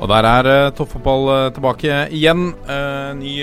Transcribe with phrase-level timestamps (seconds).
[0.00, 2.46] Og der er uh, toppfotball uh, tilbake igjen.
[2.64, 3.34] Uh, ny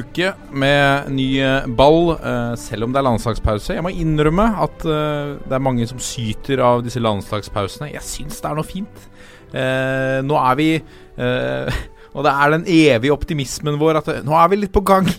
[0.00, 1.28] uke med ny
[1.76, 2.14] ball,
[2.60, 3.74] selv om det er landslagspause.
[3.76, 7.90] Jeg må innrømme at det er mange som syter av disse landslagspausene.
[7.92, 9.08] Jeg syns det er noe fint.
[9.52, 10.68] nå er vi
[12.14, 15.06] Og det er den evige optimismen vår at nå er vi litt på gang.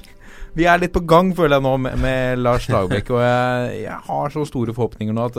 [0.52, 3.08] Vi er litt på gang, føler jeg nå, med, med Lars Lagerbäck.
[3.16, 5.38] Og jeg, jeg, har så store forhåpninger nå at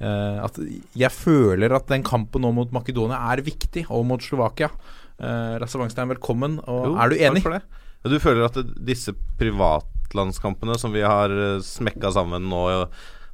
[0.00, 0.58] at
[0.98, 4.68] jeg føler at den kampen nå mot Makedonia er viktig, og mot Slovakia.
[5.16, 6.58] Uh, Lasse Wangstein, velkommen.
[6.68, 7.42] Og jo, er du enig?
[7.44, 7.62] For det.
[8.06, 12.60] Du føler at disse privatlandskampene som vi har eh, smekka sammen nå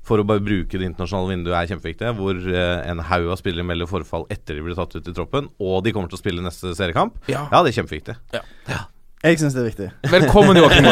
[0.03, 2.15] for å bare bruke det internasjonale vinduet, er kjempeviktige.
[2.17, 5.83] Hvor en haug av spillere melder forfall etter de blir tatt ut i troppen, og
[5.85, 7.21] de kommer til å spille neste seriekamp.
[7.31, 8.17] Ja, ja det er kjempeviktig.
[8.33, 8.43] Ja.
[8.71, 8.81] ja.
[9.23, 9.91] Jeg syns det er viktig.
[10.11, 10.89] Velkommen, Joakim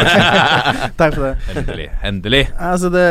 [1.01, 1.33] Takk for det.
[1.51, 1.89] Endelig.
[2.07, 2.45] Endelig.
[2.55, 3.07] Altså, det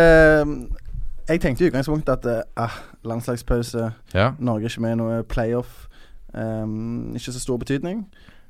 [1.31, 4.33] jeg tenkte i utgangspunktet at eh, ah, landslagspause, ja.
[4.39, 5.87] Norge er ikke med i noe playoff.
[6.34, 8.05] Um, ikke så stor betydning.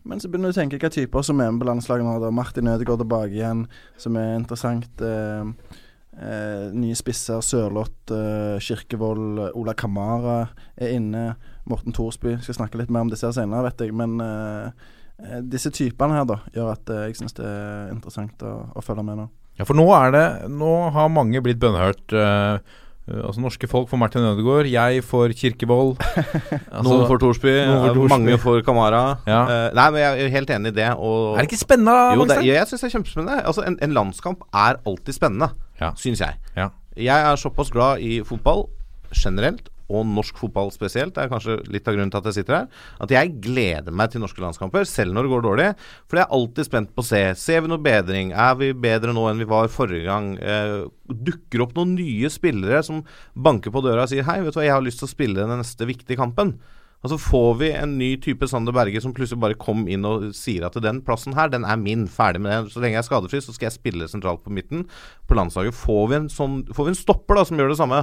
[0.05, 2.17] Men så begynner du å tenke hvilke typer som er med på landslaget nå.
[2.23, 2.33] Da.
[2.33, 3.67] Martin Ødegaard tilbake igjen,
[4.01, 4.89] som er interessant.
[5.01, 5.53] Uh,
[6.17, 7.43] eh, nye spisser.
[7.45, 10.39] Sørloth, eh, Kirkevold, Ola Kamara
[10.77, 11.35] er inne.
[11.69, 12.39] Morten Thorsby.
[12.41, 13.97] Skal snakke litt mer om disse her senere, vet jeg.
[13.97, 14.17] Men
[15.53, 19.21] disse typene her da gjør at jeg syns det er interessant å, å følge med
[19.21, 19.29] nå.
[19.61, 22.15] Ja, for nå er det Nå har mange blitt bønnhørt.
[22.17, 22.59] Uh,
[23.11, 25.99] altså Norske folk for Martin Ødegaard, jeg for Kirkevold.
[26.77, 27.53] altså, noen for Thorsby,
[28.09, 29.19] mange for Kamara.
[29.29, 29.41] Ja.
[29.45, 30.91] Uh, nei, men Jeg er helt enig i det.
[30.97, 31.97] Og, er det ikke spennende?
[32.17, 33.41] Jo, det, jeg syns det er kjempespennende.
[33.53, 35.51] Altså, en, en, landskamp er alltid spennende,
[35.83, 35.93] ja.
[36.01, 36.39] syns jeg.
[36.57, 36.71] Ja.
[36.97, 38.67] Jeg er såpass glad i fotball
[39.15, 42.59] generelt og norsk fotball spesielt, det er kanskje litt av grunnen til at jeg sitter
[42.61, 45.69] her, at jeg gleder meg til norske landskamper, selv når det går dårlig.
[46.07, 47.23] For jeg er alltid spent på å se.
[47.41, 48.33] Ser vi noe bedring?
[48.33, 50.35] Er vi bedre nå enn vi var forrige gang?
[50.39, 50.77] Eh,
[51.11, 53.03] dukker opp noen nye spillere som
[53.35, 55.43] banker på døra og sier hei, vet du hva, jeg har lyst til å spille
[55.43, 56.57] den neste viktige kampen.
[57.01, 60.67] Altså Får vi en ny type Sander Berge som plutselig bare kom inn og sier
[60.69, 62.75] at den plassen her, den er min, ferdig med det.
[62.75, 64.85] Så lenge jeg er skadefri, så skal jeg spille sentralt på midten
[65.29, 65.77] på landslaget.
[65.77, 68.03] Får vi en, sånn, får vi en stopper da som gjør det samme?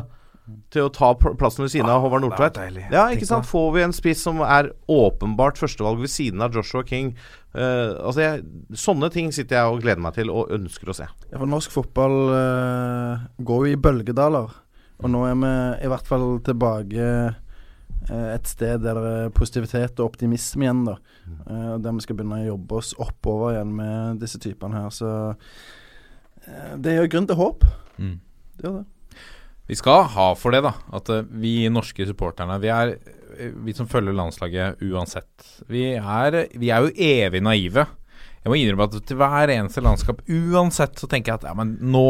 [0.71, 2.57] Til å ta plassen ved siden av Håvard Nordtveit.
[2.91, 3.47] Ja, ikke sant?
[3.49, 7.13] Får vi en spiss som er åpenbart førstevalg ved siden av Joshua King
[7.55, 8.45] uh, Altså jeg,
[8.79, 11.09] Sånne ting sitter jeg og gleder meg til og ønsker å se.
[11.27, 14.55] Ja, for Norsk fotball uh, går jo i bølgedaler.
[14.97, 15.51] Og nå er vi
[15.85, 17.11] i hvert fall tilbake
[18.07, 20.85] uh, et sted der det er positivitet og optimisme igjen.
[20.87, 24.93] da uh, Der vi skal begynne å jobbe oss oppover igjen med disse typene her.
[24.95, 25.11] Så
[26.79, 27.65] det gjør grunn til håp.
[27.99, 28.21] Mm.
[28.55, 28.91] Det gjør det.
[29.67, 30.73] Vi skal ha for det, da.
[30.95, 35.29] At uh, vi norske supporterne vi er eh, vi som følger landslaget uansett.
[35.67, 37.87] Vi er, vi er jo evig naive.
[38.43, 41.75] Jeg må innrømme at til hver eneste landskap, uansett, så tenker jeg at ja, men
[41.83, 42.07] nå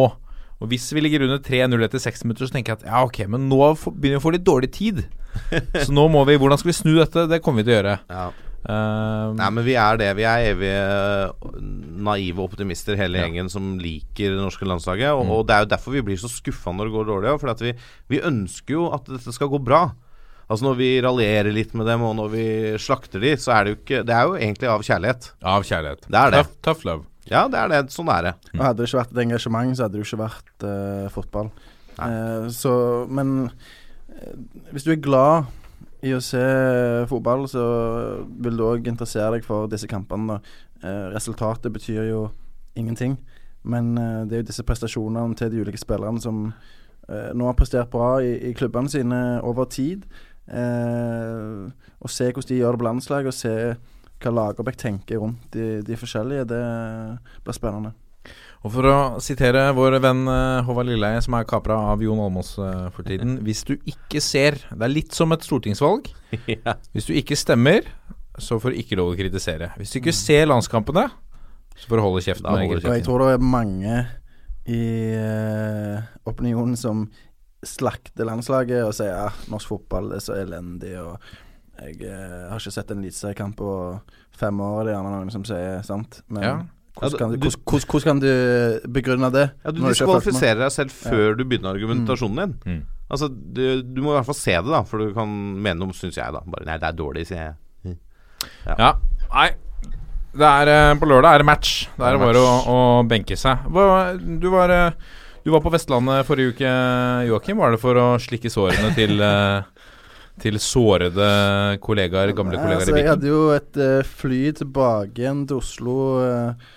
[0.58, 3.20] Og hvis vi ligger under 3-0 etter 6 minutter, så tenker jeg at ja, ok,
[3.30, 5.04] men nå begynner vi å få litt dårlig tid.
[5.86, 7.28] så nå må vi Hvordan skal vi snu dette?
[7.30, 7.98] Det kommer vi til å gjøre.
[8.10, 8.26] Ja.
[8.68, 10.10] Uh, Nei, men vi er det.
[10.18, 11.54] Vi er evige eh,
[12.04, 13.24] naive optimister, hele ja.
[13.24, 15.14] gjengen som liker det norske landslaget.
[15.14, 15.32] Og, mm.
[15.32, 17.36] og, det er jo derfor vi blir så skuffa når det går dårlig.
[17.40, 17.72] For vi,
[18.12, 19.86] vi, ønsker jo at dette skal gå bra.
[20.48, 22.46] Altså Når vi raljerer litt med dem, og når vi
[22.80, 25.32] slakter dem, så er det jo ikke Det er jo egentlig av kjærlighet.
[25.56, 26.08] Av kjærlighet.
[26.08, 26.44] Det er det.
[26.44, 27.04] Tough, tough love.
[27.28, 27.82] Ja, det er det.
[27.96, 28.36] Sånn er det.
[28.52, 28.62] Mm.
[28.64, 31.52] Hadde det ikke vært et engasjement, så hadde det jo ikke vært uh, fotball.
[31.98, 32.74] Uh, så
[33.08, 33.38] Men
[34.72, 35.48] hvis du er glad
[36.06, 36.44] i å se
[37.10, 37.64] fotball, så
[38.28, 40.40] vil du òg interessere deg for disse kampene.
[40.84, 42.22] Eh, resultatet betyr jo
[42.78, 43.18] ingenting,
[43.66, 46.52] men eh, det er jo disse prestasjonene til de ulike spillerne som
[47.10, 50.06] eh, nå har prestert bra i, i klubbene sine over tid.
[50.48, 53.56] Eh, å se hvordan de gjør det på landslaget, og se
[54.18, 56.62] hva Lagerbäck tenker rundt de, de forskjellige, det
[57.46, 57.94] blir spennende.
[58.66, 62.56] Og for å sitere vår venn uh, Håvard Lilleheie, som er kapra av Jon Almås
[62.58, 66.10] uh, for tiden Hvis du ikke ser Det er litt som et stortingsvalg.
[66.96, 67.88] Hvis du ikke stemmer,
[68.42, 69.72] så får du ikke lov å kritisere.
[69.78, 70.20] Hvis du ikke mm.
[70.20, 71.08] ser landskampene,
[71.78, 72.46] så får du holde kjeft.
[72.50, 73.98] Og jeg tror det er mange
[74.68, 74.84] i
[75.16, 77.06] uh, opinionen som
[77.66, 80.94] slakter landslaget og sier at ja, norsk fotball er så elendig.
[81.02, 81.18] og
[81.78, 83.72] jeg har ikke sett en eliteseriekamp på
[84.38, 86.22] fem år, det er gjerne noen som sier sant.
[86.34, 86.56] Men ja.
[86.98, 89.46] Hvordan kan, du, hvordan, hvordan kan du begrunne det?
[89.64, 91.36] Ja, Du diskvalifiserer deg selv før ja.
[91.38, 92.56] du begynner argumentasjonen din.
[92.66, 92.82] Mm.
[93.08, 95.96] Altså, du, du, må i hvert fall se det, da, for du kan mene noe,
[95.96, 96.34] syns jeg.
[96.34, 97.56] da Bare Nei, det er dårlig, sier jeg.
[98.68, 98.76] Ja.
[98.76, 98.90] ja.
[99.32, 99.48] Nei,
[100.38, 101.78] er, eh, på lørdag er det match.
[101.96, 103.70] Det er bare å, å, benke seg.
[103.72, 105.16] Du var, eh,
[105.46, 106.74] du var, på Vestlandet forrige uke,
[107.30, 107.62] Joakim.
[107.64, 109.78] Var det for å slikke sårene til eh,
[110.38, 111.28] til sårede
[111.82, 115.62] kollegaer, gamle kollegaer altså, i altså Jeg hadde jo et uh, fly tilbake igjen til
[115.62, 116.68] Oslo uh,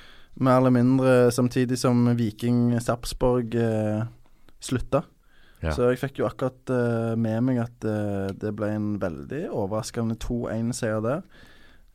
[0.41, 4.03] mer eller mindre samtidig som Viking Sarpsborg eh,
[4.61, 5.05] slutta.
[5.61, 5.75] Ja.
[5.77, 7.89] Så jeg fikk jo akkurat eh, med meg at
[8.41, 11.25] det ble en veldig overraskende 2-1-seier der.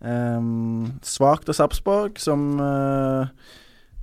[0.06, 3.26] Um, svakt av Sarpsborg, som uh,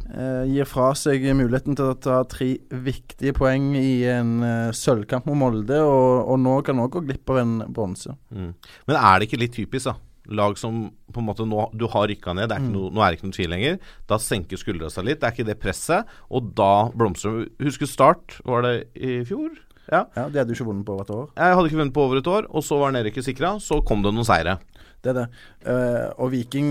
[0.09, 5.29] uh, gir fra seg muligheten til å ta tre viktige poeng i en uh, sølvkamp
[5.29, 8.17] mot Molde, og, og, nå kan òg gå glipp av en bronse.
[8.33, 8.55] Mm.
[8.89, 10.12] Men er det ikke litt typisk, da?
[10.31, 12.71] Lag som på en måte nå, du har rykka ned, er mm.
[12.75, 13.79] noe, nå er det ikke noe tvil lenger.
[14.11, 15.21] Da senker skuldra seg litt.
[15.23, 19.51] Det er ikke det presset, og da blomstrer Husker Start, var det i fjor?
[19.91, 20.07] Ja.
[20.15, 21.31] ja De hadde jo ikke vunnet på over et år.
[21.37, 23.57] Jeg hadde ikke vunnet på over et år, og så var nedrykket sikra.
[23.63, 24.59] Så kom det noen seire.
[25.03, 25.27] Det er det.
[25.67, 26.69] Uh, og Viking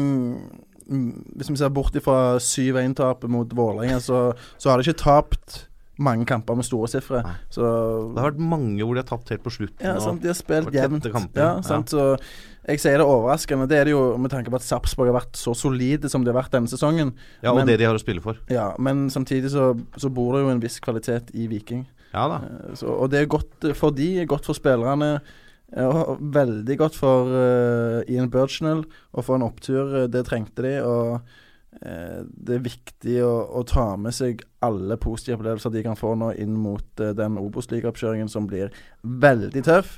[0.87, 5.65] mm, Hvis vi ser bort fra 7-1-tapet mot Vålerenga, så, så, har de ikke tapt
[6.01, 7.19] mange kamper med store sifre.
[7.53, 9.85] Det har vært mange hvor de har tapt helt på slutten.
[9.85, 11.05] Ja, sant, De har spilt jevnt.
[11.35, 12.15] Ja, sant, ja.
[12.17, 13.65] Så jeg sier det overraskende.
[13.69, 16.29] Det er det jo med tanke på at Sarpsborg har vært så solide som de
[16.29, 17.15] har vært denne sesongen.
[17.41, 18.37] Ja, Og men, det de har å spille for.
[18.53, 21.87] Ja, Men samtidig så, så bor det jo en viss kvalitet i Viking.
[22.13, 22.41] Ja da.
[22.45, 25.15] Uh, så, og det er godt for de, godt for spillerne.
[25.81, 28.83] Og veldig godt for uh, Ian Burchnell
[29.15, 29.95] å få en opptur.
[30.03, 30.75] Eh, det trengte de.
[30.83, 31.39] Og
[31.71, 36.33] det er viktig å, å, ta med seg alle positive opplevelser de kan få nå
[36.43, 39.95] inn mot uh, den Obos-ligaoppkjøringen som blir veldig tøff.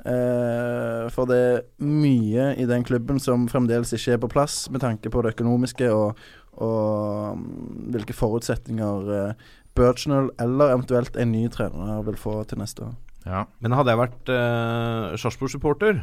[0.00, 5.12] For det er mye i den klubben som fremdeles ikke er på plass med tanke
[5.12, 6.20] på det økonomiske og,
[6.60, 7.44] og um,
[7.92, 12.96] hvilke forutsetninger uh, Burchnell eller eventuelt en ny trener vil få til neste år.
[13.26, 13.44] Ja.
[13.60, 16.02] Men hadde jeg vært uh, Sarpsborg-supporter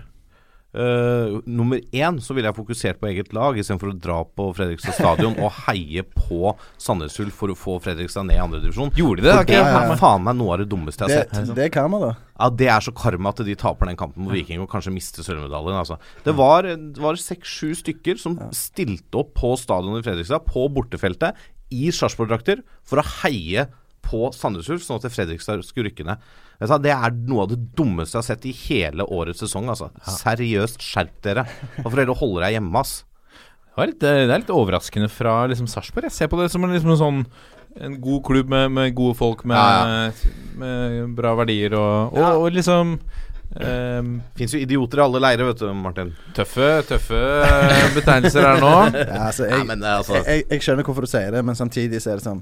[0.77, 4.93] Uh, nummer én så ville jeg fokusert på eget lag istedenfor å dra på Fredrikstad
[4.93, 8.91] stadion og heie på Sandnes Ulf for å få Fredrikstad ned i andredivisjon.
[8.99, 9.37] Gjorde de det?
[9.49, 11.49] Det er faen meg noe av det dummeste jeg har sett.
[11.49, 12.11] Det, det er karma, da.
[12.37, 15.25] Ja, Det er så karma at de taper den kampen mot Viking og kanskje mister
[15.25, 15.79] sølvmedaljen.
[15.81, 15.97] Altså.
[16.27, 16.69] Det var,
[17.01, 21.37] var seks-sju stykker som stilte opp på stadionet i Fredrikstad, på bortefeltet,
[21.73, 23.65] i Sarpsborg-drakter, for å heie
[24.07, 26.21] på Sandnes Ulf, sånn at Fredrikstad skulle rykke ned.
[26.57, 29.67] Det er noe av det dummeste jeg har sett i hele årets sesong.
[29.69, 29.91] Altså.
[30.01, 30.15] Ja.
[30.23, 31.45] Seriøst, skjerp dere.
[31.75, 32.95] Hvorfor holder dere holder deg hjemme, ass.
[33.77, 36.09] Det er litt, det er litt overraskende fra liksom Sarpsborg.
[36.09, 37.21] Jeg ser på det som en, liksom en sånn
[37.77, 40.31] en god klubb med, med gode folk med, ja, ja.
[40.57, 45.61] med, bra verdier og, og, og liksom um, Fins jo idioter i alle leirer, vet
[45.61, 46.13] du, Martin.
[46.37, 47.21] Tøffe tøffe
[47.95, 48.73] betegnelser her nå.
[48.97, 50.17] Ja, altså, jeg, altså.
[50.17, 52.41] jeg, jeg, jeg, skjønner hvorfor du sier det, men samtidig så er det sånn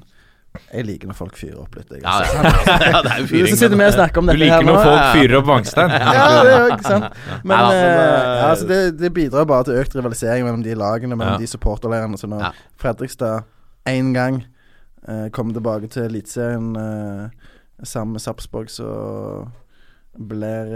[0.72, 1.92] jeg liker når folk fyrer opp litt.
[1.92, 2.54] Jeg, ja, ja,
[2.94, 3.52] ja, det er jo fyring.
[3.52, 4.66] Så sitter vi og snakker om dette her nå.
[4.66, 5.96] Du liker når folk fyrer opp Vangstein?
[5.96, 7.22] ja, det er jo ikke sant.
[7.44, 11.19] Men Nei, altså, det, altså, det, det, bidrar bare til økt rivalisering mellom de lagene,
[11.19, 12.19] mellom de supporterleirene.
[12.22, 12.48] Så når
[12.81, 13.48] Fredrikstad
[13.90, 14.42] én gang
[15.07, 17.50] uh, kommer tilbake til Eliteserien uh,
[17.84, 18.92] sammen med Sarpsborg, så
[20.16, 20.75] blir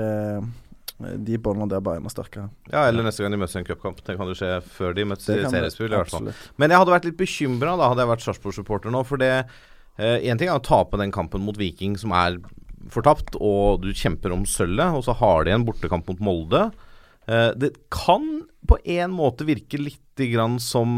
[1.00, 2.50] de båndene der bare enda sterkere.
[2.72, 4.01] Ja, eller neste gang de møtes i en cupkamp.
[4.04, 6.31] Det kan jo skje før de møtes i seriespill, i hvert fall.
[6.60, 9.04] Men jeg hadde vært litt bekymra, da, hadde jeg vært Sarpsborg-supporter nå.
[9.07, 9.34] For det
[10.00, 12.38] Én eh, ting er å tape den kampen mot Viking, som er
[12.92, 16.69] fortapt, og du kjemper om sølvet, og så har de en bortekamp mot Molde.
[17.28, 18.25] Eh, det kan
[18.69, 20.90] på en måte virke litt grann som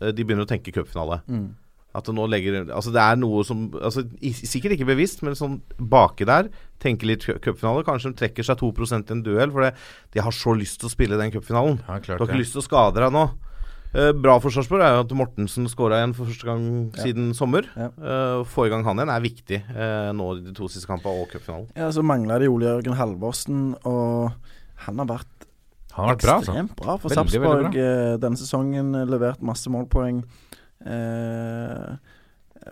[0.00, 1.20] uh, de begynner å tenke cupfinale.
[1.28, 1.48] Mm.
[1.96, 5.56] At det nå legger Altså det er noe som altså, Sikkert ikke bevisst, men sånn
[5.76, 7.82] baki der Tenke litt cupfinale.
[7.84, 9.68] Kanskje de trekker seg 2 i en duell, for
[10.14, 11.76] de har så lyst til å spille den cupfinalen.
[11.84, 13.26] Ja, du har ikke lyst til å skade deg nå.
[13.90, 17.02] Eh, bra for Sarpsborg er jo at Mortensen skåra igjen for første gang ja.
[17.02, 17.66] siden sommer.
[17.74, 17.88] Ja.
[17.90, 21.24] Eh, Få i gang han igjen er viktig eh, nå i de to siste kampene
[21.24, 21.66] og cupfinalen.
[21.74, 24.30] Ja, så mangler de Ole Jørgen Halvorsen, og
[24.86, 25.48] han har vært
[25.90, 26.62] han har vært bra, altså.
[26.78, 27.74] bra for Sarpsborg
[28.22, 28.94] denne sesongen.
[29.10, 30.22] Levert masse målpoeng.
[30.86, 31.90] Eh,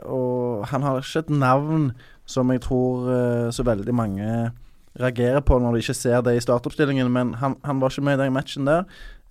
[0.09, 1.91] og han har ikke et navn
[2.29, 4.50] som jeg tror eh, så veldig mange
[4.99, 8.19] reagerer på når de ikke ser det i startoppstillingen, men han, han var ikke med
[8.19, 8.85] i den matchen der.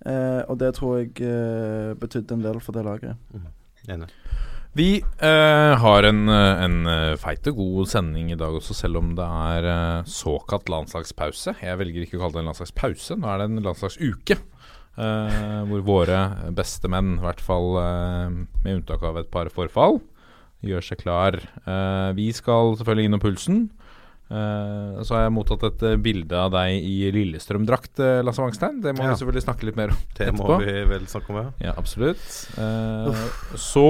[0.06, 3.16] Eh, og det tror jeg eh, betydde en del for det laget.
[3.34, 4.04] Mm.
[4.78, 9.14] Vi eh, har en, en eh, feit og god sending i dag også, selv om
[9.18, 11.56] det er såkalt landslagspause.
[11.62, 14.38] Jeg velger ikke å kalle det en landslagspause, nå er det en landslagsuke.
[14.98, 16.20] Uh, hvor våre
[16.56, 18.32] beste menn, i hvert fall uh,
[18.64, 20.00] med unntak av et par forfall,
[20.66, 21.38] gjør seg klar.
[21.68, 23.68] Uh, vi skal selvfølgelig innom pulsen.
[24.28, 28.82] så har jeg mottatt et bilde av deg i Lillestrøm-drakt, Lasse Wangstein.
[28.84, 29.14] Det må ja.
[29.14, 30.48] vi selvfølgelig snakke litt mer om det etterpå.
[30.50, 31.70] må vi vel snakke om, ja.
[31.70, 32.26] ja absolutt.
[33.56, 33.86] så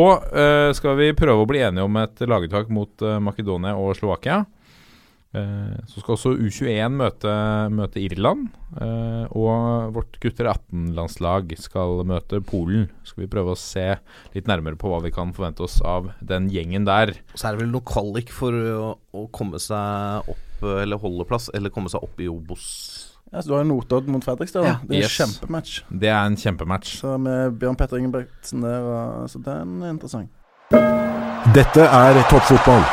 [0.79, 4.45] skal vi prøve å bli enige om et laguttak mot Makedonia og Slovakia.
[5.37, 7.32] Eh, så skal også U21 møte,
[7.75, 8.47] møte Irland.
[8.80, 12.88] Eh, og vårt gutter 18-landslag skal møte Polen.
[13.04, 13.90] Skal vi prøve å se
[14.37, 17.12] litt nærmere på hva vi kan forvente oss av den gjengen der.
[17.35, 21.50] Så er det vel noe kvalik for å, å komme seg opp, eller holde plass,
[21.54, 22.70] eller komme seg opp i Obos.
[23.28, 24.64] Ja, så Du har jo Notodden mot Fredrikstad.
[24.64, 25.18] Ja, Det er yes.
[25.20, 25.75] en kjempematch.
[25.92, 26.94] Det er en kjempematch.
[27.02, 28.88] Så med Bjørn Petter Ingebrigtsen der,
[29.28, 30.32] så den er interessant.
[31.52, 32.88] Dette er toppfotball.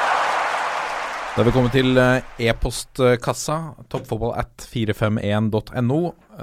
[1.35, 3.55] Da er vi kommet til eh, e-postkassa.
[3.91, 5.97] Toppfotball at 451.no.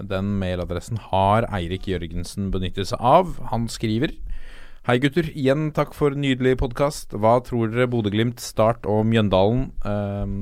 [0.05, 3.31] Den mailadressen har Eirik Jørgensen benyttet seg av.
[3.49, 4.13] Han skriver
[4.85, 7.17] Hei gutter, igjen takk for nydelig podkast.
[7.17, 10.37] Hva tror dere Bodø-Glimt, Start og Mjøndalen eh,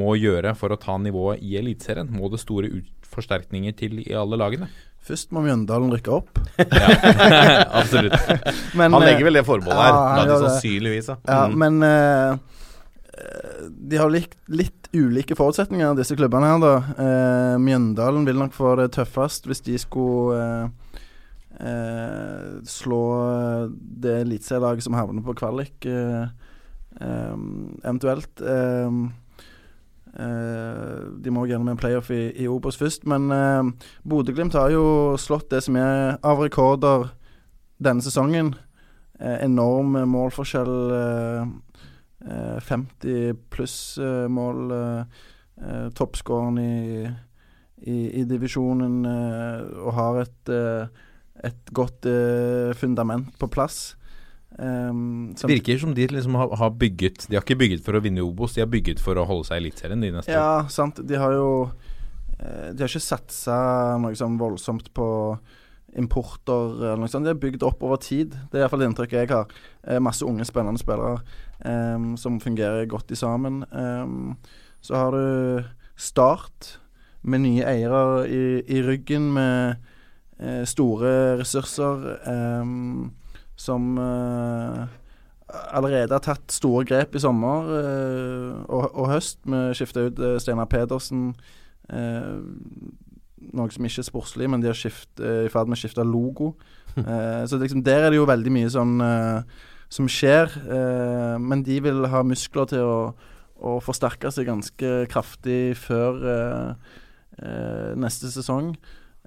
[0.00, 2.08] må gjøre for å ta nivået i Eliteserien?
[2.08, 2.72] Må det store
[3.04, 4.72] forsterkninger til i alle lagene?
[5.04, 6.40] Først må Mjøndalen rykke opp.
[6.56, 6.88] ja,
[7.82, 8.16] absolutt.
[8.72, 11.12] Men, han legger vel det formålet her, ja, de sannsynligvis.
[11.18, 11.66] Ja, ja mm.
[11.66, 12.57] men uh,
[13.68, 16.74] de har litt, litt, ulike forutsetninger, disse klubbene her, da.
[16.96, 20.98] Eh, Mjøndalen vil nok få det tøffest hvis de skulle eh,
[21.60, 23.02] eh, slå
[23.76, 26.28] det eliteserielaget som havner på kvalik, eh,
[27.00, 27.36] eh,
[27.84, 28.44] eventuelt.
[28.48, 28.90] Eh,
[30.18, 35.50] de må gjennom en playoff i, i Obos først, men eh, Bodø-Glimt har jo slått
[35.52, 37.10] det som er av rekorder
[37.78, 38.56] denne sesongen.
[39.18, 40.92] enorm målforskjell.
[42.18, 44.72] Uh, 50 pluss eh, mål.
[44.74, 45.02] Eh,
[45.62, 47.10] eh, toppskåreren i,
[47.82, 50.50] i, i, divisjonen og har et,
[51.46, 52.06] et godt
[52.78, 53.96] fundament på plass.
[54.58, 58.00] Um, det virker som de liksom har, har, bygget De har ikke bygget for å
[58.02, 60.98] vinne Obos, de har bygget for å holde seg i Eliteserien de neste Ja, sant.
[61.06, 61.68] De har jo
[62.40, 63.58] De har ikke satsa
[64.02, 65.06] noe sånn voldsomt på
[65.96, 67.26] importer eller noe sånt.
[67.26, 68.34] De har bygd opp over tid.
[68.50, 69.54] Det er iallfall det inntrykket jeg har.
[69.86, 71.22] Eh, masse unge, spennende spillere
[71.68, 73.64] um, som fungerer godt i sammen.
[73.72, 74.36] Um,
[74.80, 75.64] så har du
[75.98, 76.78] Start
[77.26, 79.74] med nye eiere i, i ryggen, med
[80.38, 82.04] uh, store ressurser
[82.62, 83.10] um,
[83.58, 84.86] som uh,
[85.74, 89.40] allerede har tatt store grep i sommer uh, og, og, høst.
[89.42, 91.32] Vi skifta ut Steinar Pedersen.
[93.48, 96.52] Noe som ikke er sportslig, men de er i ferd med å skifte logo.
[96.98, 98.98] eh, så liksom, der er det jo veldig mye sånn
[99.92, 100.52] som skjer.
[100.68, 103.00] Eh, men de vil ha muskler til å,
[103.58, 106.96] å forsterke seg ganske kraftig før eh,
[107.42, 108.74] eh, neste sesong.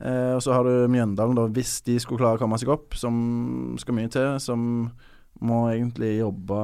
[0.02, 3.76] og så har du Mjøndalen, da, hvis de skulle klare å komme seg opp, som
[3.78, 4.40] skal mye til.
[4.42, 4.90] Som
[5.42, 6.60] må egentlig jobbe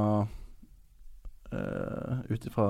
[1.51, 2.67] eh, ut ifra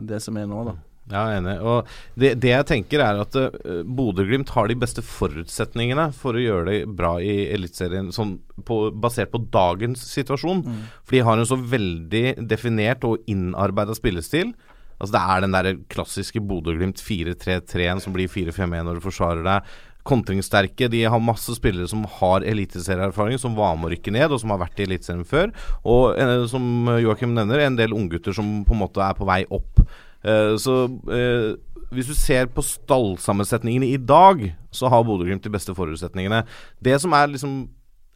[0.00, 0.74] det som er nå, da.
[1.12, 1.54] Ja, jeg er enig.
[1.60, 6.44] Og det, det, jeg tenker er at uh, Bodø-Glimt har de beste forutsetningene for å
[6.44, 10.62] gjøre det bra i Eliteserien, sånn basert på dagens situasjon.
[10.64, 10.78] Mm.
[11.04, 14.54] For de har en så veldig definert og innarbeida spillestil.
[14.96, 19.74] Altså Det er den der klassiske Bodø-Glimt 4-3-3-en som blir 4-5-1 når du forsvarer deg.
[20.08, 20.88] Kontringssterke.
[20.92, 24.52] De har masse spillere som har eliteserieerfaring, som var med å rykke ned, og som
[24.52, 25.52] har vært i Eliteserien før.
[25.88, 29.42] Og eh, som Joakim nevner, en del unggutter som på en måte er på vei
[29.48, 29.84] opp.
[30.24, 31.54] Uh, så uh,
[31.94, 34.40] hvis du ser på stallsammensetningene i dag,
[34.74, 36.42] så har Bodø-Glimt de beste forutsetningene.
[36.82, 37.56] Det som er liksom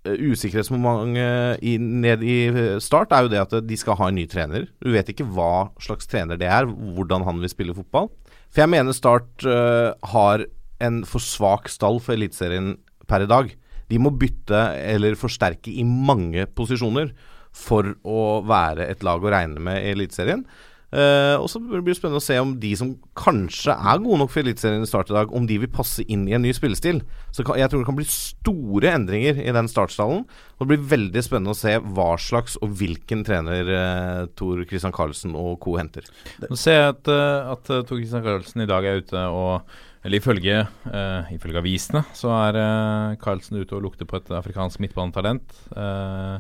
[0.09, 2.38] uh, usikkerhetsmomentet ned i
[2.83, 4.67] start, er jo det at de skal ha en ny trener.
[4.81, 8.11] Du vet ikke hva slags trener det er, hvordan han vil spille fotball.
[8.49, 10.47] For jeg mener Start har
[10.81, 12.79] en for svak stall for Eliteserien
[13.11, 13.50] per i dag.
[13.93, 17.12] De må bytte eller forsterke i mange posisjoner
[17.59, 20.45] for å være et lag å regne med i Eliteserien.
[20.88, 24.30] Uh, og så blir det spennende å se om de som kanskje er gode nok
[24.33, 27.02] for Eliteserien i start i dag, om de vil passe inn i en ny spillestil.
[27.35, 30.25] Så kan, jeg tror det kan bli store endringer i den startstallen.
[30.57, 34.95] Og det blir veldig spennende å se hva slags og hvilken trener uh, Tor Christian
[34.97, 35.76] Carlsen og co.
[35.76, 36.09] henter.
[36.47, 39.68] Nå ser jeg at, uh, at Tor Christian Carlsen i dag er ute og
[40.07, 44.80] eller ifølge, uh, ifølge avisene så er uh, Carlsen ute og lukter på et afrikansk
[44.80, 45.52] midtbanetalent.
[45.75, 46.38] Uh,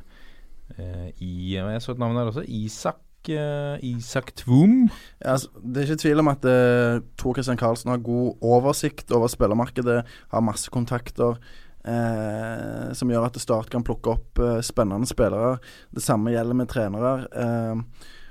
[1.18, 2.44] i, jeg så et navn der også.
[2.46, 4.86] Isak uh, Isak Tvum.
[5.18, 9.10] Ja, altså, det er ikke tvil om at uh, Tor Christian Karlsen har god oversikt
[9.12, 11.40] over spillermarkedet, har masse kontakter.
[11.88, 15.56] Uh, som gjør at Start kan plukke opp uh, spennende spillere.
[15.94, 17.14] Det samme gjelder med trenere.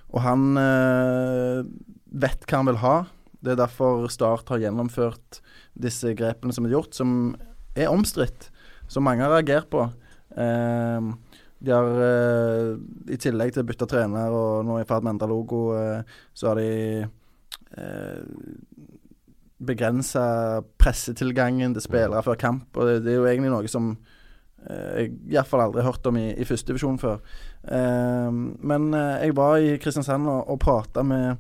[0.08, 0.56] og han
[2.08, 2.96] vet hva han vil ha.
[3.44, 5.41] Det er derfor Start har gjennomført
[5.77, 7.36] disse grepene som er gjort, som
[7.77, 8.50] er omstridt.
[8.88, 9.84] Som mange har reagert på.
[10.38, 11.13] Uh,
[11.59, 12.75] de har uh,
[13.09, 16.19] I tillegg til å bytte trener og nå i ferd med å endre logo, uh,
[16.37, 16.69] så har de
[17.77, 18.19] eh,
[19.57, 22.69] begrensa pressetilgangen til spillere før kamp.
[22.77, 26.19] Og det, det, er jo egentlig noe som uh, jeg iallfall aldri har hørt om
[26.21, 27.19] i, i førstedivisjon før.
[27.65, 28.29] Uh,
[28.61, 31.35] men jeg var i Kristiansand og, og prata med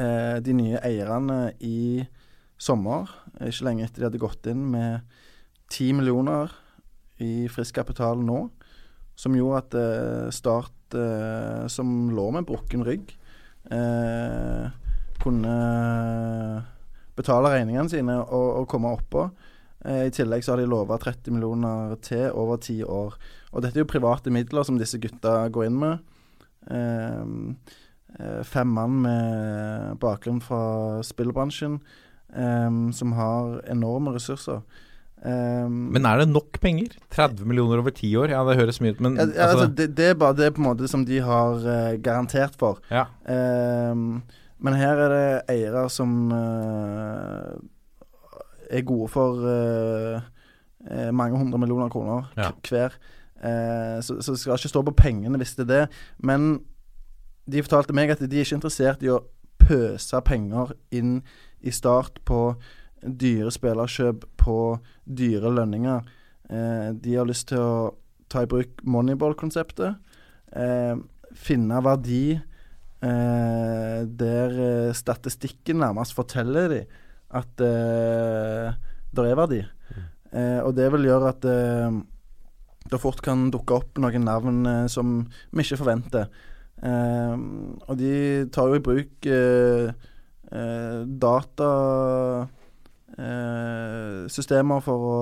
[0.00, 2.04] eh, de nye eierne i
[2.56, 5.16] sommer, ikke lenge etter de hadde gått inn med
[5.72, 6.52] ti millioner
[7.20, 8.46] i frisk kapital nå,
[9.16, 13.14] som gjorde at eh, Start, eh, som lå med brukken rygg,
[13.72, 14.66] eh,
[15.22, 15.54] kunne
[17.16, 19.24] betale regningene sine og, og komme oppå.
[19.86, 23.16] Eh, I tillegg så har de lova 30 millioner til over ti år.
[23.56, 26.14] Og dette er jo private midler som disse gutta går inn med.
[26.68, 27.74] Eh,
[28.18, 31.80] Eh, fem mann med bakgrunn fra spillbransjen
[32.92, 34.60] som har enorme ressurser.
[35.26, 36.92] Um, men er det nok penger?
[37.10, 38.30] 30 millioner over ti år?
[38.30, 40.62] Ja, det høres mye ut, men ja, altså, altså, det, det, er bare det på
[40.62, 42.78] en måte som de har uh, garantert for.
[42.92, 43.08] Ja.
[43.26, 44.20] Um,
[44.62, 47.58] men her er det eiere som uh,
[48.70, 50.22] er gode for uh,
[51.10, 52.52] mange hundre millioner kroner ja.
[52.68, 52.94] hver.
[54.02, 55.82] så, så det skal ikke stå på pengene hvis det er det.
[56.22, 56.60] Men
[57.50, 59.24] de fortalte meg at de er ikke interessert i å
[59.58, 61.18] pøse penger inn
[61.66, 62.54] i start på
[63.06, 64.58] dyre spillerkjøp, på
[65.04, 66.06] dyre lønninger.
[66.50, 67.94] Eh, de har lyst til å
[68.30, 69.98] ta i bruk moneyball-konseptet.
[70.56, 70.94] Eh,
[71.36, 76.82] finne verdi eh, der eh, statistikken nærmest forteller de
[77.36, 78.76] at eh,
[79.16, 79.62] det er verdi.
[80.32, 81.46] Eh, og det vil gjøre at
[82.86, 86.28] det fort kan dukke opp noen navn som vi ikke forventer.
[86.76, 88.12] Og de
[88.52, 89.88] tar jo i bruk uh,
[93.16, 95.18] datasystemer uh, for å,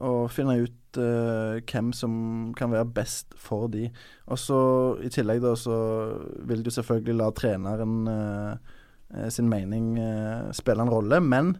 [0.00, 2.12] å, finne ut hvem som
[2.56, 3.90] kan være best for de.
[4.32, 4.58] Og så
[5.04, 5.76] I tillegg da så
[6.48, 8.08] vil du selvfølgelig la treneren
[9.28, 9.98] sin mening
[10.56, 11.58] spille en rolle, men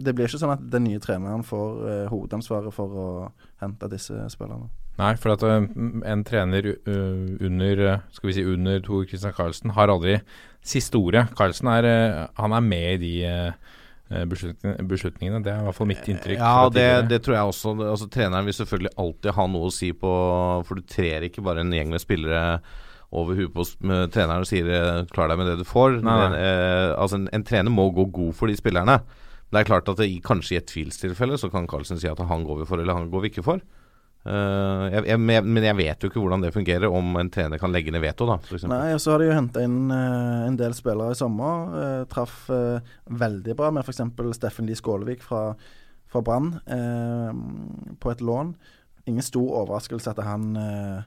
[0.00, 3.08] det blir ikke sånn at den nye treneren får hovedansvaret for å
[3.60, 4.72] hente disse spillerne.
[4.96, 10.18] Nei, for at en trener under skal vi si under Tor Christian Carlsen har aldri
[10.64, 11.26] siste ordet.
[11.36, 11.88] Carlsen er,
[12.36, 13.14] han er med i de
[14.10, 15.42] beslutningene.
[15.44, 16.40] Det er i hvert fall mitt inntrykk.
[16.40, 17.74] Ja, det, det, tror jeg også.
[17.86, 20.12] Altså, treneren vil selvfølgelig alltid ha noe å si på
[20.66, 22.60] For du trer ikke bare en gjeng med spillere
[23.10, 23.64] over huet på
[24.14, 24.68] treneren og sier
[25.10, 25.98] 'klar deg med det du får'.
[26.06, 26.36] Men,
[26.94, 29.00] altså, en, en, trener må gå god for de spillerne.
[29.50, 32.44] Det er klart at det, kanskje i et tvilstilfelle så kan Carlsen si at han
[32.46, 33.62] går vi for eller han går vi ikke for.
[34.20, 37.72] Uh, jeg, jeg, men jeg vet jo ikke hvordan det fungerer, om en trener kan
[37.72, 38.26] legge ned veto.
[38.28, 38.36] da
[38.68, 41.72] Nei, og Så har de jo henta inn uh, en del spillere i sommer.
[41.72, 44.02] Uh, traff veldig bra med f.eks.
[44.36, 45.54] Steffen Lie Skålevik fra,
[46.10, 46.52] fra Brann
[48.00, 48.52] på et lån.
[49.08, 51.00] Ingen stor overraskelse at han uh,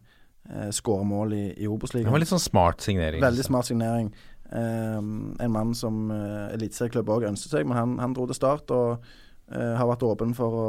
[0.73, 2.10] skårer mål i, i Obos-ligaen.
[2.10, 3.21] Det var litt sånn smart signering.
[3.23, 4.13] Veldig smart signering.
[4.54, 9.06] en mann som uh, eliteserieklubben òg ønsket seg, men han, han, dro til start og
[9.54, 10.67] har vært åpen for å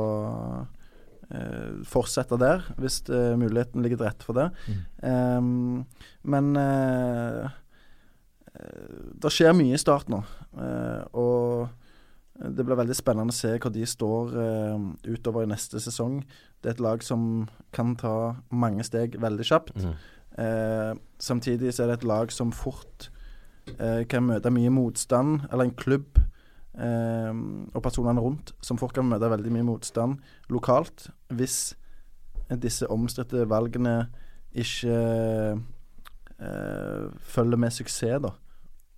[0.65, 0.84] Uh,
[1.89, 4.51] fortsette der, hvis uh, muligheten ligger til rette for det.
[4.69, 4.83] Mm.
[5.03, 5.87] Um,
[6.23, 7.49] men uh,
[9.23, 10.21] det skjer mye i start nå.
[11.19, 11.69] og
[12.35, 14.37] det blir veldig spennende å se hvor de står
[15.03, 16.21] utover i neste sesong.
[16.63, 19.75] Det er et lag som kan ta mange steg veldig kjapt.
[19.75, 21.01] Mm.
[21.19, 23.09] samtidig så er det et lag som fort
[24.11, 26.34] kan møte mye motstand, eller en klubb eh,
[26.75, 30.17] og personene rundt, som fort kan møte veldig mye motstand
[30.51, 31.77] lokalt hvis
[32.61, 34.09] disse omstridte valgene
[34.55, 34.97] ikke
[36.39, 38.35] eh, følger med suksess, da.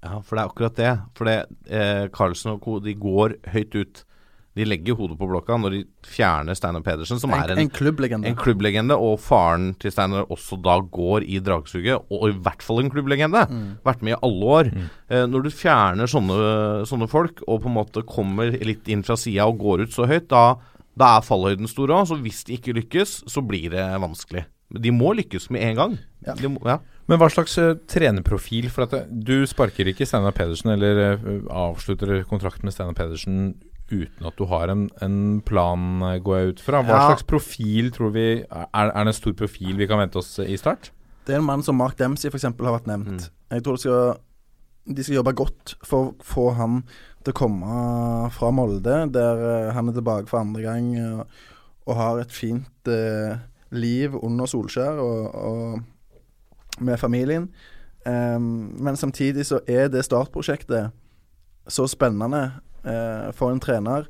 [0.04, 0.92] Ja, for det er akkurat det.
[1.16, 1.36] For det,
[1.66, 2.78] eh, Carlsen og co.
[2.80, 4.04] de går høyt ut
[4.56, 7.72] de legger hodet på blokka når de fjerner Steinar Pedersen, som en, er en, en,
[7.72, 8.30] klubblegende.
[8.30, 8.96] en, klubblegende.
[8.96, 13.44] Og faren til Steinar også da går i dragsuget, og i hvert fall en klubblegende.
[13.50, 13.68] Mm.
[13.84, 14.72] Vært med i alle år.
[14.72, 14.88] Mm.
[15.12, 16.40] Eh, når du fjerner sånne,
[16.88, 20.08] sånne, folk, og på en måte kommer litt inn fra sida og går ut så
[20.08, 20.56] høyt, da,
[20.96, 22.08] da er fallhøyden stor òg.
[22.08, 24.46] Så hvis de ikke lykkes, så blir det vanskelig.
[24.72, 26.00] De må lykkes med en gang.
[26.26, 26.34] Ja.
[26.48, 26.80] Må, ja.
[27.06, 28.72] Men hva slags uh, trenerprofil?
[28.72, 31.32] For at du sparker ikke Steinar Pedersen, eller uh,
[31.68, 33.52] avslutter kontrakten med Steinar Pedersen
[33.90, 36.82] uten at du har en, en, plan, eh, går jeg ut fra.
[36.84, 37.08] Hva ja.
[37.12, 40.58] slags profil tror vi er, er, det en stor profil vi kan vente oss i
[40.60, 40.92] start?
[41.26, 42.48] Det er en mann som Mark Dempsey f.eks.
[42.48, 43.26] har vært nevnt.
[43.26, 43.34] Mm.
[43.56, 44.16] Jeg tror skal,
[44.86, 46.80] de skal jobbe godt for å få han
[47.26, 47.80] til å komme
[48.34, 50.92] fra Molde, der uh, han er tilbake for andre gang
[51.86, 53.38] og har et fint eh,
[53.70, 57.48] liv under Solskjær og, og med familien.
[58.06, 60.90] Um, men samtidig så er det startprosjektet
[61.68, 64.06] så spennende eh, for en trener.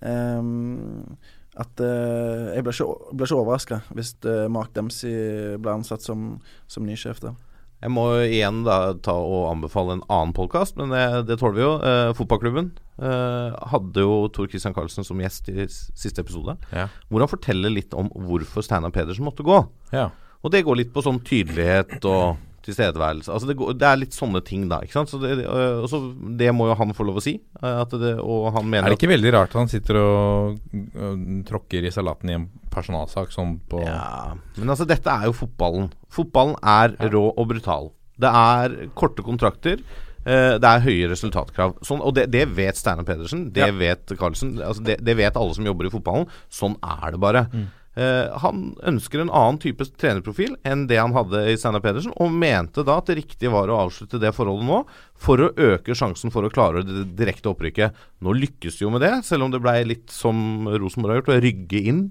[0.00, 1.16] Um,
[1.58, 6.38] at uh, Jeg blir ikke, ble ikke overraska hvis uh, Mark Dempsey blir ansatt som,
[6.70, 7.34] som ny sjef der.
[7.80, 11.64] Jeg må igjen da ta og anbefale en annen podkast, men det, det, tåler vi
[11.64, 11.74] jo.
[11.80, 16.52] Uh, fotballklubben hadde jo Tor Christian Karlsen som gjest i siste episode.
[16.68, 16.82] Ja.
[17.08, 19.56] Hvor han forteller litt om hvorfor Steinar Pedersen måtte gå.
[19.94, 20.10] Ja.
[20.44, 23.32] Og det går litt på sånn tydelighet og tilstedeværelse.
[23.32, 24.80] Altså det, det, er litt sånne ting, da.
[24.84, 25.12] ikke sant?
[25.12, 26.02] Så det, øh, også,
[26.40, 27.36] det må jo han få lov å si.
[27.60, 30.60] Det, og han mener Er det ikke veldig rart at han sitter og,
[30.96, 35.38] og tråkker i salaten i en personalsak som på Ja, men altså, dette er jo
[35.40, 35.90] fotballen.
[36.12, 37.90] Fotballen er rå og brutal.
[38.20, 39.82] Det er korte kontrakter.
[40.20, 41.78] Uh, det er høye resultatkrav.
[41.86, 43.72] Sånn, og det, det, vet Steinar Pedersen, det ja.
[43.72, 44.58] vet Carlsen.
[44.60, 46.28] Altså det, det, vet alle som jobber i fotballen.
[46.52, 47.46] Sånn er det bare.
[47.54, 47.68] Mm.
[48.00, 52.32] Uh, han ønsker en annen type trenerprofil enn det han hadde i Steinar Pedersen, og
[52.32, 54.78] mente da at det riktige var å avslutte det forholdet nå,
[55.20, 57.98] for å øke sjansen for å klare det direkte opprykket.
[58.24, 61.32] Nå lykkes de jo med det, selv om det ble litt som Rosenborg har gjort,
[61.34, 62.04] å rygge inn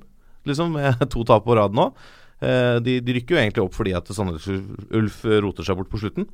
[0.49, 1.87] liksom, med to tap på rad nå.
[2.43, 6.01] Uh, de, de, rykker jo egentlig opp fordi at Sandnes Ulf roter seg bort på
[6.03, 6.27] slutten.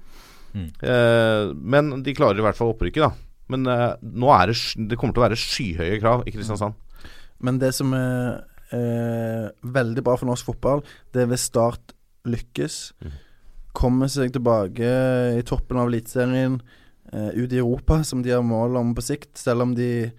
[0.52, 0.68] Mm.
[0.82, 3.14] Uh, men de klarer i hvert fall opprykket, da.
[3.54, 3.62] Men
[4.02, 4.58] nå er det,
[4.90, 6.74] det kommer til å være skyhøye krav i Kristiansand.
[7.46, 8.42] Men det som er
[8.74, 11.94] eh, veldig bra for norsk fotball, det er hvis Start
[12.26, 12.80] lykkes.
[13.04, 13.18] Mm.
[13.76, 14.92] Kommer seg tilbake
[15.36, 16.60] i toppen av Eliteserien,
[17.12, 19.38] eh, ut i Europa, som de har mål om på sikt.
[19.38, 20.12] Selv om de,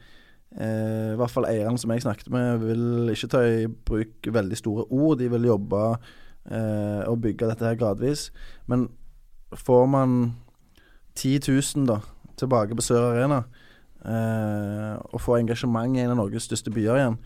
[0.57, 4.57] eh, i hvert fall eierne som jeg snakket med, vil ikke ta i bruk veldig
[4.57, 5.19] store ord.
[5.19, 5.99] De vil jobbe
[6.51, 8.31] eh, og bygge dette her gradvis.
[8.69, 8.89] Men
[9.55, 10.37] får man
[11.15, 12.01] 10 000 da,
[12.37, 13.45] tilbake på Sør Arena,
[14.05, 17.19] eh, og får engasjement i en av Norges største byer igjen,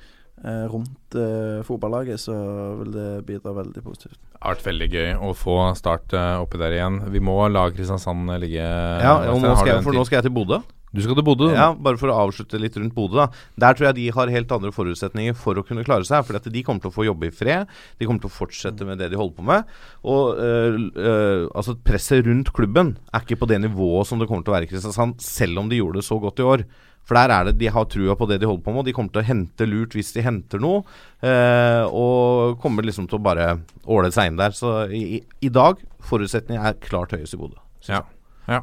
[0.43, 2.35] rundt eh, fotballaget, så
[2.81, 4.17] vil det bidra veldig positivt.
[4.17, 7.01] Det har vært veldig gøy å få Start eh, oppi der igjen.
[7.13, 10.39] Vi må la Kristiansand ligge Ja, og nå skal, jeg, for nå skal jeg til
[10.39, 10.63] Bodø.
[10.91, 11.53] Du skal til Bodø?
[11.55, 13.29] Ja, bare for å avslutte litt rundt Bodø.
[13.63, 16.25] Der tror jeg de har helt andre forutsetninger for å kunne klare seg.
[16.27, 17.71] For de kommer til å få jobbe i fred.
[18.01, 19.71] De kommer til å fortsette med det de holder på med.
[20.03, 24.43] Og øh, øh, altså presset rundt klubben er ikke på det nivået som det kommer
[24.43, 26.67] til å være i Kristiansand, selv om de gjorde det så godt i år.
[27.09, 28.95] For der er det, de har trua på det de holder på med, og de
[28.95, 30.85] kommer til å hente lurt hvis de henter noe.
[31.27, 33.49] Eh, og kommer liksom til å bare
[33.91, 34.55] åle seg inn der.
[34.55, 37.59] Så i, i dag, forutsetningen er klart høyest i Bodø.
[37.89, 38.05] Ja.
[38.47, 38.63] ja.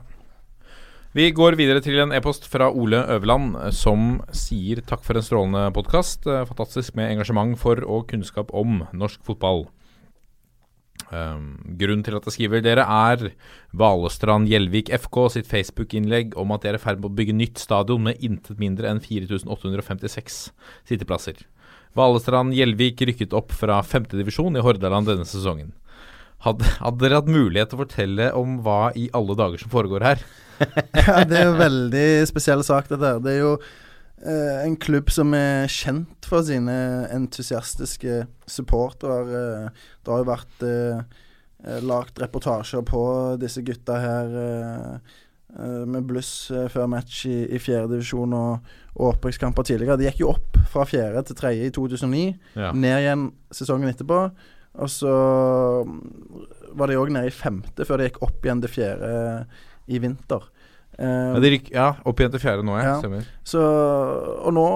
[1.18, 5.26] Vi går videre til en e-post fra Ole Øverland, eh, som sier takk for en
[5.26, 6.28] strålende podkast.
[6.30, 9.66] Eh, fantastisk med engasjement for og kunnskap om norsk fotball.
[11.08, 13.30] Um, grunnen til at jeg skriver dere, er
[13.80, 17.62] Valestrand Gjelvik FK sitt Facebook-innlegg om at de er i ferd med å bygge nytt
[17.64, 20.42] stadion med intet mindre enn 4856
[20.90, 21.40] sitteplasser.
[21.98, 25.72] Valestrand Gjelvik rykket opp fra femtedivisjon i Hordaland denne sesongen.
[26.46, 30.06] Hadde, hadde, dere hatt mulighet til å fortelle om hva i alle dager som foregår
[30.06, 30.22] her?
[31.08, 33.16] ja, Det er jo veldig spesiell sak, dette.
[33.24, 33.56] Det er jo
[34.26, 36.74] en klubb som er kjent for sine
[37.14, 39.20] entusiastiske supportere.
[39.22, 41.06] Eh, det har jo vært eh,
[41.68, 43.04] eh lagt reportasjer på
[43.42, 45.16] disse gutta her eh,
[45.60, 50.00] eh, med bluss før match i, i fjerdedivisjon og, og opprykkskamper tidligere.
[50.02, 52.28] De gikk jo opp fra fjerde til tredje i 2009,
[52.58, 52.74] ja.
[52.74, 54.28] ned igjen sesongen etterpå.
[54.78, 55.14] Og så
[55.86, 56.02] mm,
[56.78, 59.12] var de òg nede i femte før de gikk opp igjen til fjerde
[59.88, 60.44] i vinter.
[60.98, 62.96] Uh, ja, ja, opp igjen til fjerde nå, ja.
[62.98, 63.20] ja.
[63.46, 64.68] Så, og nå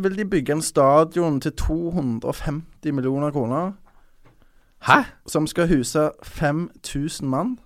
[0.00, 3.74] vil de bygge en stadion til 250 millioner kroner.
[4.88, 5.02] Hæ?
[5.28, 7.58] Som skal huse 5000 mann.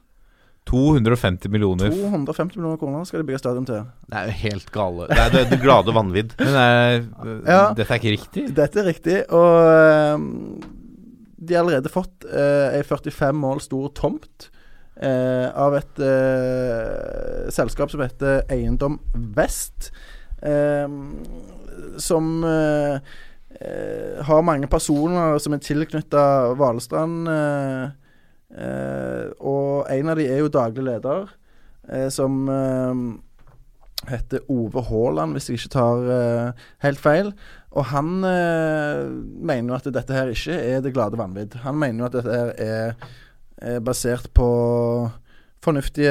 [0.67, 3.83] 250 millioner 250 millioner kroner skal de bygge stadion til.
[4.07, 5.09] Det er jo helt gale.
[5.11, 6.35] Det er det, det glade vanvidd.
[6.43, 6.93] Men er,
[7.47, 8.45] ja, dette er ikke riktig?
[8.57, 9.17] Dette er riktig.
[9.35, 10.29] Og um,
[11.39, 14.52] de har allerede fått ei 45 mål stor tomt
[15.03, 19.01] eh, av et eh, selskap som heter Eiendom
[19.37, 19.91] Vest.
[20.43, 20.89] Eh,
[21.97, 22.95] som eh,
[23.61, 27.29] eh, har mange personer som er tilknytta Hvalstrand.
[29.41, 31.31] og en av de er jo daglig leder,
[32.13, 32.35] som
[34.09, 36.53] heter Ove Haaland, hvis jeg ikke tar
[36.85, 37.33] helt feil.
[37.73, 41.57] Og han mener jo at dette her ikke er det glade vanvidd.
[41.65, 43.22] Han mener jo at dette her er er
[43.85, 44.49] basert på
[45.63, 46.11] fornuftige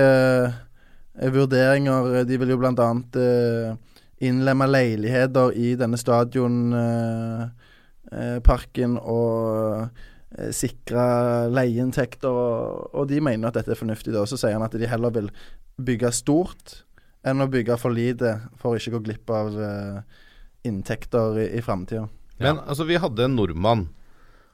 [1.19, 2.23] eh, vurderinger.
[2.27, 2.89] De vil jo bl.a.
[3.15, 3.75] Uh,
[4.21, 9.89] innlemme leiligheter i denne stadionparken uh, og
[10.55, 11.05] sikre
[11.51, 12.29] leieinntekter.
[12.93, 14.13] Og, de mener at dette er fornuftig.
[14.15, 15.29] Og så sier han at de heller vil
[15.81, 16.83] bygge stort
[17.27, 19.47] enn å bygge for lite, for å ikke gå glipp av
[20.65, 22.07] inntekter i, i framtida.
[22.41, 23.83] Men altså, vi hadde en nordmann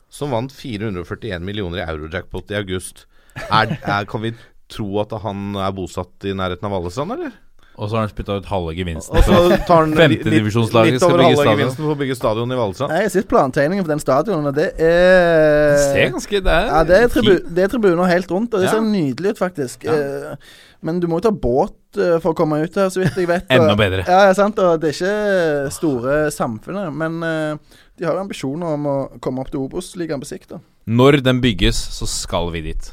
[0.10, 3.06] som vant 441 millioner i eurojackpot i august.
[3.48, 4.34] Er, er, kan vi
[4.72, 7.36] tro at han er bosatt i nærheten av Vallestrand, eller?
[7.78, 9.20] Og så har han spytta ut halve gevinsten.
[9.20, 12.58] Og så tar han Femtedivisjonslaget litt, litt over halve gevinsten for å bygge stadion i
[12.58, 12.93] Vallestrand.
[12.96, 16.72] Jeg har sett plantegningen for den stadionen, og det er Det ser ganske Det er,
[16.72, 18.74] ja, det er, tribu, det er tribuner helt rundt, og det ja.
[18.74, 19.86] ser nydelig ut, faktisk.
[19.86, 19.93] Ja.
[19.93, 23.18] Eh, men du må jo ta båt uh, for å komme ut her, så vidt
[23.18, 23.48] jeg vet.
[23.56, 24.04] Enda bedre.
[24.08, 28.98] Ja, sant, og det er ikke store samfunnet, men uh, de har ambisjoner om å
[29.24, 30.54] komme opp til Obos-ligaen på sikt.
[30.54, 32.92] da Når den bygges, så skal vi dit.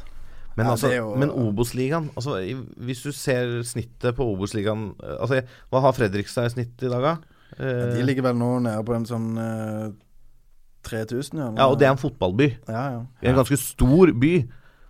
[0.55, 2.37] Men, Ja, altså, jo- men Obos-ligaen altså,
[2.79, 7.03] Hvis du ser snittet på Obos-ligaen eh, altså, Hva har Fredrikstad i snitt i dag,
[7.03, 7.17] da?
[7.59, 9.89] Ja, de Eh, ligger vel nå nede på en sånn eh,
[10.87, 11.49] 3000, ja.
[11.57, 12.47] ja, og det er en fotballby.
[12.69, 12.99] Ja, ja.
[13.19, 14.31] Det er en ganske stor by.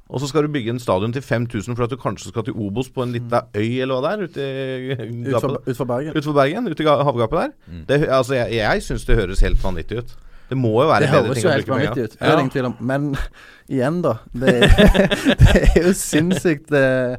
[0.09, 2.53] Og så skal du bygge en stadion til 5000 for at du kanskje skal til
[2.61, 5.01] Obos på en lita øy eller hva det er,
[5.33, 6.17] Utfor, ut Bergen.
[6.17, 7.55] Utfor Bergen, ute i havgapet der.
[7.89, 10.13] Det, altså, jeg jeg syns det høres helt vanvittig ut.
[10.49, 12.19] Det må jo være Det bedre ting å bruke penger vanvittig ut.
[12.19, 12.75] Det er det ingen tvil om.
[12.91, 13.09] Men
[13.75, 14.13] igjen, da.
[14.29, 14.77] Det er,
[15.41, 17.17] det er jo sinnssykt eh,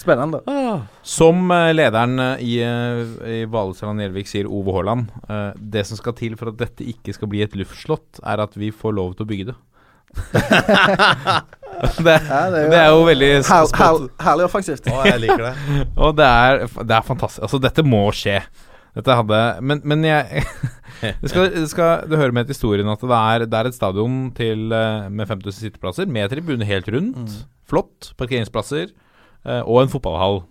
[0.00, 0.40] spennende.
[1.04, 6.00] Som eh, lederen eh, i, uh, i Valestrand Gjelvik sier, Ove Haaland, eh, det som
[6.00, 9.16] skal til for at dette ikke skal bli et luftslott, er at vi får lov
[9.18, 9.58] til å bygge det.
[12.06, 14.02] det, Ja, det er jo veldig her, her.
[14.22, 14.86] Herlig offensivt.
[14.90, 15.54] Å, jeg liker det.
[16.04, 17.42] Og det er, det er fantastisk.
[17.48, 18.38] Altså, dette må skje.
[18.92, 20.42] Dette hadde Men, men jeg
[21.22, 23.76] du, skal, du, skal, du hører med til historien at det er, det er et
[23.78, 27.38] stadion til, eh, med 5000 sitteplasser, med tribune helt rundt.
[27.68, 28.12] Flott.
[28.20, 28.92] Parkeringsplasser.
[29.46, 30.42] eh, og en fotballhall.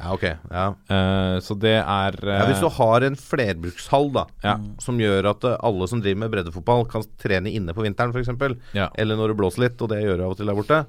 [0.00, 0.24] Ja, ok.
[0.50, 0.64] Ja.
[0.90, 4.56] Uh, så det er uh, Ja, hvis du har en flerbrukshall da Ja.
[4.82, 8.32] som gjør at eh, alle som driver med breddefotball, kan trene inne på vinteren f.eks.,
[8.74, 8.88] Ja.
[8.98, 10.80] eller når det blåser litt, og det gjør det av og til der borte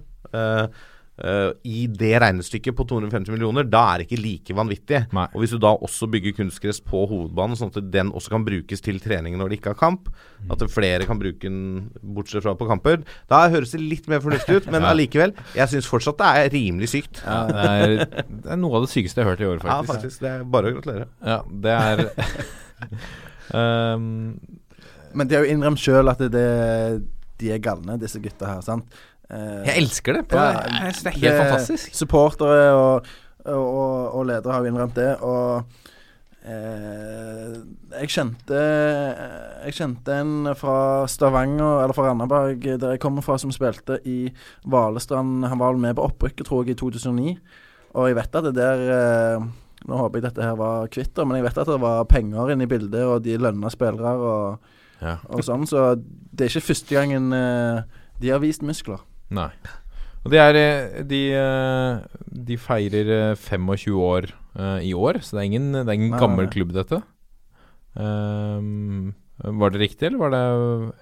[1.18, 5.06] eh, eh, I det regnestykket på 250 millioner, da er det ikke like vanvittig.
[5.16, 5.28] Nei.
[5.34, 8.82] Og hvis du da også bygger kunstgress på hovedbanen, sånn at den også kan brukes
[8.82, 10.10] til trening når det ikke er kamp,
[10.46, 10.52] Mm.
[10.52, 12.98] at flere kan bruke den bortsett fra på kamper,
[13.32, 14.66] da høres det litt mer fornuftig ut.
[14.70, 14.90] Men Ja.
[14.92, 17.22] allikevel, jeg syns fortsatt det er rimelig sykt.
[17.26, 19.82] ja, det, er, det er noe av det sykeste jeg har hørt i år, Ja,
[19.82, 19.94] faktisk.
[19.94, 20.20] faktisk.
[20.22, 21.08] Det er bare å gratulere.
[21.26, 22.12] Ja, det er
[23.96, 24.40] um,
[25.16, 26.42] Men de har jo innrømt sjøl at det,
[27.40, 28.62] de er galne, disse gutta her.
[28.66, 28.84] sant?
[29.36, 30.28] Eh, Jeg elsker det.
[30.32, 31.96] På, Ja, jeg synes det er helt fantastisk.
[32.00, 33.10] Supportere og,
[33.46, 35.10] og, og, og ledere har jo innrømt det.
[35.22, 35.64] Og
[36.46, 37.56] eh,
[38.00, 38.60] jeg kjente
[39.66, 40.78] Jeg kjente en fra
[41.10, 44.30] Stavanger, eller fra Randaberg, der jeg kommer fra, som spilte i
[44.70, 45.46] Valestrand.
[45.50, 47.38] Han var vel med på opprykket, tror jeg, i 2009.
[47.96, 49.46] Og jeg vet at det der eh,
[49.86, 52.66] Nå håper jeg dette her var kvitt, men jeg vet at det var penger inne
[52.66, 54.72] i bildet, og de lønna spillere og,
[55.04, 55.18] Ja.
[55.30, 55.68] og sånn.
[55.70, 57.84] Så det er ikke første gangen eh,
[58.24, 59.04] de har vist muskler.
[59.34, 59.50] Nei.
[60.26, 65.38] Og de, er eh, De, eh, de feirer eh, 25 år uh, i år, så
[65.38, 66.54] det er ingen, det er ingen Nei, gammel nei.
[66.54, 67.02] klubb, dette.
[67.96, 70.44] Um, var det riktig, eller var det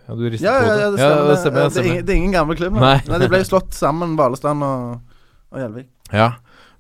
[0.08, 0.80] Ja, du ristet Ja, på det?
[0.82, 1.18] ja, det stemmer.
[1.18, 2.06] Ja, det stemmer, det, det er ingen, stemmer.
[2.08, 2.80] det er ingen gamle klubb.
[2.82, 2.98] Nei.
[3.08, 3.20] Nei.
[3.22, 5.22] De ble slått sammen, Valestrand og,
[5.54, 5.90] og Gjelvik.
[6.14, 6.32] Ja.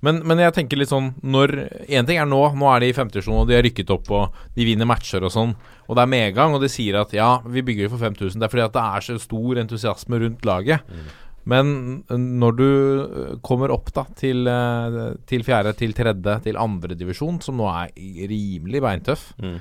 [0.03, 1.53] Men, men jeg tenker litt sånn Når
[1.87, 4.55] Én ting er nå, nå er de i femtedivisjon, og de har rykket opp, og
[4.57, 5.53] de vinner matcher og sånn,
[5.87, 8.35] og det er medgang, og de sier at ja, vi bygger for 5000.
[8.41, 10.83] Det er fordi at det er så stor entusiasme rundt laget.
[11.49, 17.41] Men når du øh, kommer opp da til, øh, til fjerde, til tredje, til andredivisjon,
[17.43, 17.91] som nå er
[18.29, 19.59] rimelig beintøff Mm.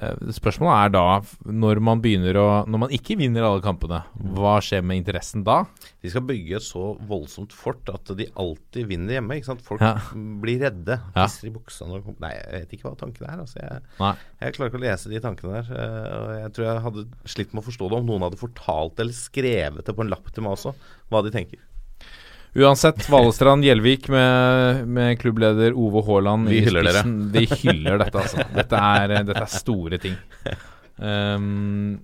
[0.00, 1.02] Eh, Spørsmålet er da,
[1.50, 4.02] når man begynner å Når man ikke vinner alle kampene,
[4.34, 5.64] hva skjer med interessen da?
[6.02, 9.36] De skal bygge et så voldsomt fort at de alltid vinner hjemme.
[9.38, 9.62] ikke sant?
[9.64, 9.94] Folk Ja.
[10.14, 10.98] blir redde.
[11.16, 11.26] Ja.
[11.44, 13.38] I buksa når Nei, jeg vet ikke hva tanken er.
[13.44, 13.82] Altså, jeg,
[14.40, 15.70] jeg klarer ikke å lese de tankene der.
[15.74, 19.00] eh, Og jeg tror jeg hadde slitt med å forstå det om noen hadde fortalt
[19.00, 20.74] eller skrevet det på en lapp til meg også,
[21.10, 21.58] hva de tenker.
[22.54, 27.02] Uansett, Valestrand Gjelvik med, med klubbleder Ove Haaland Vi hyller dere.
[27.34, 28.44] Vi De hyller dette, altså.
[28.54, 30.14] Dette er, dette er store ting.
[31.02, 31.98] Um,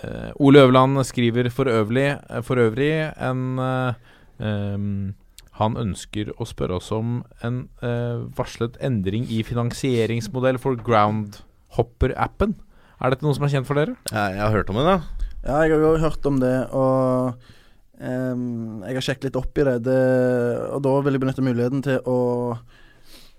[0.00, 2.16] eh, Ole Øverland skriver for øvrig,
[2.48, 2.88] for øvrig
[3.20, 4.00] en eh,
[4.40, 5.14] um,
[5.60, 12.56] Han ønsker å spørre oss om en eh, varslet endring i finansieringsmodell for Groundhopper-appen.
[12.96, 13.98] Er dette noe som er kjent for dere?
[14.08, 15.26] Jeg, jeg har hørt om det, da.
[15.42, 17.52] Ja, jeg har jo hørt om det, og
[18.02, 19.78] ehm, jeg har sjekket litt opp i det.
[19.86, 20.02] det.
[20.74, 22.20] Og da vil jeg benytte muligheten til å,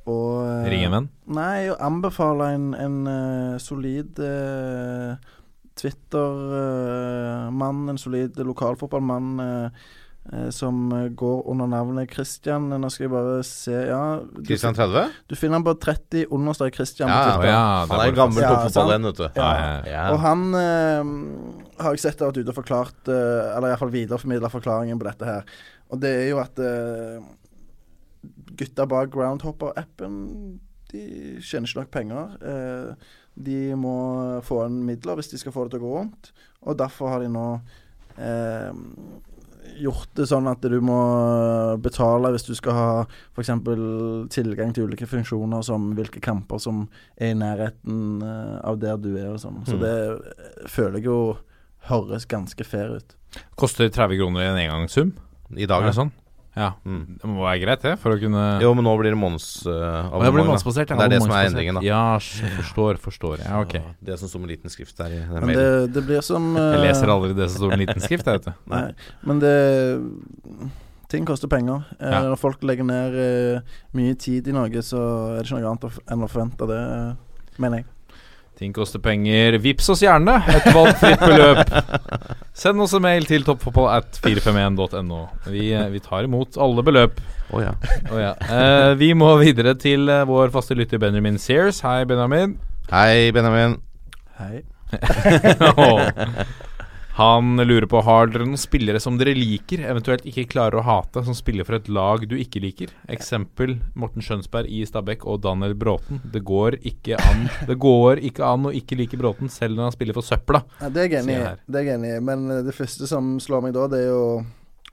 [0.07, 0.17] å
[0.63, 1.11] Ringe Ring en venn?
[1.37, 5.15] Nei, å anbefale en, en uh, solid uh,
[5.79, 9.71] Twitter-mann, en solid lokalfotballmann eh, eh,
[10.55, 12.69] som eh, går under navnet Christian.
[12.71, 15.11] Nå skal jeg bare se Ja, du, Christian 30?
[15.27, 19.19] du finner han på 30 understrek Christian Ja, ja, Han er gammel på fotballen, vet
[19.19, 19.25] du.
[19.35, 19.49] Ja.
[19.89, 20.05] Ja.
[20.13, 21.11] Og han eh,
[21.83, 25.27] har jeg sett har vært ute og forklart eh, Eller iallfall videreformidla forklaringen på dette
[25.27, 25.57] her.
[25.91, 27.19] Og det er jo at eh,
[28.55, 30.15] gutta bak Groundhopper-appen
[30.93, 31.03] De
[31.43, 32.33] tjener ikke nok penger.
[32.39, 33.11] Eh,
[33.43, 33.93] de må
[34.45, 36.31] få inn midler hvis de skal få det til å gå rundt.
[36.63, 37.47] Og derfor har de nå
[38.21, 38.71] eh,
[39.81, 40.97] gjort det sånn at du må
[41.81, 42.87] betale hvis du skal ha
[43.35, 43.49] f.eks.
[44.33, 46.85] tilgang til ulike funksjoner, som hvilke kamper som
[47.17, 49.61] er i nærheten eh, av der du er og sånn.
[49.65, 49.81] Så Mm.
[49.81, 51.37] det eh, føler jeg jo
[51.89, 53.15] høres ganske fair ut.
[53.57, 55.13] Koster 30 kroner i en engangssum?
[55.55, 56.11] I dag, eller sånn?
[56.53, 56.67] Ja.
[56.85, 57.17] Mm.
[57.17, 60.13] Det må være greit, det, for å kunne Jo, men nå blir det månedsabonnement.
[60.13, 60.85] Å, det blir.
[60.85, 61.83] Det er det som er endringen, da.
[61.85, 62.03] Ja,
[62.59, 63.41] forstår, forstår.
[63.41, 63.73] Ja, ok.
[64.05, 65.63] Det som står med liten skrift der i den Men mailen.
[65.63, 68.41] det, det blir som Jeg eh, leser aldri det som står med liten skrift, jeg,
[68.41, 68.53] vet du.
[68.73, 68.85] Nei,
[69.25, 69.55] men det
[71.13, 71.83] Ting koster penger.
[71.99, 72.21] Eh, Ja.
[72.25, 75.01] Når folk legger ned eh, mye tid i Norge, så
[75.37, 77.85] er det ikke noe annet enn å forvente det, eh, mener jeg.
[78.59, 79.57] Ting koster penger.
[79.63, 81.71] Vips oss gjerne et valgfritt beløp.
[82.53, 85.23] Send oss en mail til toppfotball at 451.no.
[85.49, 87.17] Vi, eh, vi tar imot alle beløp.
[87.53, 87.73] Å ja.
[88.11, 88.35] Oh, ja.
[88.45, 91.81] Eh, vi må videre til eh, vår faste lytter Benjamin Sears.
[91.85, 92.59] Hei, Benjamin.
[92.93, 93.79] Hei, Benjamin.
[94.37, 94.61] Hei.
[95.73, 96.63] Åh.
[97.13, 101.21] Han lurer på Har dere noen spillere som dere liker, eventuelt ikke klarer å hate,
[101.21, 102.93] som spiller for et lag du ikke liker?
[103.13, 106.23] Eksempel Morten Skjønsberg i Stabæk og Daniel Bråten.
[106.33, 109.93] Det går ikke an Det går ikke an å ikke like Bråten, selv når han
[109.93, 110.63] spiller for søpla.
[110.81, 112.15] Ja, det er jeg enig i.
[112.17, 112.25] er.
[112.25, 114.25] Men eh, det første som slår meg da, det er jo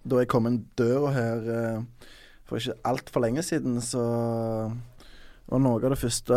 [0.04, 2.10] da jeg kom inn døra her eh,
[2.44, 4.04] for ikke altfor lenge siden, så
[5.48, 6.36] var noe av det første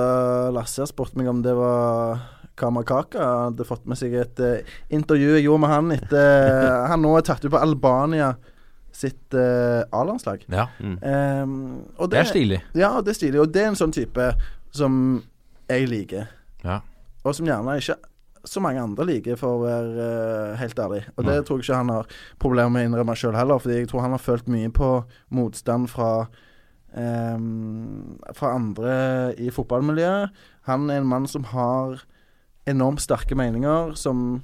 [0.55, 2.23] Lasse har spurt meg om, det var
[2.59, 3.27] Kamakaka.
[3.47, 7.27] Hadde fått med seg et uh, intervju jeg gjorde med han etter Han nå er
[7.27, 8.33] tatt ut på Albania
[8.93, 10.45] sitt uh, A-landslag.
[10.53, 10.67] Ja.
[10.79, 10.97] Mm.
[11.01, 11.53] Um,
[11.97, 12.61] og Det er stilig.
[12.77, 13.41] Ja, det er stilig.
[13.41, 14.29] Og det er en sånn type
[14.73, 14.95] som
[15.69, 16.29] jeg liker.
[16.63, 16.81] Ja.
[17.23, 17.97] Og som gjerne ikke
[18.45, 20.07] så mange andre liker, for å være
[20.53, 21.03] uh, helt ærlig.
[21.15, 21.43] Og det Nei.
[21.47, 24.15] tror jeg ikke han har problemer med å innrømme sjøl heller, fordi jeg tror han
[24.15, 24.89] har følt mye på
[25.33, 26.27] motstand fra
[26.93, 28.95] um, Fra andre
[29.39, 30.43] i fotballmiljøet.
[30.69, 32.03] Han er en mann som har
[32.69, 34.43] enormt sterke meninger, som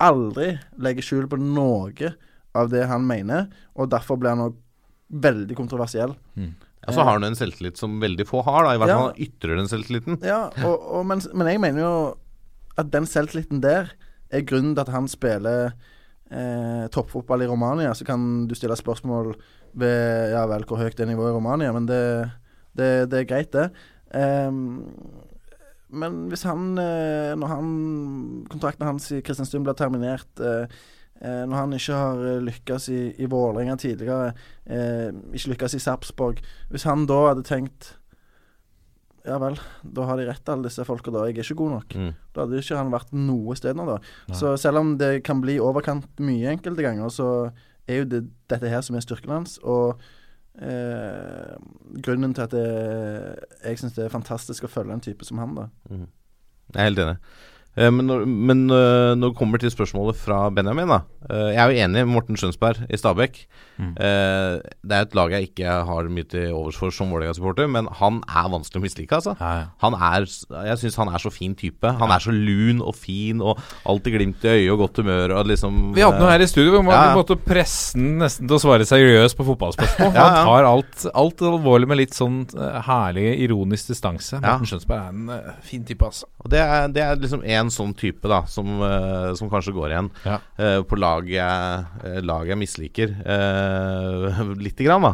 [0.00, 2.14] aldri legger skjul på noe
[2.56, 4.58] av det han mener, og derfor blir han òg
[5.10, 6.14] veldig kontroversiell.
[6.80, 8.74] Ja, så har han en selvtillit som veldig få har, da.
[8.74, 9.26] I hvert fall ja.
[9.26, 10.18] ytrer den selvtilliten.
[10.24, 11.94] Ja, og, og, men, men jeg mener jo
[12.80, 13.92] at den selvtilliten der
[14.30, 15.74] er grunnen til at han spiller
[16.30, 17.92] eh, toppfotball i Romania.
[17.94, 19.34] Så kan du stille spørsmål
[19.78, 22.02] ved ja vel, hvor høyt det nivået i Romania, men det,
[22.78, 23.68] det, det er greit, det.
[24.16, 24.80] Ehm,
[25.90, 27.70] men hvis han eh, Når han
[28.50, 30.66] kontrakten hans i Kristiansund blir terminert eh,
[31.20, 34.34] eh, Når han ikke har lykkes i, i Vålerenga tidligere,
[34.66, 37.96] ikke lykkes i Sarpsborg Hvis han da hadde tenkt
[39.28, 41.26] ja vel, da har de rett, alle disse folka da.
[41.28, 41.92] Jeg er ikke god nok.
[41.92, 42.12] Mm.
[42.32, 43.98] Da hadde ikke han vært noe sted nå, da.
[44.30, 44.36] Nei.
[44.38, 47.26] Så selv om det kan bli overkant mye enkelte ganger, så
[47.84, 49.58] er jo det dette her som er styrken hans.
[49.60, 50.00] Og
[50.58, 51.54] eh,
[52.02, 52.66] grunnen til at det,
[53.64, 55.68] jeg syns det er fantastisk å følge en type som han, da.
[56.70, 57.16] Jeg er helt enig.
[57.78, 61.00] Eh, Men, når, men øh, når det kommer til spørsmålet fra Benjamin, da.
[61.30, 63.44] eh, Jeg er jo enig med Morten Skjønsberg i Stabæk.
[63.78, 63.92] Mm.
[63.96, 67.86] Eh, Det er et lag jeg ikke har mye til overs for som Vålerenga-supporter, men
[68.00, 69.36] han er vanskelig å mislike, altså.
[69.40, 69.64] Ja, ja.
[69.84, 70.26] Han er,
[70.66, 71.86] jeg syns han er så fin type.
[72.00, 75.46] Han er så lun og fin og alltid glimt i øyet og godt humør og
[75.46, 77.14] liksom Vi hadde noe her i studio hvor man Ja.
[77.16, 80.12] måtte presse den nesten til å svare seriøst på fotballspørsmål.
[80.18, 80.28] Ja, ja.
[80.40, 84.40] Han tar alt, alt alvorlig med litt sånn eh, herlig ironisk distanse.
[84.42, 84.56] Ja.
[84.58, 86.26] Morten Skjønsberg er en eh, fin type, altså.
[86.42, 89.92] Og det er, det er liksom en sånn type da som, uh, som kanskje går
[89.92, 90.38] igjen Ja.
[90.56, 93.12] uh, på lag jeg, eh, lag jeg misliker.
[93.20, 95.12] Uh, Lite grann, da.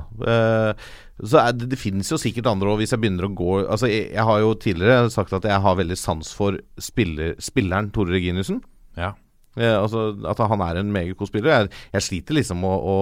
[1.18, 3.88] Så er det, det finnes jo sikkert andre òg, hvis jeg begynner å gå Altså,
[3.88, 8.14] jeg, jeg har jo tidligere sagt at jeg har veldig sans for spiller, spilleren Tore
[8.14, 8.61] Reginiussen.
[9.00, 9.14] Ja.
[9.56, 11.54] Altså At han er en meget god spiller.
[11.54, 12.98] Jeg, jeg sliter liksom å, å,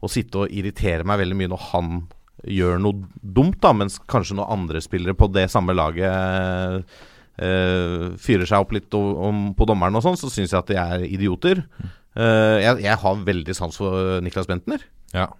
[0.00, 1.98] å sitte og irritere meg veldig mye når han
[2.46, 6.84] gjør noe dumt, da mens kanskje noen andre spillere på det samme laget
[8.18, 11.04] fyrer seg opp litt om, på dommeren og sånn, så syns jeg at de er
[11.06, 11.64] idioter.
[12.18, 14.82] Eh, jeg, jeg har veldig sans for Niklas Bentner.
[15.14, 15.28] Ja.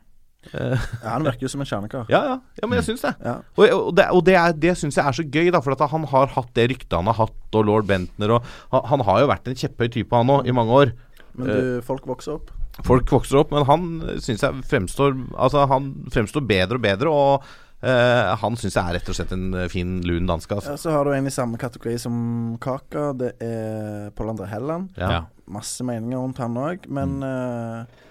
[0.49, 0.79] Ja,
[1.11, 2.07] han virker jo som en kjernekar.
[2.09, 3.11] Ja, ja, ja, men jeg syns det.
[3.27, 3.33] Ja.
[3.59, 5.83] Og, og det, og det, er- det syns jeg er så gøy, da, for at
[5.91, 9.19] han har hatt det ryktet han har hatt, og lord Bentner og Han, han har
[9.25, 10.95] jo vært en kjepphøy type, han òg, i mange år.
[11.35, 12.55] Men du, folk vokser opp.
[12.87, 13.89] Folk vokser opp, men han
[14.23, 18.99] syns jeg fremstår Altså, han fremstår bedre og bedre, og eh, han syns jeg er
[18.99, 20.55] rett og slett en eh, fin, lun danske.
[20.55, 20.75] Altså.
[20.75, 22.17] Ja, så har du en i samme kategori som
[22.63, 23.13] Kaka.
[23.19, 24.95] Det er Pål André Helland.
[24.99, 25.11] Ja.
[25.13, 25.21] Ja.
[25.49, 28.07] Masse meninger rundt han òg, men eh,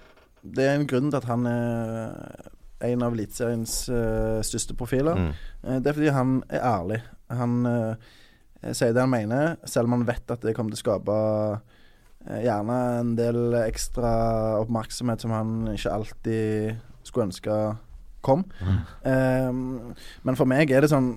[0.48, 2.54] det er en grunn til at han er
[2.88, 5.18] en av Eliteseriens uh, største profiler.
[5.18, 5.32] Mm.
[5.82, 7.00] Det er fordi han er ærlig.
[7.34, 7.56] Han
[8.62, 11.18] sier det han mener, selv om han vet at det kommer til å skape
[12.46, 14.12] gjerne en del ekstra
[14.62, 17.58] oppmerksomhet som han ikke alltid skulle ønske
[18.26, 18.46] kom.
[19.04, 21.16] Um, men for meg er det sånn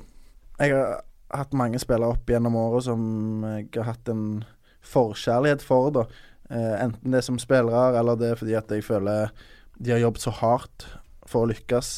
[0.61, 1.01] Jeg har
[1.33, 3.01] hatt mange spillere opp gjennom året som
[3.47, 4.43] jeg har hatt en
[4.85, 5.93] forkjærlighet for.
[5.95, 6.05] da
[6.51, 9.29] Uh, enten det er som spillere, eller det er fordi at jeg føler
[9.79, 10.87] de har jobbet så hardt
[11.31, 11.91] for å lykkes,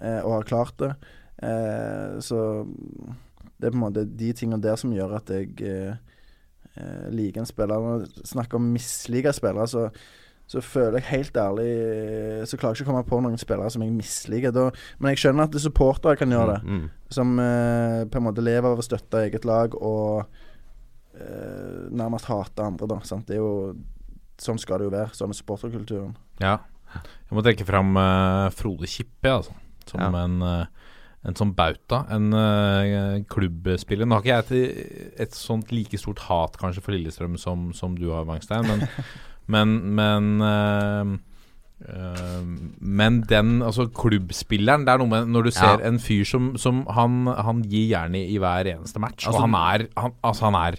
[0.00, 0.90] uh, og har klart det.
[1.38, 2.40] Uh, så
[3.56, 5.54] det er på en måte de tingene der som gjør at jeg
[7.08, 7.80] liker en spiller.
[7.80, 9.86] Når jeg snakker om mislike spillere, så,
[10.46, 13.70] så føler jeg helt ærlig eh, Så klarer jeg ikke å komme på noen spillere
[13.74, 14.54] som jeg misliker.
[14.54, 14.68] Da,
[15.00, 16.60] men jeg skjønner at det supportere kan gjøre det.
[16.62, 17.10] Mm, mm.
[17.16, 20.22] Som eh, på en måte lever av å støtte eget lag og
[21.18, 23.00] eh, nærmest hate andre, da.
[23.08, 23.26] Sant?
[23.28, 23.74] Det er jo
[24.36, 25.14] Sånn skal det jo være.
[25.16, 26.10] Sånn er supporterkulturen.
[26.42, 26.58] Ja.
[26.92, 29.54] Jeg må trekke fram uh, Frode Kippe, altså.
[29.88, 30.10] Som ja.
[30.26, 30.90] en, uh,
[31.24, 32.02] en sånn bauta.
[32.12, 34.04] En uh, klubbspiller.
[34.04, 37.96] Nå har ikke jeg et, et, sånt like stort hat kanskje for Lillestrøm som, som
[37.96, 38.84] du har, Wangstein, men,
[39.52, 41.22] men, men
[41.76, 42.40] Uh,
[42.80, 45.90] men den altså klubbspilleren Det er noe med når du ser ja.
[45.90, 49.26] en fyr som, som han, han, gir jernet i, i hver eneste match.
[49.26, 50.78] Altså, og han er, han, altså han er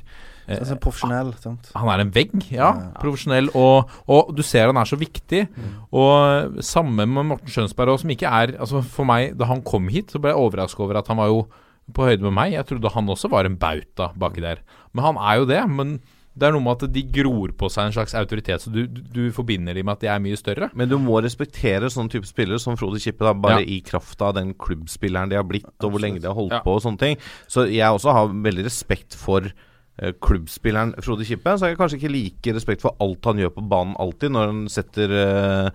[0.55, 1.69] altså profesjonell, sant?
[1.77, 2.71] Han er en vegg, ja.
[2.71, 2.89] ja.
[2.97, 3.51] Profesjonell.
[3.53, 5.43] Og, og, du ser han er så viktig.
[5.53, 5.77] Mm.
[6.01, 9.91] Og samme med Morten Skjønsberg også, som ikke er Altså For meg, da han kom
[9.93, 11.43] hit, så ble jeg overraska over at han var jo
[11.93, 12.57] på høyde med meg.
[12.57, 14.65] Jeg trodde han også var en bauta baki der.
[14.97, 15.61] Men han er jo det.
[15.71, 15.99] Men
[16.37, 19.01] det er noe med at de gror på seg en slags autoritet, så du, du,
[19.13, 20.71] du forbinder dem med at de er mye større.
[20.77, 23.69] Men du må respektere sånne type spillere som Frode Kippe, da, bare ja.
[23.77, 26.63] i kraft av den klubbspilleren de har blitt, og hvor lenge de har holdt ja.
[26.65, 27.17] på og sånne ting.
[27.51, 29.49] Så jeg også har veldig respekt for
[29.97, 31.55] Eh, klubbspilleren Frode Kippe.
[31.57, 34.51] Så har jeg kanskje ikke like respekt for alt han gjør på banen alltid, når
[34.51, 35.69] han setter eh,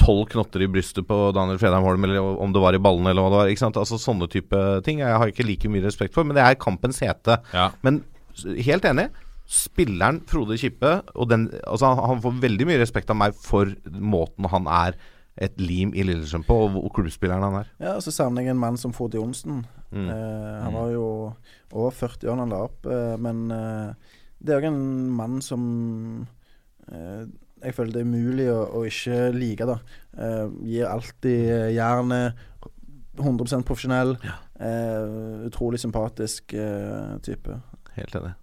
[0.00, 3.06] tolv uh, knotter i brystet på Daniel Fredheim Holm, eller om det var i ballen
[3.10, 3.52] eller hva det var.
[3.52, 3.76] Ikke sant?
[3.80, 7.02] Altså Sånne type ting jeg har ikke like mye respekt for, men det er kampens
[7.04, 7.42] hete.
[7.52, 7.68] Ja.
[7.84, 8.00] Men
[8.64, 9.10] helt enig.
[9.48, 14.44] Spilleren Frode Kippe, og den, altså, han får veldig mye respekt av meg for måten
[14.52, 14.98] han er
[15.40, 17.70] et lim i Lillestrøm på, og og klubbspilleren han er.
[17.80, 19.62] Ja, så savner jeg en mann som Frode Johnsen.
[19.90, 20.08] Mm.
[20.12, 21.04] Eh, han var jo
[21.72, 24.82] over 40 år da han la opp, eh, men eh, det er òg en
[25.16, 25.62] mann som
[26.90, 27.22] eh,
[27.62, 29.66] jeg føler det er umulig å, å ikke like.
[29.66, 29.78] da
[30.18, 32.44] eh, Gir alltid jernet.
[33.18, 34.12] 100 profesjonell.
[34.22, 34.36] Ja.
[35.48, 36.54] utrolig sympatisk
[37.26, 37.56] type.
[37.96, 38.36] Helt enig.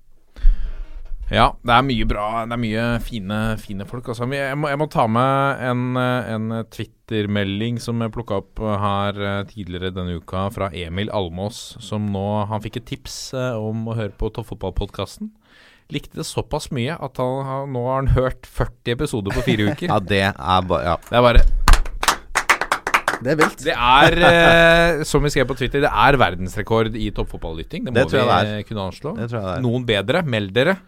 [1.33, 2.25] Ja, det er mye bra.
[2.45, 4.11] Det er mye fine, fine folk.
[4.11, 4.27] Altså.
[4.29, 9.39] Jeg, må, jeg, må, ta med en, en Twitter-melding som jeg plukka opp her eh,
[9.49, 13.97] tidligere denne uka, fra Emil Almås, som nå Han fikk et tips eh, om å
[13.97, 15.33] høre på Toppfotballpodkasten.
[15.93, 19.89] Likte det såpass mye at han, nå har han hørt 40 episoder på fire uker.
[19.89, 20.97] ja, det er bare ja.
[21.09, 21.47] Det er bare
[23.23, 23.65] det er vilt.
[23.65, 27.87] Det er, eh, som vi skrev på Twitter, det er verdensrekord i toppfotballytting.
[27.87, 29.15] Det må det vi kunne anslå.
[29.63, 30.25] Noen bedre.
[30.25, 30.79] Meld dere.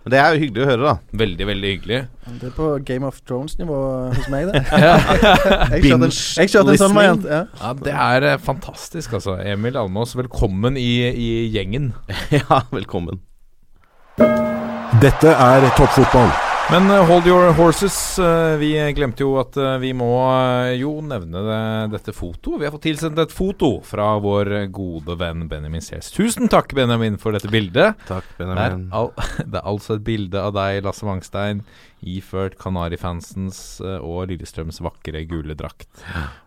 [0.00, 1.18] Men Det er jo hyggelig å høre, da.
[1.20, 1.98] Veldig, veldig hyggelig.
[2.40, 3.80] Det er på Game of Thrones-nivå
[4.16, 4.62] hos meg, det.
[4.72, 7.26] jeg kjørte en, jeg kjørte en sånn variant.
[7.28, 7.42] Ja.
[7.60, 7.72] ja.
[7.84, 9.36] det er eh, fantastisk, altså.
[9.44, 11.92] Emil Almås, velkommen i, i gjengen.
[12.38, 13.20] ja, velkommen.
[15.00, 16.32] Dette er toppfotball.
[16.70, 17.94] Men uh, hold your horses.
[18.14, 20.06] Uh, vi glemte jo at uh, vi må
[20.78, 21.62] jo nevne det,
[21.96, 22.60] dette fotoet.
[22.60, 26.12] Vi har fått tilsendt et foto fra vår gode venn Benjamin Sears.
[26.14, 27.98] Tusen takk, Benjamin, for dette bildet.
[28.06, 28.86] Takk, Benjamin.
[28.86, 29.10] Det er, al
[29.50, 31.64] det er altså et bilde av deg, Lasse Wangstein,
[32.06, 33.60] iført Kanarifansens
[33.98, 35.90] og Lillestrøms vakre gule drakt.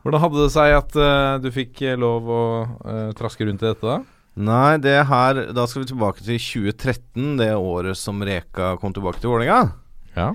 [0.08, 1.00] Hvordan hadde det seg at
[1.44, 2.44] du fikk lov å
[3.20, 4.00] traske rundt i dette, da?
[4.34, 9.20] Nei, det her Da skal vi tilbake til 2013, det året som Reka kom tilbake
[9.20, 9.83] til Vålerenga.
[10.18, 10.34] Ja.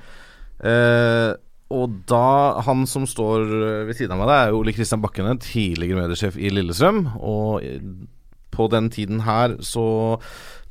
[0.59, 1.33] Eh,
[1.69, 3.45] og da Han som står
[3.87, 7.03] ved siden av meg, det er Ole Kristian Bakkene, tidligere mediesjef i Lillestrøm.
[7.21, 7.61] Og
[8.57, 10.19] på den tiden her, så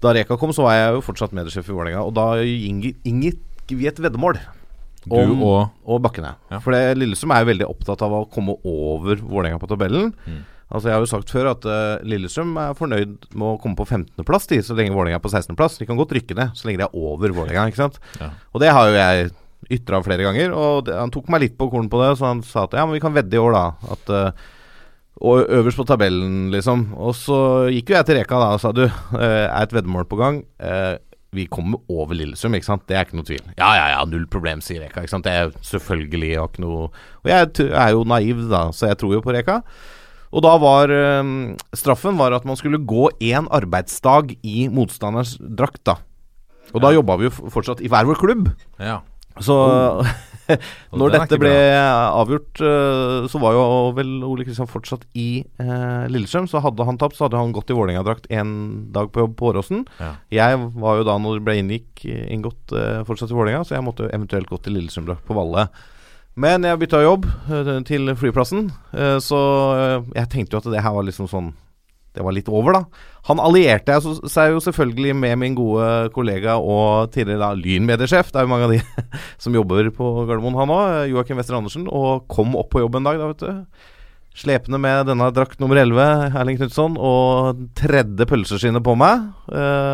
[0.02, 2.04] Da Reka kom, så var jeg jo fortsatt mediesjef i Vålerenga.
[2.06, 4.38] Og da inngikk vi et veddemål.
[5.08, 6.34] Om, og, og Bakkene.
[6.52, 6.60] Ja.
[6.62, 10.12] For Lillestrøm er jo veldig opptatt av å komme over Vålerenga på tabellen.
[10.28, 10.44] Mm.
[10.68, 13.88] Altså Jeg har jo sagt før at uh, Lillestrøm er fornøyd med å komme på
[13.88, 15.80] 15.-plass, så lenge Vålerenga er på 16.-plass.
[15.80, 17.88] De kan godt rykke ned så lenge de er over Vålerenga.
[18.20, 18.32] Ja.
[18.52, 19.30] Og det har jo jeg
[19.78, 20.54] ytra flere ganger.
[20.56, 22.86] Og det, han tok meg litt på korn på det, så han sa at ja,
[22.86, 23.96] men vi kan vedde i år, da.
[23.96, 24.46] At uh,
[25.18, 26.92] og øverst på tabellen, liksom.
[26.94, 27.40] Og så
[27.74, 30.44] gikk jo jeg til Reka da og sa du, uh, er et veddemål på gang.
[30.62, 30.96] Uh,
[31.36, 32.86] vi kommer over Lillestrøm, ikke sant?
[32.88, 33.44] Det er ikke noe tvil.
[33.58, 35.04] Ja, ja, ja, null problem, sier Reka.
[35.04, 35.28] ikke sant?
[35.28, 39.24] Det er selvfølgelig ikke noe Og jeg er jo naiv, da, så jeg tror jo
[39.26, 39.62] på Reka.
[40.34, 41.34] Og da var øh,
[41.78, 46.00] straffen var at man skulle gå én arbeidsdag i motstanders drakt, da.
[46.76, 48.50] Og da jobba vi jo fortsatt i hver vår klubb.
[48.80, 49.00] Ja.
[49.44, 50.10] Så oh.
[51.00, 53.64] når dette ble avgjort, øh, så var jo
[53.98, 56.48] vel Ole Kristian fortsatt i øh, Lillestrøm.
[56.50, 58.54] Så hadde han tapt, så hadde han gått i Vålerenga-drakt én
[58.96, 59.86] dag på jobb på Åråsen.
[60.00, 60.14] Ja.
[60.40, 63.88] Jeg var jo da, når det ble inngikk, inngått, øh, fortsatt i Vålerenga, så jeg
[63.88, 65.68] måtte eventuelt gått i Lillestrøm-drakt på Valle.
[66.38, 69.40] Men jeg bytta jobb uh, til flyplassen, uh, så
[69.74, 71.50] uh, jeg tenkte jo at det her var liksom sånn
[72.14, 73.02] Det var litt over, da.
[73.28, 78.32] Han allierte seg jo selvfølgelig med min gode kollega og tidligere da lynmediesjef.
[78.32, 78.80] Det er jo mange av de
[79.44, 81.12] som jobber på Gardermoen, han òg.
[81.12, 81.86] Joakim Wester Andersen.
[81.86, 83.86] Og kom opp på jobb en dag, da, vet du.
[84.38, 89.30] Slepende med denne drakt nummer 11, Erling Knutson, og tredde pølseskinnet på meg.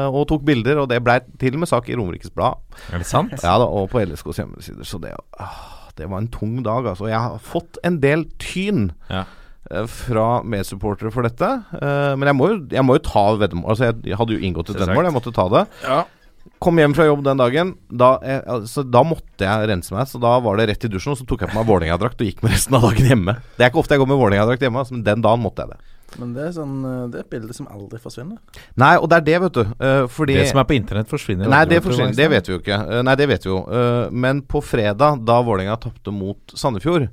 [0.07, 2.59] og tok bilder, og det blei til og med sak i Romerikes Blad.
[2.91, 3.35] Er det sant?
[3.39, 4.87] Ja da, og på LSKs hjemmesider.
[4.87, 7.07] Så det ah det var en tung dag, altså.
[7.11, 8.91] Jeg har fått en del tyn.
[9.11, 9.25] Ja.
[9.71, 11.47] Eh, fra medsupportere for dette.
[11.71, 13.69] Uh, men jeg må, jo, jeg må, jo, ta veddemål.
[13.71, 15.63] Altså, jeg, jeg, hadde jo inngått et veddemål, jeg måtte ta det.
[15.85, 16.01] Ja.
[16.63, 17.71] Kom hjem fra jobb den dagen.
[17.87, 21.15] Da, jeg, altså, da måtte jeg rense meg, så da var det rett i dusjen.
[21.15, 23.37] Og så tok jeg på meg Vålerenga-drakt og gikk med resten av dagen hjemme.
[23.55, 25.75] Det er ikke ofte jeg går med Vålerenga-drakt hjemme, altså, men den dagen måtte jeg
[25.75, 25.92] det.
[26.21, 28.61] Men det er, sånn, eh, det er et bilde som aldri forsvinner.
[28.79, 29.63] Nei, og det er det, vet du.
[29.79, 31.49] Uh, fordi Det som er på internett, forsvinner.
[31.49, 32.15] Nei, det forsvinner.
[32.17, 32.79] Det vet vi jo ikke.
[32.85, 33.59] Uh, nei, det vet vi jo.
[34.13, 37.09] Men på fredag, da Vålerenga tapte mot Sandefjord,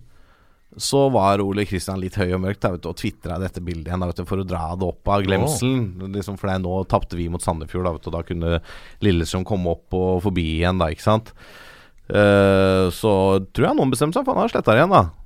[0.76, 3.90] så var Ole Kristian litt høy og mørk da, vet du, og tvitra dette bildet
[3.90, 5.88] igjen da, vet du, for å dra det opp av glemselen.
[5.98, 6.12] Oh.
[6.14, 8.61] Liksom, for nå tapte vi mot Sandefjord, da, vet du, og da kunne
[9.03, 11.34] Lillestrøm komme opp og forbi igjen, da, ikke sant.
[12.11, 13.12] Uh, så
[13.55, 15.19] tror jeg noen bestemte seg for han har sletta det igjen, da.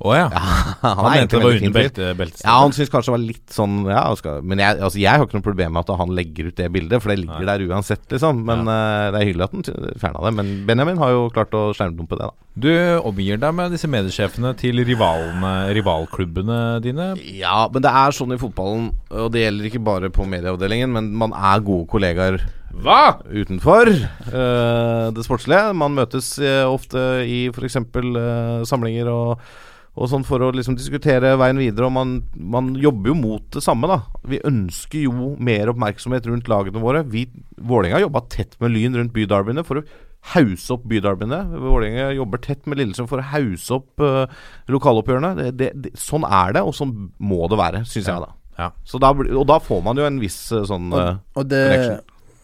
[0.00, 0.28] Å ja.
[0.80, 2.46] Han, han mente det var under belte, beltestedet?
[2.46, 5.26] Ja, han syntes kanskje det var litt sånn ja, skal, Men jeg, altså, jeg har
[5.26, 7.48] ikke noe problem med at han legger ut det bildet, for det ligger Nei.
[7.50, 8.40] der uansett, liksom.
[8.48, 10.32] Men uh, det er hyggelig at han fjerna det.
[10.38, 12.48] Men Benjamin har jo klart å skjermdumpe det, da.
[12.60, 12.70] Du
[13.10, 17.12] omgir deg med disse mediesjefene til rivalene, rivalklubbene dine?
[17.36, 21.12] Ja, men det er sånn i fotballen, og det gjelder ikke bare på medieavdelingen, men
[21.20, 22.40] man er gode kollegaer
[22.80, 23.18] hva?
[23.26, 25.72] Utenfor uh, det sportslige.
[25.76, 27.80] Man møtes uh, ofte i f.eks.
[27.82, 29.42] Uh, samlinger og
[30.00, 31.90] og sånn for å liksom diskutere veien videre.
[31.90, 33.98] Og man, man, jobber jo mot det samme, da.
[34.24, 37.02] Vi ønsker jo mer oppmerksomhet rundt lagene våre.
[37.04, 37.26] Vi,
[37.60, 39.84] Vålerenga jobba tett med Lyn rundt bydarbyene for å
[40.34, 41.40] hause opp bydarbyene.
[41.52, 44.24] Vålerenga jobber tett med Lillesund for å hause opp uh,
[44.72, 45.32] lokaloppgjørene.
[45.38, 48.16] Det, det, det, sånn er det, og sånn må det være, syns ja.
[48.16, 48.32] jeg da.
[48.60, 48.70] Ja.
[49.00, 51.62] Da, og da får man jo en viss uh, sånn uh, og, og, det,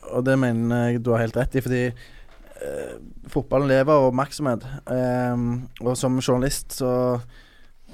[0.09, 2.95] og, det, mener jeg du har helt rett i, fordi uh,
[3.33, 4.65] fotballen lever av oppmerksomhet.
[4.89, 6.93] Um, og som journalist så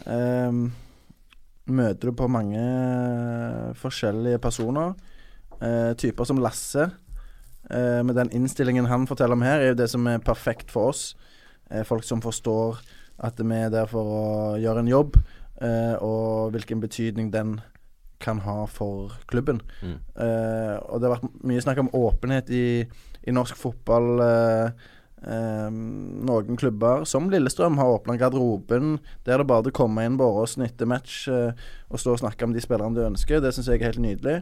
[0.06, 0.64] um,
[1.66, 2.62] møter du på mange
[3.78, 4.94] forskjellige personer.
[5.62, 6.88] Uh, typer som Lasse,
[7.70, 10.90] uh, med den innstillingen han forteller om her, er jo det som er perfekt for
[10.90, 11.12] oss.
[11.70, 12.80] Uh, folk som forstår
[13.22, 14.24] at vi er der for å
[14.58, 15.20] gjøre en jobb,
[16.02, 17.52] og hvilken betydning den
[18.18, 19.60] kan ha for klubben.
[19.78, 20.00] Mm.
[20.88, 22.64] og det har vært mye snakk om åpenhet i
[23.28, 24.88] i norsk fotball eh,
[25.26, 30.64] eh, noen klubber, som Lillestrøm, har åpna garderoben der det bare å komme inn Båråsen
[30.64, 31.54] nytte match eh,
[31.90, 33.42] og stå og snakke om de spillerne du ønsker.
[33.42, 34.40] Det syns jeg er helt nydelig.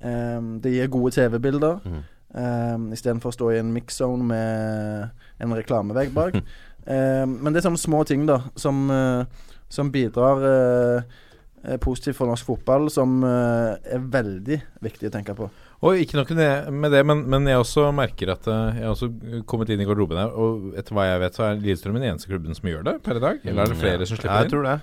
[0.00, 1.80] Eh, det gir gode TV-bilder.
[1.84, 2.02] Mm.
[2.32, 6.38] Um, Istedenfor å stå i en mix-zone med en reklamevegg bak.
[6.86, 9.26] um, men det er sånne små ting da som, uh,
[9.68, 15.50] som bidrar uh, positivt for norsk fotball, som uh, er veldig viktig å tenke på.
[15.82, 16.30] Og ikke nok
[16.70, 19.08] med det, men, men, jeg også merker at uh, jeg har også
[19.50, 22.30] kommet inn i garderoben her, og etter hva jeg vet, så er Lillestrøm den eneste
[22.30, 23.40] klubben som gjør det per i dag?
[23.42, 24.06] Eller er det flere ja.
[24.06, 24.46] som slipper inn?
[24.46, 24.76] Jeg tror det.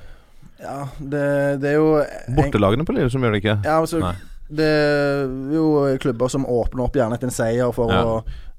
[0.60, 1.24] Ja, det,
[1.64, 1.94] det er jo
[2.36, 3.56] Bortelagene på Lillestrøm gjør det ikke?
[3.64, 4.18] Ja, altså Nei.
[4.50, 5.66] Det er jo
[6.02, 8.00] klubber som åpner opp gjerne etter en seier for ja.
[8.02, 8.16] å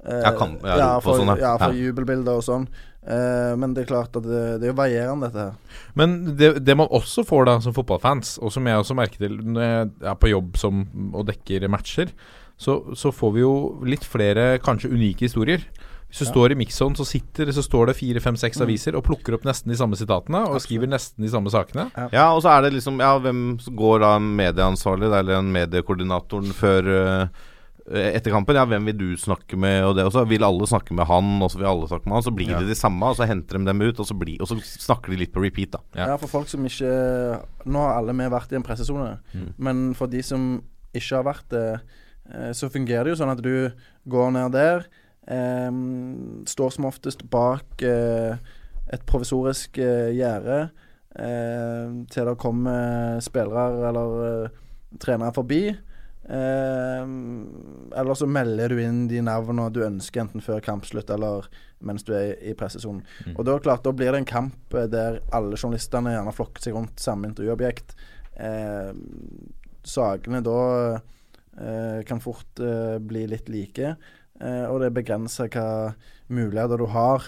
[0.07, 2.68] eh, ja, kan, ja, ja, for, sånn, ja, for jubelbilder og sånn.
[3.01, 5.78] Uh, men det er klart at det, det er jo varierende, dette her.
[5.96, 9.38] Men det, det, man også får da som fotballfans, og som jeg også merker til
[9.40, 10.84] når jeg er på jobb som,
[11.16, 12.12] og dekker matcher,
[12.61, 13.55] så, så, får vi jo
[13.88, 15.64] litt flere kanskje unike historier.
[16.11, 16.32] Hvis du ja.
[16.32, 18.64] står i Mixon, så sitter så står det fire, fem, seks mm.
[18.66, 21.86] aviser og plukker opp nesten de samme sitatene og skriver nesten de samme sakene.
[21.94, 26.51] Ja, ja og så er det liksom Ja, hvem går da medieansvarlig eller en mediekoordinatoren
[26.57, 27.46] før uh,
[27.89, 30.26] etter kampen, ja, hvem vil du snakke med, og det, også.
[30.31, 32.26] vil alle snakke med han, og så vil alle snakke med han.
[32.26, 32.61] Så blir ja.
[32.61, 35.14] det de samme, og så henter de dem ut, og så, blir, og så snakker
[35.14, 35.83] de litt på repeat, da.
[35.97, 36.12] Ja.
[36.12, 36.20] ja.
[36.20, 36.93] for folk som ikke
[37.70, 39.51] Nå har alle vi vært i en pressesone, mm.
[39.61, 40.53] men for de som
[40.97, 41.66] ikke har vært det,
[42.33, 43.53] eh, så fungerer det jo sånn at du
[44.11, 44.87] går ned der,
[45.31, 45.68] eh,
[46.51, 48.41] står som oftest bak eh,
[48.91, 50.62] et provisorisk eh, gjerde
[51.18, 54.59] eh, til det kommer spillere eller eh,
[55.01, 55.62] trenere forbi.
[56.31, 57.03] Eh,
[57.99, 61.49] eller så melder du inn de navnene du ønsker, enten før kampslutt eller
[61.83, 63.03] mens du er i pressesonen.
[63.26, 63.35] Mm.
[63.35, 66.76] Og da, klart, da blir det en kamp eh, der alle journalistene gjerne flokker seg
[66.76, 67.97] rundt samme intervjuobjekt.
[68.39, 68.93] Eh,
[69.87, 70.61] sakene da
[70.95, 73.95] eh, kan fort eh, bli litt like,
[74.41, 75.97] eh, og det begrenser hva
[76.31, 77.26] muligheter du har.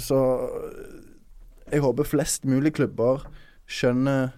[0.00, 0.18] så
[1.68, 3.26] jeg håper flest mulig klubber
[3.68, 4.30] skjønner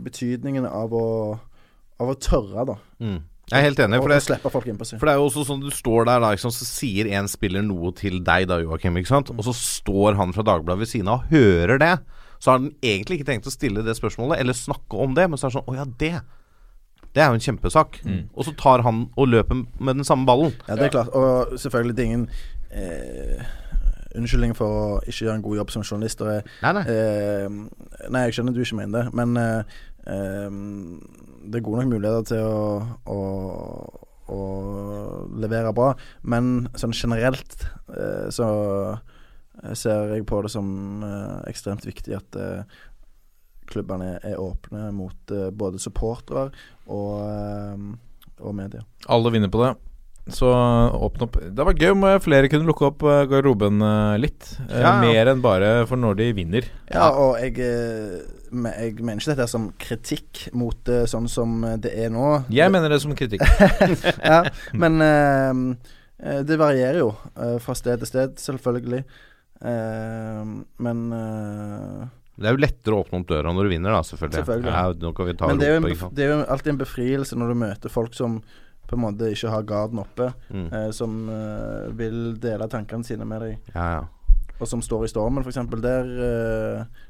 [0.00, 1.08] betydningen av å
[2.02, 2.78] av å tørre, da.
[3.02, 3.20] Mm.
[3.52, 3.98] Jeg er helt enig.
[4.00, 4.38] For det,
[4.94, 7.64] for det, er jo også sånn du står der, da, sant, så sier en spiller
[7.66, 8.96] noe til deg da, Joakim.
[8.96, 9.32] Mm.
[9.34, 11.94] Og så står han fra Dagbladet ved siden av og hører det.
[12.42, 15.38] Så har han egentlig ikke tenkt å stille det spørsmålet eller snakke om det, men
[15.38, 16.14] så er det sånn Å ja, det.
[17.12, 18.00] Det er jo en kjempesak.
[18.06, 18.22] Mm.
[18.32, 20.54] Og så tar han og løper med den samme ballen.
[20.66, 21.12] Ja, det er klart.
[21.12, 22.28] Og selvfølgelig, det er ingen
[22.72, 23.44] eh,
[24.16, 26.24] unnskyldning for å ikke gjøre en god jobb som journalist.
[26.24, 26.84] Og, nei, nei.
[26.88, 31.92] Eh, nei, jeg skjønner du ikke mener det, men eh, eh det er gode nok
[31.92, 32.62] muligheter til å,
[33.06, 33.20] å,
[34.32, 34.40] å
[35.42, 35.92] levere bra.
[36.22, 38.48] Men sånn generelt eh, så
[39.78, 42.80] ser jeg på det som eh, ekstremt viktig at eh,
[43.70, 46.48] klubbene er åpne mot eh, både supportere
[46.90, 47.88] og, eh,
[48.42, 48.84] og medier.
[49.12, 49.72] Alle vinner på det.
[50.30, 53.82] Så åpne opp Det var gøy om flere kunne lukke opp garderoben
[54.22, 54.52] litt.
[54.70, 54.92] Ja.
[55.02, 56.68] Mer enn bare for når de vinner.
[56.94, 57.56] Ja, og jeg,
[58.52, 62.28] jeg mener ikke dette som kritikk mot det sånn som det er nå.
[62.52, 63.44] Jeg mener det som kritikk.
[64.32, 64.42] ja,
[64.76, 65.92] men uh,
[66.44, 69.04] det varierer jo uh, fra sted til sted, selvfølgelig.
[69.62, 71.06] Uh, men
[72.42, 74.42] det er jo lettere å åpne opp døra når du vinner, da, selvfølgelig.
[74.42, 74.72] selvfølgelig.
[74.72, 78.16] Ja, Men det er, en, det er, jo alltid en befrielse når du møter folk
[78.16, 78.40] som
[78.88, 80.66] på en måte ikke har garden oppe, mm.
[80.68, 84.50] eh, som eh, vil dele tankene sine med deg, ja, ja.
[84.58, 85.62] og som står i stormen, f.eks.
[85.80, 87.04] Der eh,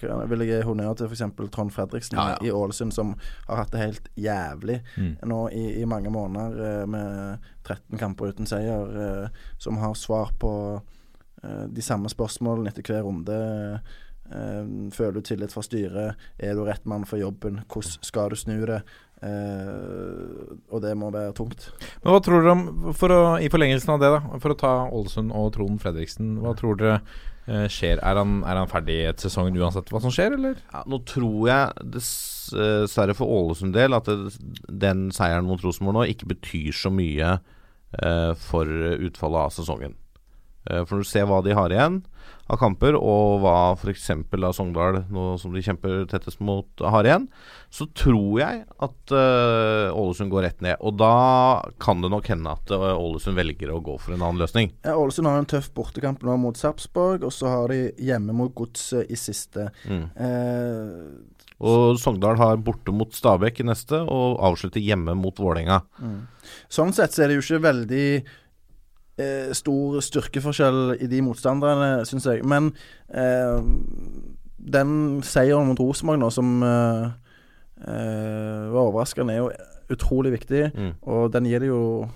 [0.00, 1.24] vil jeg gi honnør til f.eks.
[1.52, 3.14] Trond Fredriksen ja, i Ålesund, som
[3.48, 5.12] har hatt det helt jævlig mm.
[5.28, 10.32] nå i, i, mange måneder eh, med 13 kamper uten seier, eh, som har svar
[10.40, 10.54] på
[11.42, 13.38] eh, de samme spørsmålene etter hver runde.
[14.96, 16.20] Føler du tillit fra styret?
[16.40, 17.58] Er du rett mann for jobben?
[17.68, 18.80] Hvordan skal du snu det?
[19.22, 21.68] Uh, og det må være tungt.
[22.02, 22.64] Men hva tror dere om,
[22.98, 26.56] for å, i forlengelsen av det, da, for å ta Ålesund og Trond Fredriksen, hva
[26.58, 26.96] tror dere
[27.46, 27.98] skjer?
[27.98, 30.60] Er han, er han, ferdig et sesong uansett hva som skjer, eller?
[30.72, 34.36] Ja, nå tror jeg dessverre for Ålesund del at det,
[34.68, 37.36] den seieren mot Rosenborg nå ikke betyr så mye
[38.40, 38.64] for
[39.04, 39.98] utfallet av sesongen.
[40.64, 41.98] for når du ser hva de har igjen
[42.52, 44.10] av kamper, og hva f.eks.
[44.56, 47.26] Sogndal, nå som de kjemper tettest mot, har igjen,
[47.72, 50.76] så tror jeg at uh, Ålesund går rett ned.
[50.84, 51.14] Og da
[51.82, 54.72] kan det nok hende at uh, Ålesund velger å gå for en annen løsning.
[54.84, 58.52] Ja, Ålesund har en tøff bortekamp nå mot Sarpsborg, og så har de hjemme mot
[58.56, 59.70] Godset i siste.
[59.88, 60.08] Mm.
[60.18, 61.32] Uh,
[61.62, 65.78] og Sogndal har borte mot Stabæk i neste, og avslutter hjemme mot Vålerenga.
[66.02, 66.22] Mm.
[66.72, 68.06] Sånn sett så er det jo ikke veldig
[69.18, 72.44] eh, stor styrkeforskjell i de motstanderne, syns jeg.
[72.48, 72.72] Men
[73.12, 73.58] eh,
[74.72, 77.10] den seieren mot Rosenborg nå, som eh,
[77.82, 79.50] eh var overraskende, er jo
[79.92, 80.70] utrolig viktig.
[80.74, 80.92] Mm.
[81.02, 82.08] Og den gir det jo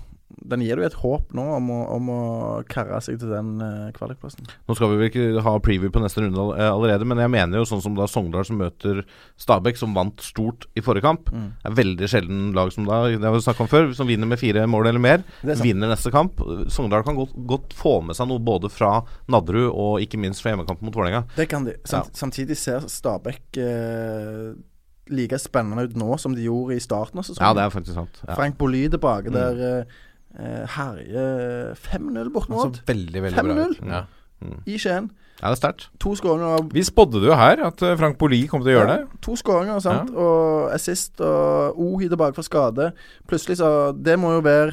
[0.44, 2.20] den gir jo et håp nå om å, om å
[2.68, 4.46] karre seg til den uh, kvalikplassen.
[4.68, 7.68] Nå skal vi vel ikke ha preview på neste runde allerede, men jeg mener jo
[7.68, 9.02] sånn som da Sogndal som møter
[9.40, 11.32] Stabæk, som vant stort i forrige kamp.
[11.32, 11.48] Mm.
[11.66, 14.40] Er veldig sjelden lag som da, det har vi snakket om før, som vinner med
[14.42, 15.26] fire mål eller mer,
[15.62, 16.42] vinner neste kamp.
[16.72, 19.00] Sogndal kan godt, godt, få med seg noe både fra
[19.32, 21.26] Nadderud og ikke minst fra hjemmekampen mot Vålerenga.
[21.36, 21.78] Det kan de.
[21.84, 22.20] Samt, ja.
[22.20, 24.54] Samtidig ser Stabæk eh,
[25.12, 27.46] like spennende ut nå som de gjorde i starten av sesongen.
[27.46, 28.20] Ja, det er faktisk sant.
[28.24, 28.34] Ja.
[28.34, 29.36] Frank Bolly tilbake mm.
[29.36, 29.64] der.
[29.68, 30.02] Eh,
[30.36, 31.22] herje
[31.80, 32.82] 5-0 bort mot Odd.
[32.88, 34.02] Veldig, veldig 5-0 ja.
[34.44, 34.58] mm.
[34.68, 35.08] i Skien.
[35.36, 35.90] Ja, det er sterkt.
[36.00, 38.88] To skåringer Vi spådde det jo her, at eh, Frank Boli kom til å gjøre
[38.88, 39.20] ja, det.
[39.26, 40.12] To skåringer, sant.
[40.14, 40.22] Ja.
[40.22, 42.90] Og assist og Ohi tilbake fra skade.
[43.28, 44.72] Plutselig så Det må jo være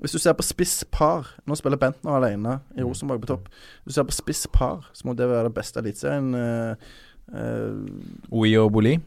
[0.00, 2.84] Hvis du ser på spiss par Nå spiller Bentner alene i mm.
[2.84, 3.48] Rosenborg på topp.
[3.84, 6.34] Hvis du ser på spiss par, så må det være det beste eliteserien.
[6.34, 6.76] Uh,
[7.32, 8.98] uh, Oi og Boli?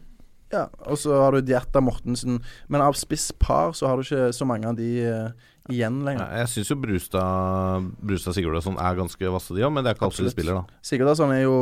[0.49, 2.41] Ja, og så har du Djerta Mortensen.
[2.67, 6.25] Men av spiss par så har du ikke så mange av de uh, igjen lenger.
[6.25, 9.97] Ja, jeg syns jo Brustad Brustad Sigurdarsson er ganske vasse, de òg, men det er
[9.99, 10.79] ikke alltid de spiller, da.
[10.89, 11.57] Sigurdarsson er jo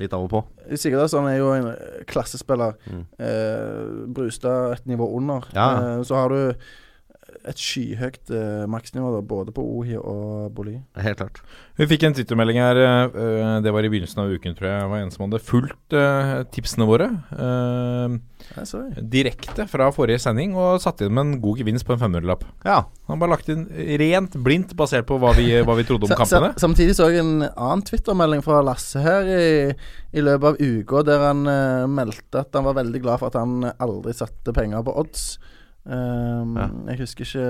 [0.00, 0.42] Litt av og på.
[0.76, 1.70] Sigurdarsson er jo en
[2.10, 2.76] klassespiller.
[2.90, 3.04] Mm.
[3.28, 3.84] Eh,
[4.16, 5.46] Brustad et nivå under.
[5.56, 5.68] Ja.
[5.96, 6.66] Eh, så har du
[7.50, 10.76] et skyhøyt uh, maksnivå, da, både på Ohi og Boli.
[11.02, 11.40] Helt klart.
[11.78, 12.80] Vi fikk en twittermelding her,
[13.14, 14.80] uh, det var i begynnelsen av uken, tror jeg.
[14.82, 17.10] jeg var en som hadde fulgt uh, tipsene våre
[19.16, 22.44] direkte fra forrige sending og satt inn med en god gevinst på en 500-lapp.
[22.66, 22.78] Ja.
[23.10, 23.64] Han bare lagt inn
[24.00, 26.52] rent blindt basert på hva vi, hva vi trodde om kampene.
[26.60, 29.48] Samtidig så jeg en annen twittermelding fra Lasse her i,
[30.14, 31.42] i løpet av uka, der han
[31.90, 35.28] meldte at han var veldig glad for at han aldri satte penger på odds.
[35.86, 36.64] Um, ja.
[36.90, 37.42] Jeg husker ikke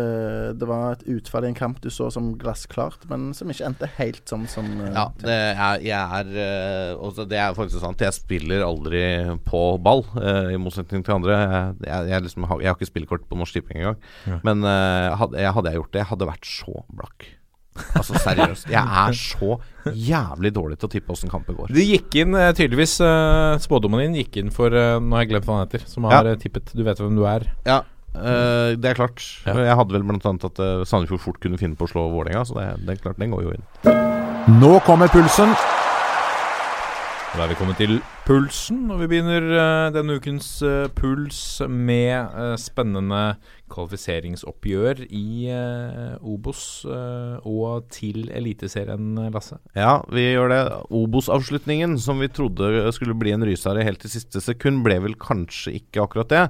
[0.61, 3.89] Det var et utfall i en kamp du så som glassklart, men som ikke endte
[3.97, 8.05] helt sånn som uh, Ja, det er, jeg er uh, også, Det er faktisk sant.
[8.05, 9.01] Jeg spiller aldri
[9.49, 11.39] på ball, uh, i motsetning til andre.
[11.81, 13.99] Jeg, jeg, liksom, jeg har ikke spillekort på Norsk Tipping engang.
[14.29, 14.39] Ja.
[14.45, 17.29] Men hadde, jeg, hadde jeg gjort det, jeg hadde vært så blakk.
[17.97, 18.71] Altså seriøst.
[18.73, 19.59] Jeg er så
[19.93, 21.73] jævlig dårlig til å tippe åssen kampen går.
[21.77, 22.99] Det gikk inn tydeligvis
[23.65, 26.41] Spådommen din gikk inn for Nå har jeg glemt hva han heter, som har ja.
[26.41, 26.73] tippet.
[26.77, 27.49] Du vet hvem du er.
[27.69, 27.85] Ja
[28.17, 29.23] Uh, det er klart.
[29.47, 29.57] Ja.
[29.61, 30.19] Jeg hadde vel bl.a.
[30.49, 33.21] at uh, Sandefjord fort kunne finne på å slå Vålerenga, så det, det, er klart,
[33.21, 33.67] den går jo inn.
[34.61, 35.53] Nå kommer pulsen.
[37.37, 40.49] Da er vi kommet til pulsen, og vi begynner uh, denne ukens
[40.97, 43.37] puls med spennende
[43.69, 45.51] kvalifiseringsoppgjør i
[46.23, 49.61] Obos og til Eliteserien, Lasse.
[49.77, 50.63] Ja, vi gjør det.
[50.97, 55.77] Obos-avslutningen, som vi trodde skulle bli en rysare helt til siste sekund, ble vel kanskje
[55.83, 56.45] ikke akkurat det.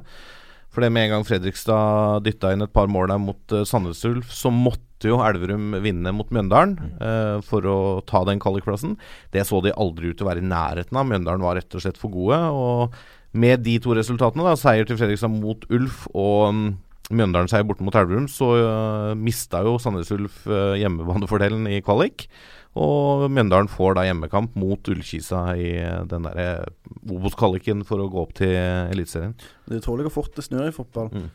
[0.76, 4.02] For det med en gang Fredrikstad dytta inn et par mål der mot uh, Sandnes
[4.04, 8.98] Ulf, så måtte jo Elverum vinne mot Mjøndalen uh, for å ta den kvalikplassen.
[9.32, 11.08] Det så de aldri ut til å være i nærheten av.
[11.08, 12.42] Mjøndalen var rett og slett for gode.
[12.52, 12.92] Og
[13.40, 16.62] med de to resultatene, da, seier til Fredrikstad mot Ulf og um,
[17.08, 22.28] Mjøndalen-seier borte mot Elverum, så uh, mista jo Sandnes Ulf uh, hjemmebanefordelen i kvalik.
[22.76, 25.70] Og Mjøndalen får da hjemmekamp mot Ullkisa i
[26.10, 26.66] den der
[27.08, 29.32] Obos-kvaliken for å gå opp til Eliteserien.
[29.64, 31.08] Det er utrolig hvor fort det snur i fotball.
[31.14, 31.30] Mm.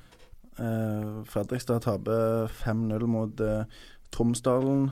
[0.62, 3.64] Eh, Fredrikstad taper 5-0 mot eh,
[4.14, 4.92] Tromsdalen.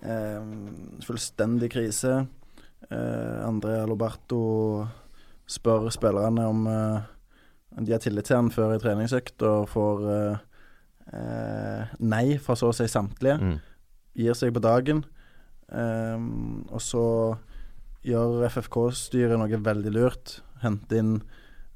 [0.00, 0.40] Eh,
[1.04, 2.22] fullstendig krise.
[2.88, 4.86] Eh, André Loberto
[5.50, 7.10] spør spillerne om eh,
[7.80, 10.42] de har tillit til han før i treningsøkt, og får eh,
[11.16, 13.38] eh, nei fra så å si samtlige.
[13.40, 13.58] Mm.
[14.22, 15.04] Gir seg på dagen.
[15.72, 17.04] Og så
[18.04, 20.36] gjør FFK-styret noe veldig lurt.
[20.62, 21.14] Hente inn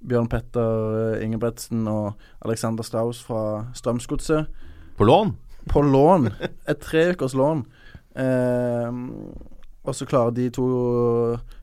[0.06, 4.50] Bjørn Petter Ingebretsen og Alexander Staus fra Strømsgodset.
[4.98, 5.32] På lån?
[5.70, 6.30] På lån.
[6.68, 7.64] Et tre ukers lån.
[8.16, 9.00] Um,
[9.86, 10.66] og så klarer de to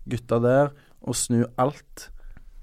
[0.10, 0.74] gutta der
[1.04, 2.10] å snu alt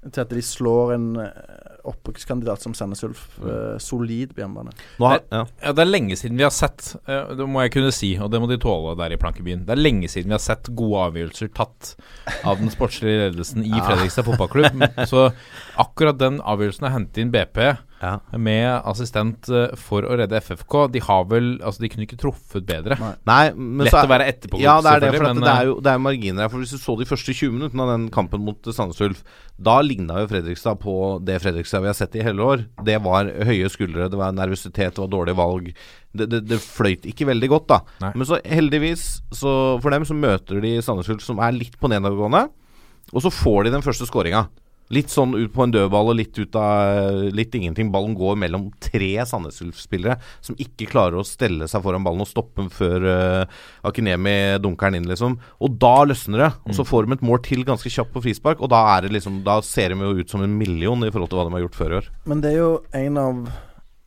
[0.01, 3.25] til at de slår en eh, opprykkskandidat som Sandnes Ulf.
[3.41, 4.73] Uh, solid på hjemmebane.
[5.01, 5.19] Ja.
[5.31, 5.73] ja.
[5.73, 8.41] det er lenge siden vi har sett, uh, det må jeg kunne si, og det
[8.43, 9.65] må de tåle der i Plankebyen.
[9.67, 11.93] Det er lenge siden vi har sett gode avgjørelser tatt
[12.47, 14.85] av den sportslige ledelsen i Fredrikstad fotballklubb.
[15.09, 15.29] Så
[15.81, 17.63] akkurat den avgjørelsen å hente inn BP
[18.01, 18.15] ja.
[18.37, 22.65] med assistent uh, for å redde FFK, de har vel Altså, de kunne ikke truffet
[22.65, 22.97] bedre.
[23.27, 23.51] Nei,
[23.85, 24.59] Lett å være etterpå.
[24.61, 26.51] ja, det er det, for men, det, er jo, det er marginer her.
[26.51, 29.23] For Hvis du så de første 20 minuttene av den kampen mot Sandnes Ulf,
[29.61, 30.95] da ligna jo Fredrikstad på
[31.25, 32.65] det Fredrikstad vi har sett i hele år.
[32.87, 35.69] Det var høye skuldre, det var nervøsitet, det var dårlige valg.
[36.11, 37.81] Det, det, det fløyt ikke veldig godt, da.
[38.03, 38.15] Nei.
[38.17, 41.91] Men så heldigvis, så for dem så møter de Sandnes Ulf, som er litt på
[41.91, 42.47] nedadgående.
[43.11, 44.45] Og så får de den første skåringa.
[44.91, 47.91] Litt sånn ut på en dødball og litt ut av litt ingenting.
[47.93, 52.29] Ballen går mellom tre Sandnes Ulf-spillere som ikke klarer å stelle seg foran ballen og
[52.29, 55.37] stoppe den før uh, Akinemi dunker den inn, liksom.
[55.63, 56.51] Og da løsner det.
[56.67, 56.89] Og så mm.
[56.91, 59.59] får de et mål til ganske kjapt på frispark, og da, er det liksom, da
[59.65, 61.95] ser de jo ut som en million i forhold til hva de har gjort før
[61.95, 62.13] i år.
[62.29, 62.71] Men det er jo
[63.01, 63.43] en av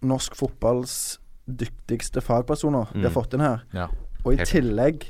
[0.04, 0.96] norsk fotballs
[1.44, 3.16] dyktigste fagpersoner de har mm.
[3.16, 3.64] fått inn her.
[3.76, 3.88] Ja,
[4.24, 5.04] og i tillegg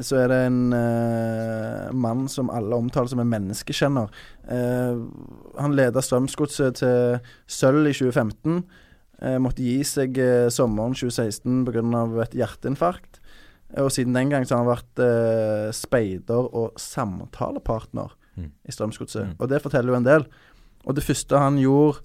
[0.00, 4.12] så er det en uh, mann som alle omtaler som en menneskekjenner.
[4.48, 5.02] Uh,
[5.58, 7.18] han leda Strømsgodset til
[7.50, 8.62] sølv i 2015.
[9.22, 10.16] Uh, måtte gi seg
[10.54, 11.82] sommeren 2016 pga.
[12.24, 13.20] et hjerteinfarkt.
[13.80, 18.50] Og siden den gang så har han vært speider og samtalepartner mm.
[18.68, 19.30] i Strømsgodset.
[19.30, 19.36] Mm.
[19.38, 20.26] Og det forteller jo en del.
[20.84, 22.02] Og det første han gjorde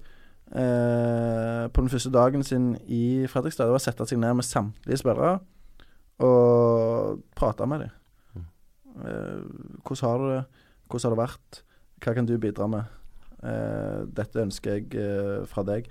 [0.48, 5.02] på den første dagen sin i Fredrikstad, det var å sette seg ned med samtlige
[5.02, 5.34] spillere
[6.24, 7.96] og prate med dem.
[8.34, 8.46] Mm.
[9.06, 9.42] Eh,
[9.86, 10.44] hvordan har du det?
[10.88, 11.60] Hvordan har det vært?
[12.02, 12.94] Hva kan du bidra med?
[13.42, 15.86] Eh, dette ønsker jeg eh, fra deg.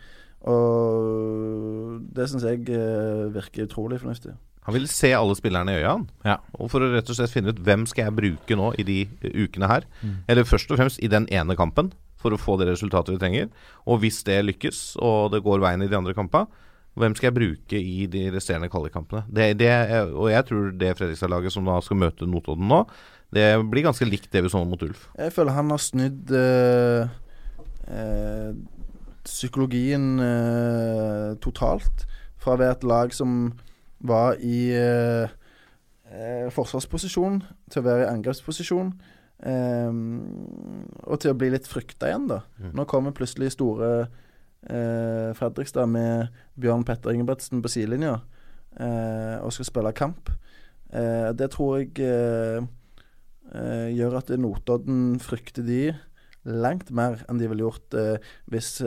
[0.48, 4.36] Og det syns jeg eh, virker utrolig fornuftig.
[4.68, 5.94] Han vil se alle spillerne i øya,
[6.28, 6.42] Ja.
[6.60, 8.98] Og for å rett og slett finne ut hvem skal jeg bruke nå i de
[9.24, 9.88] ukene her.
[10.02, 10.18] Mm.
[10.28, 13.48] Eller først og fremst i den ene kampen, for å få det resultatet vi trenger.
[13.88, 16.52] Og hvis det lykkes, og det går veien i de andre kampene,
[16.98, 19.28] hvem skal jeg bruke i de resterende kvalikkampene?
[20.14, 22.84] og jeg tror det Fredrikstad-laget som da skal møte Notodden nå,
[23.36, 25.08] det blir ganske likt det vi så mot Ulf.
[25.18, 27.08] Jeg føler han har snudd øh,
[27.92, 28.54] øh,
[29.28, 32.08] psykologien øh, totalt.
[32.40, 33.52] Fra å være et lag som
[34.00, 34.72] var i
[36.54, 38.94] forsvarsposisjon, til å være i angrepsposisjon.
[41.04, 42.40] og til å bli litt frykta igjen, da.
[42.62, 42.72] Mm.
[42.78, 44.08] Nå kommer plutselig store
[44.70, 48.18] eh, Fredrikstad med Bjørn Petter Ingebretsen på sidelinja
[48.80, 50.32] eh, og skal spille kamp.
[50.92, 52.62] Eh, det tror jeg eh,
[53.54, 55.82] eh, gjør at Notodden frykter de
[56.48, 58.78] langt mer enn de ville gjort eh, hvis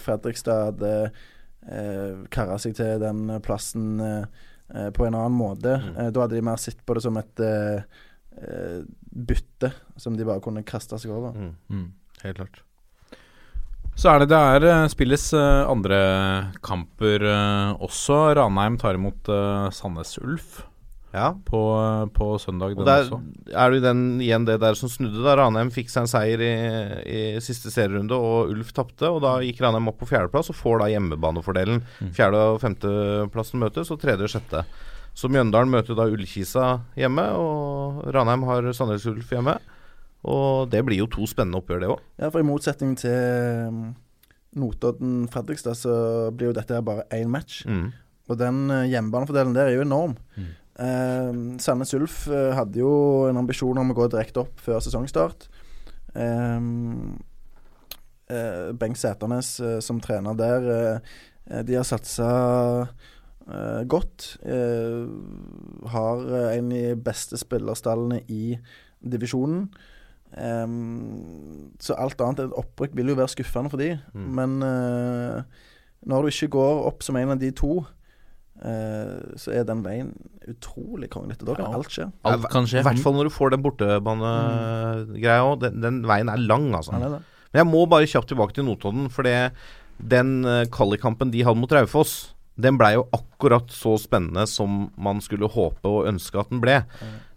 [0.00, 0.94] Fredrikstad hadde
[1.68, 4.00] eh, kara seg til den plassen
[4.64, 5.74] på en annen måte.
[5.76, 5.96] Mm.
[6.16, 7.42] da hadde de mer sett på det som et
[9.12, 9.68] bytte
[10.00, 11.36] som de bare kunne kaste seg over.
[11.36, 11.52] Mm.
[11.68, 11.90] Mm.
[12.24, 12.62] Helt klart.
[13.94, 15.98] Så er det det er eh, spilles uh, andre
[16.66, 18.34] kamper uh, også.
[18.36, 19.30] Ranheim tar imot
[19.72, 20.64] Sandnes Ulf
[21.14, 21.30] ja.
[21.46, 21.62] på,
[22.14, 22.74] på, søndag.
[22.78, 23.20] Og der også.
[23.54, 25.22] er det den, igjen det der som snudde.
[25.24, 26.54] da Ranheim fikk seg en seier i,
[27.06, 29.08] i siste serierunde, og Ulf tapte.
[29.10, 31.84] Og da gikk Ranheim opp på fjerdeplass og får da hjemmebanefordelen.
[32.00, 32.10] Mm.
[32.16, 34.64] Fjerde- og femteplassen møtes, og tredje og sjette.
[35.14, 39.60] Så Mjøndalen møter da Ullkisa hjemme, og Ranheim har Sandnes Ulf hjemme.
[40.24, 42.02] Og det blir jo to spennende oppgjør, det òg.
[42.20, 43.82] Ja, for i motsetning til um,
[44.56, 45.96] Notodden-Fredrikstad, så
[46.32, 47.64] blir jo dette bare én match.
[47.68, 47.90] Mm.
[48.32, 50.16] Og den uh, hjemmebanefordelen der er jo enorm.
[50.38, 50.52] Mm.
[50.74, 52.90] Eh, Sandnes Ulf uh, hadde jo
[53.28, 55.46] en ambisjon om å gå direkte opp før sesongstart.
[56.14, 56.60] Eh,
[58.80, 59.48] Bengt Sæternes
[59.84, 60.64] som trener der,
[61.68, 62.28] de har satsa
[63.90, 64.38] godt.
[65.92, 68.56] har en av de beste spillerstallene i
[69.04, 69.68] divisjonen.
[70.34, 73.92] Um, så alt annet enn et opprykk vil jo være skuffende for de.
[74.14, 74.30] Mm.
[74.38, 75.68] Men uh,
[76.10, 77.76] når du ikke går opp som en av de to,
[78.64, 80.10] uh, så er den veien
[80.50, 81.38] utrolig kongelig.
[81.44, 82.08] Da kan alt skje.
[82.26, 82.82] Alt kan skje.
[82.82, 85.62] I hvert fall når du får den bortebanegreia òg.
[85.62, 86.98] Den, den veien er lang, altså.
[86.98, 87.22] Er det.
[87.54, 89.52] Men jeg må bare kjapt tilbake til Notodden, for det,
[90.02, 95.50] den uh, de hadde mot Raufoss, den blei jo akkurat så spennende som man skulle
[95.50, 96.80] håpe og ønske at den ble.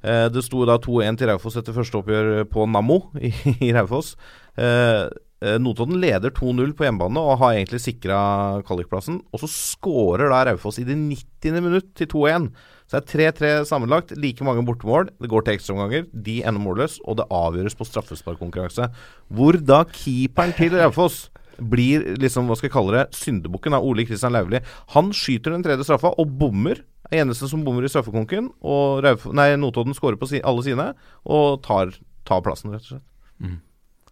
[0.06, 3.34] Eh, det sto da 2-1 til Raufoss etter første oppgjør på Nammo i,
[3.70, 4.16] i Raufoss.
[4.58, 5.08] Eh,
[5.42, 8.20] eh Notodden leder 2-0 på hjemmebane og har egentlig sikra
[8.66, 9.20] kvalikplassen.
[9.34, 11.62] Og så skårer da Raufoss i det 90.
[11.66, 12.52] minutt til 2-1.
[12.88, 14.14] Så det er 3-3 sammenlagt.
[14.18, 15.10] Like mange bortemål.
[15.18, 16.06] Det går til ekstraomganger.
[16.14, 18.88] De ender målløs, og det avgjøres på straffesparkkonkurranse.
[19.28, 21.28] Hvor da keeperen til Raufoss
[21.60, 24.62] blir liksom, hva skal jeg kalle det, syndebukken av Ole Kristian Lauvli.
[24.96, 26.84] Han skyter den tredje straffa og bommer.
[27.12, 28.52] Er eneste som bommer i straffekonken.
[28.68, 30.92] Og Rauf, nei, Notodden skårer på si, alle sine
[31.24, 31.94] og tar,
[32.28, 33.08] tar, plassen, rett og slett.
[33.44, 33.60] Mm.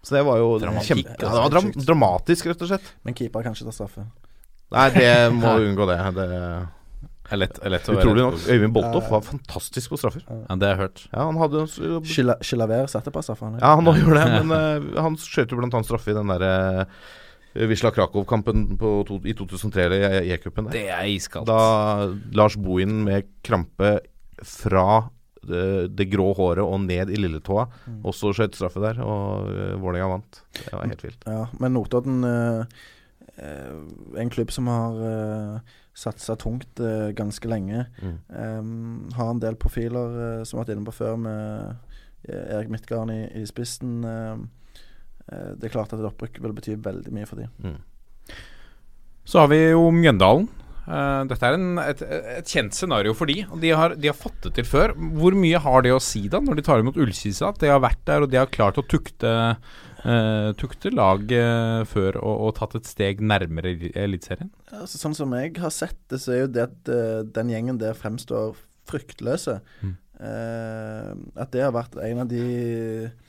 [0.05, 0.49] Så det var jo
[0.85, 2.93] kjempe, ja, det var dram dramatisk, rett og slett.
[3.07, 4.05] Men keeper kan ikke ta straffe?
[4.75, 5.97] Nei, det må unngå det.
[6.17, 6.27] det
[7.25, 8.37] er lett, er lett Utrolig nok.
[8.53, 10.21] Øyvind Boltoff var fantastisk på straffer.
[10.29, 11.05] Ja, Det har jeg hørt.
[11.09, 11.65] Ja, han hadde
[12.45, 13.49] Chilaver satte på straffa.
[13.57, 16.53] Ja, han gjorde det, men uh, han skjøt jo blant annet straffe i den derre
[16.85, 17.05] uh,
[17.55, 18.65] Wisla Krakow-kampen
[19.23, 20.67] i 2003 i E-cupen.
[20.73, 21.47] Det er iskaldt.
[21.47, 23.99] Da Lars Bohin med krampe
[24.43, 25.05] fra
[25.45, 28.01] det, det, grå håret og ned i lilletåa mm.
[28.09, 30.41] også skjøt straffe der, og uh, Vålerenga vant.
[30.57, 31.25] Det var helt vilt.
[31.29, 32.65] Ja, men Notodden, uh,
[34.19, 38.17] en klubb som har uh, satsa tungt uh, ganske lenge, mm.
[38.33, 41.95] um, har en del profiler som vi har vært inne på før, med
[42.25, 43.99] Erik Midtgarden i, i spissen.
[44.01, 44.63] Uh, Eh,
[45.25, 47.49] det er klart at et opprykk vil bety veldig mye for dem.
[47.63, 48.35] Mm.
[49.25, 50.47] Så har vi jo Mjøndalen.
[50.85, 54.17] Uh, dette er en, et, et, kjent scenario for de, og de har, de har,
[54.17, 54.93] fått det til før.
[55.17, 57.49] Hvor mye har det å si da, når de tar imot Ullkisa?
[57.49, 59.33] At de har vært der og de har klart å tukte,
[60.05, 64.53] uh, tukte lag uh, før og, og, tatt et steg nærmere Eliteserien?
[64.69, 66.95] Altså, sånn som jeg har sett det, så er jo det at
[67.33, 68.53] den gjengen der fremstår
[68.85, 69.61] fryktløse.
[69.81, 70.01] Mm.
[71.35, 73.24] at det har vært en av de Eh,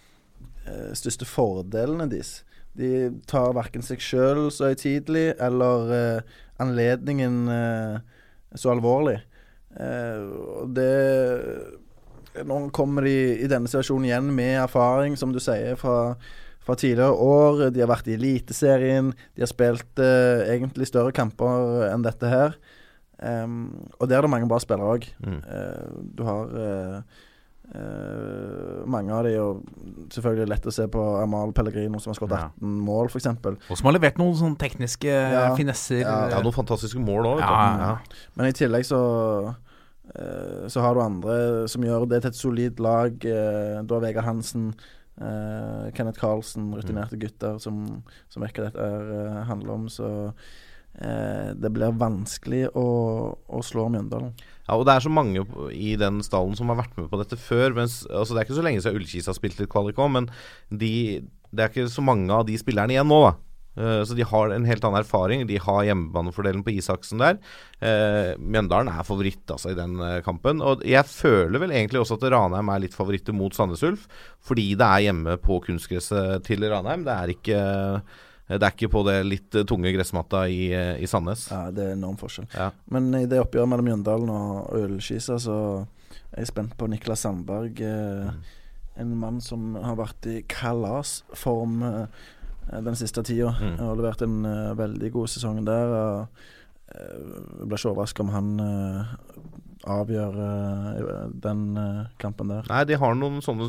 [0.98, 2.40] største fordelene deres.
[2.76, 7.98] De tar verken seg sjøl så høytidelig eller eh, anledningen eh,
[8.56, 9.18] så alvorlig.
[9.76, 10.92] og det
[12.46, 16.18] Nå kommer de i denne situasjonen igjen med erfaring, som du sier, fra,
[16.60, 17.62] fra tidligere år.
[17.72, 19.08] De har vært i Eliteserien.
[19.32, 22.58] De har spilt eh, egentlig større kamper enn dette her.
[23.16, 25.08] Og der er det mange bra spillere òg.
[25.24, 25.38] Mm.
[25.48, 27.22] Uh, du har uh,
[27.66, 29.64] Uh, mange av de og
[30.14, 32.74] selvfølgelig lett å se på Amal Pellegrino, som har skåret 18 ja.
[32.86, 33.26] mål, f.eks.
[33.26, 35.48] Og som har levert noen sånne tekniske ja.
[35.58, 36.04] finesser.
[36.04, 36.14] Ja.
[36.36, 37.42] ja, noen fantastiske mål òg.
[38.38, 39.00] Men i tillegg så
[39.50, 41.38] uh, Så har du andre
[41.72, 43.18] som gjør det til et solid lag.
[43.26, 44.70] Uh, du har Vegard Hansen,
[45.16, 47.20] Kenneth Carlsen, rutinerte mm.
[47.22, 47.76] gutter som,
[48.28, 49.86] som ikke dette er, handler om.
[49.88, 50.10] Så
[51.56, 52.84] det blir vanskelig å,
[53.32, 54.34] å slå Mjøndalen.
[54.66, 57.38] Ja, og det er så mange i den stallen som har vært med på dette
[57.38, 57.74] før.
[57.78, 60.30] Mens, altså det er ikke så lenge siden Ullkis har spilt litt kvalik òg, men
[60.70, 60.92] de,
[61.54, 63.34] det er ikke så mange av de spillerne igjen nå, da.
[63.76, 65.44] Uh, så de har en helt annen erfaring.
[65.48, 67.36] De har hjemmebanefordelen på Isaksen der.
[67.82, 70.62] Uh, Mjøndalen er favoritt altså i den uh, kampen.
[70.64, 74.06] Og jeg føler vel egentlig også at Ranheim er litt favoritter mot Sandnes Ulf,
[74.40, 77.04] fordi det er hjemme på kunstgresset til Ranheim.
[77.04, 77.60] Det er ikke
[78.46, 81.48] det er ikke på det litt tunge gressmatta i, eh, i Sandnes.
[81.50, 82.46] Ja, det er enorm forskjell.
[82.54, 82.70] Ja.
[82.94, 85.58] Men i det oppgjøret mellom Mjøndalen og Ølskisa, så
[86.30, 87.82] er jeg spent på Niklas Sandberg.
[87.82, 88.44] Eh, mm.
[89.02, 92.06] En mann som har vært i kalasform eh,
[92.86, 93.50] den siste tida.
[93.58, 93.74] Mm.
[93.82, 94.38] Har levert en
[94.78, 95.92] veldig god sesong der.
[95.94, 96.46] Uh,
[96.96, 99.16] jeg blir ikke overraska om han uh,
[99.96, 102.68] avgjør uh, den uh, kampen der.
[102.70, 103.68] Nei, de har noen sånne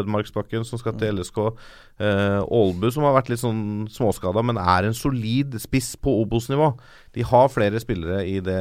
[0.00, 1.38] Ødemarksbakken som skal til LSK.
[1.96, 6.72] Ålbu som har vært litt sånn småskada, men er en solid spiss på Obos-nivå.
[7.16, 8.60] De har flere spillere i det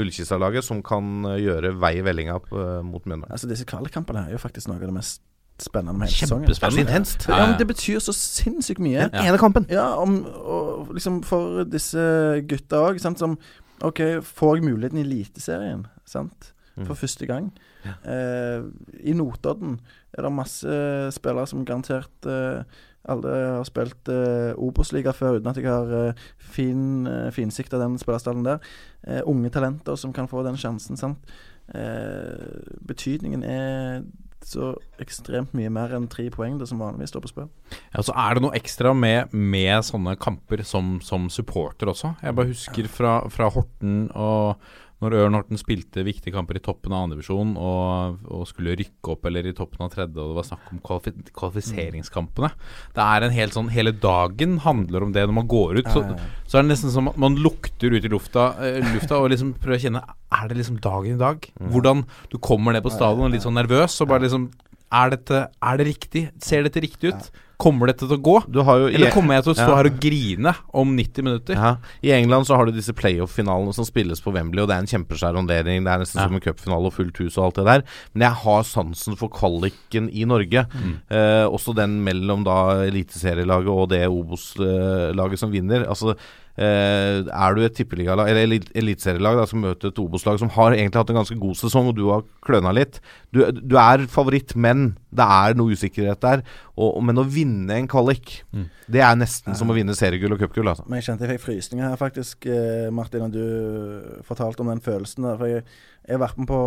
[0.00, 2.40] Ullkisa-laget som kan gjøre vei i vellinga
[2.82, 3.30] mot Mjøndalen.
[3.30, 5.22] Altså, disse kvalikkampene er jo faktisk noe av det mest
[5.62, 6.48] spennende med hele sesongen.
[6.48, 7.28] Kjempespennende.
[7.28, 9.08] Ja, men det betyr så sinnssykt mye.
[9.12, 9.66] Den ene kampen.
[9.70, 12.00] Ja, om, og liksom for disse
[12.48, 13.38] gutta òg, som
[13.84, 15.86] OK, får jeg muligheten i Eliteserien?
[16.06, 16.52] sant?
[16.76, 16.86] Mm.
[16.88, 17.52] For første gang.
[17.84, 17.94] Ja.
[18.10, 18.64] Eh,
[19.06, 19.78] I Notodden
[20.12, 20.74] er det masse
[21.14, 22.64] spillere som garantert eh,
[23.08, 27.84] alle har spilt eh, Obos-liga før, uten at jeg har eh, fin, eh, finsikt av
[27.84, 28.62] den spillerstallen der.
[29.06, 30.96] Eh, unge talenter som kan få den sjansen.
[30.98, 31.34] sant?
[31.74, 34.02] Eh, betydningen er
[34.48, 34.72] så
[35.02, 37.50] ekstremt mye mer enn tre poeng, det som vanligvis står på spill.
[37.94, 42.14] Ja, så er det noe ekstra med, med sånne kamper som, som supporter også.
[42.24, 44.60] Jeg bare husker fra, fra Horten og
[45.04, 49.28] når Ørn Horten spilte viktige kamper i toppen av andredivisjon og, og skulle rykke opp
[49.28, 52.50] eller i toppen av tredje, og det var snakk om kvalif kvalifiseringskampene
[52.96, 55.90] Det er en helt sånn Hele dagen handler om det når man går ut.
[55.92, 56.02] Så,
[56.48, 59.54] så er det nesten som at man lukter ut i lufta, uh, lufta og liksom
[59.60, 61.48] prøver å kjenne Er det liksom dagen i dag?
[61.74, 64.48] Hvordan du kommer ned på stadion litt sånn nervøs og bare liksom
[64.94, 66.28] er, dette, er det riktig?
[66.42, 67.30] Ser dette riktig ut?
[67.60, 68.36] Kommer dette til å gå?
[68.50, 69.76] Eller kommer jeg til å stå ja.
[69.78, 71.58] her og grine om 90 minutter?
[71.58, 71.72] Ja.
[72.04, 74.90] I England så har du disse playoff-finalene som spilles på Wembley, og det er en
[74.90, 75.86] kjempeskjærondering.
[75.86, 76.28] Det er nesten ja.
[76.28, 77.84] som en cupfinale og fullt hus og alt det der.
[78.14, 80.66] Men jeg har sansen for kvaliken i Norge.
[80.74, 80.94] Mm.
[81.14, 85.86] Eh, også den mellom da eliteserielaget og det Obos-laget som vinner.
[85.86, 86.16] Altså
[86.54, 91.10] Uh, er du et tippeligalag eller eliteserielag som møter et Obos-lag som har egentlig hatt
[91.10, 93.00] en ganske god sesong, og du har kløna litt
[93.34, 96.44] du, du, er favoritt, men det er noe usikkerhet der.
[96.78, 98.68] Og, men å vinne en kvalik, mm.
[98.94, 100.70] det er nesten som å vinne seriegull og cupgull.
[100.70, 100.86] Altså.
[100.86, 104.82] Men jeg kjente jeg fikk frysninger her, faktisk, eh, Martin, da du fortalte om den
[104.84, 105.40] følelsen der.
[105.40, 105.64] For jeg,
[106.06, 106.60] jeg har vært med på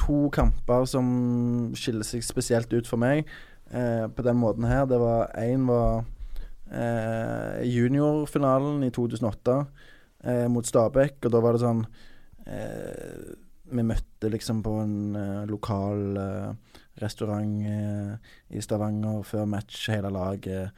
[0.00, 1.06] to kamper som
[1.78, 4.86] skiller seg spesielt ut for meg eh, på den måten her.
[4.90, 6.02] Det var Én var
[6.70, 9.56] eh, juniorfinalen i 2008
[10.24, 11.84] eh, mot Stabæk, og da var det sånn
[12.46, 13.34] eh,
[13.70, 20.10] Vi møtte liksom på en eh, lokal eh, restaurant eh, i Stavanger før match, hele
[20.14, 20.72] laget.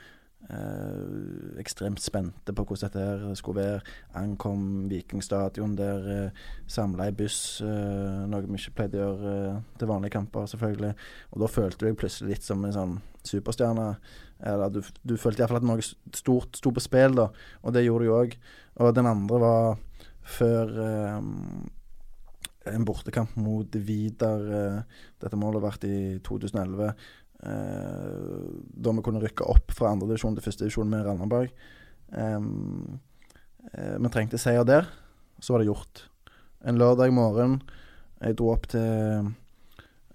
[0.50, 3.80] Eh, ekstremt spente på hvordan dette her skulle være.
[4.18, 6.30] Ankom Viking stadion der, eh,
[6.66, 10.94] samla i buss, eh, noe vi ikke pleide å gjøre eh, til vanlige kamper, selvfølgelig.
[11.32, 13.96] Og da følte jeg plutselig litt som en sånn superstjerne.
[14.42, 15.84] Eller du, du følte iallfall at noe
[16.16, 17.28] stort sto på spill, da.
[17.62, 18.36] Og det gjorde du òg.
[18.82, 19.80] Og den andre var
[20.22, 21.18] før eh,
[22.72, 24.46] en bortekamp mot Vidar.
[24.58, 26.92] Eh, dette målet vært i 2011.
[27.42, 28.40] Eh,
[28.86, 31.54] da vi kunne rykke opp fra andredivisjon til førstedivisjon med Randaberg.
[32.12, 32.40] Eh,
[34.02, 34.90] vi trengte seier der.
[35.42, 36.06] Så var det gjort.
[36.66, 37.60] En lørdag morgen.
[38.22, 39.32] Jeg dro opp til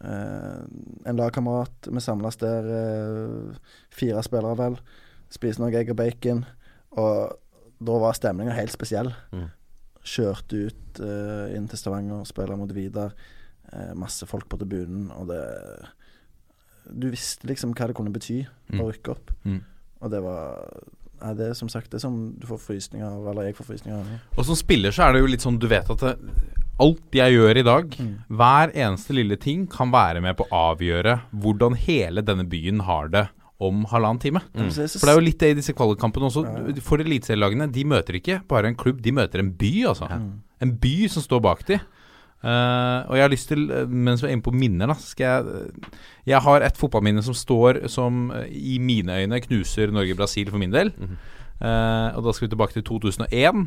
[0.02, 1.90] en lagkamerat.
[1.90, 4.80] Vi samles der, uh, fire spillere vel.
[5.34, 6.44] Spiser noe egg og bacon.
[6.98, 7.38] Og
[7.78, 9.10] da var stemninga helt spesiell.
[9.34, 9.48] Mm.
[10.08, 13.16] Kjørte ut uh, inn til Stavanger, spiller mot Vidar.
[14.00, 15.42] masse folk på tribunen, og det
[16.88, 18.80] Du visste liksom hva det kunne bety mm.
[18.80, 19.34] å rykke opp.
[19.44, 19.60] Mm.
[20.00, 20.70] Og det var
[21.22, 24.00] er det er som sagt det som du får frysninger av, eller jeg får frysninger
[24.00, 24.10] av.
[24.38, 26.14] Og som spiller så er det jo litt sånn Du vet at det,
[26.84, 28.14] alt jeg gjør i dag, mm.
[28.40, 33.12] hver eneste lille ting, kan være med på å avgjøre hvordan hele denne byen har
[33.14, 33.26] det
[33.64, 34.44] om halvannen time.
[34.54, 34.70] Mm.
[34.70, 36.44] For det er jo litt det i disse kvalikkampene også.
[36.86, 40.10] For eliteserielagene, de møter ikke bare en klubb, de møter en by, altså.
[40.12, 40.34] Mm.
[40.66, 41.80] En by som står bak de.
[42.38, 45.26] Uh, og jeg har lyst til, eh, mens vi er inne på minner, da skal
[45.26, 45.88] jeg
[46.30, 50.94] Jeg har et fotballminne som står som i mine øyne knuser Norge-Brasil for min del.
[50.94, 51.18] Mm.
[51.58, 53.66] Uh, og da skal vi tilbake til 2001.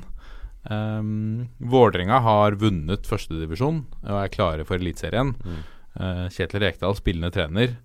[0.69, 5.33] Um, Vålerenga har vunnet førstedivisjon og er klare for Eliteserien.
[5.41, 5.61] Mm.
[5.97, 7.79] Uh, Kjetil Rekdal, spillende trener.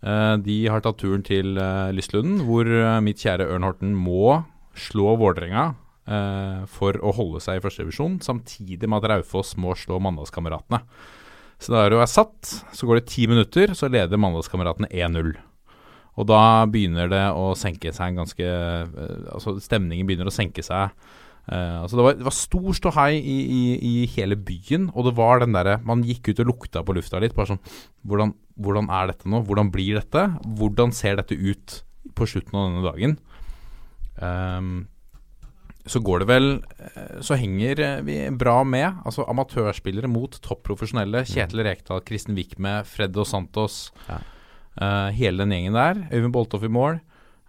[0.00, 4.40] Uh, de har tatt turen til uh, Lystlunden, hvor uh, mitt kjære Ørn Horten må
[4.78, 5.72] slå Vålerenga
[6.66, 10.80] for å holde seg i førstedivisjon, samtidig med at Raufoss må slå Mandalskameratene.
[11.62, 15.28] Scenarioet er satt, så går det ti minutter, så leder Mandalskameratene 1-0.
[16.18, 18.48] Og da begynner det å senke seg en ganske
[19.36, 20.90] Altså stemningen begynner å senke seg
[21.50, 25.16] Uh, altså det, var, det var stor ståhei i, i, i, hele byen, og det
[25.18, 27.34] var den derre Man gikk ut og lukta på lufta litt.
[27.34, 27.64] Bare sånn
[28.06, 29.40] hvordan, hvordan, er dette nå?
[29.48, 30.28] Hvordan blir dette?
[30.60, 31.80] Hvordan ser dette ut
[32.14, 33.16] på slutten av denne dagen?
[34.22, 34.70] Um,
[35.90, 39.00] så går det vel eh, Så henger vi bra med.
[39.08, 41.24] Altså amatørspillere mot topprofesjonelle.
[41.24, 41.30] Mm.
[41.32, 43.88] Kjetil Rekdal, Kristen Wickme, Fred og Santos.
[44.06, 44.20] Ja.
[44.78, 46.06] Uh, hele den gjengen der.
[46.14, 47.00] Øyvind Boltoff i mål.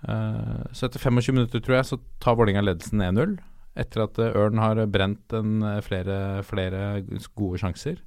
[0.02, 3.38] Uh, så etter 25 minutter, tror jeg, så tar Vålerenga ledelsen 1-0
[3.82, 6.18] etter at eh, Ørn har brent en, eh, flere,
[6.48, 7.02] flere,
[7.38, 8.00] gode sjanser.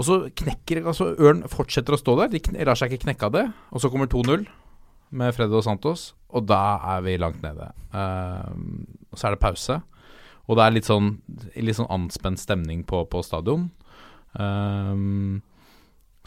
[0.00, 2.32] Og så knekker altså Ørn fortsetter å stå der.
[2.32, 3.46] De lar seg ikke knekke av det.
[3.70, 4.46] Og så kommer 2-0
[5.20, 7.72] med Fred og Santos, og da er vi langt nede.
[7.90, 8.46] Uh,
[9.10, 9.80] så er det pause.
[10.46, 11.12] Og det er litt sånn,
[11.58, 13.68] litt sånn anspent stemning på, på stadion.
[14.38, 15.42] Um,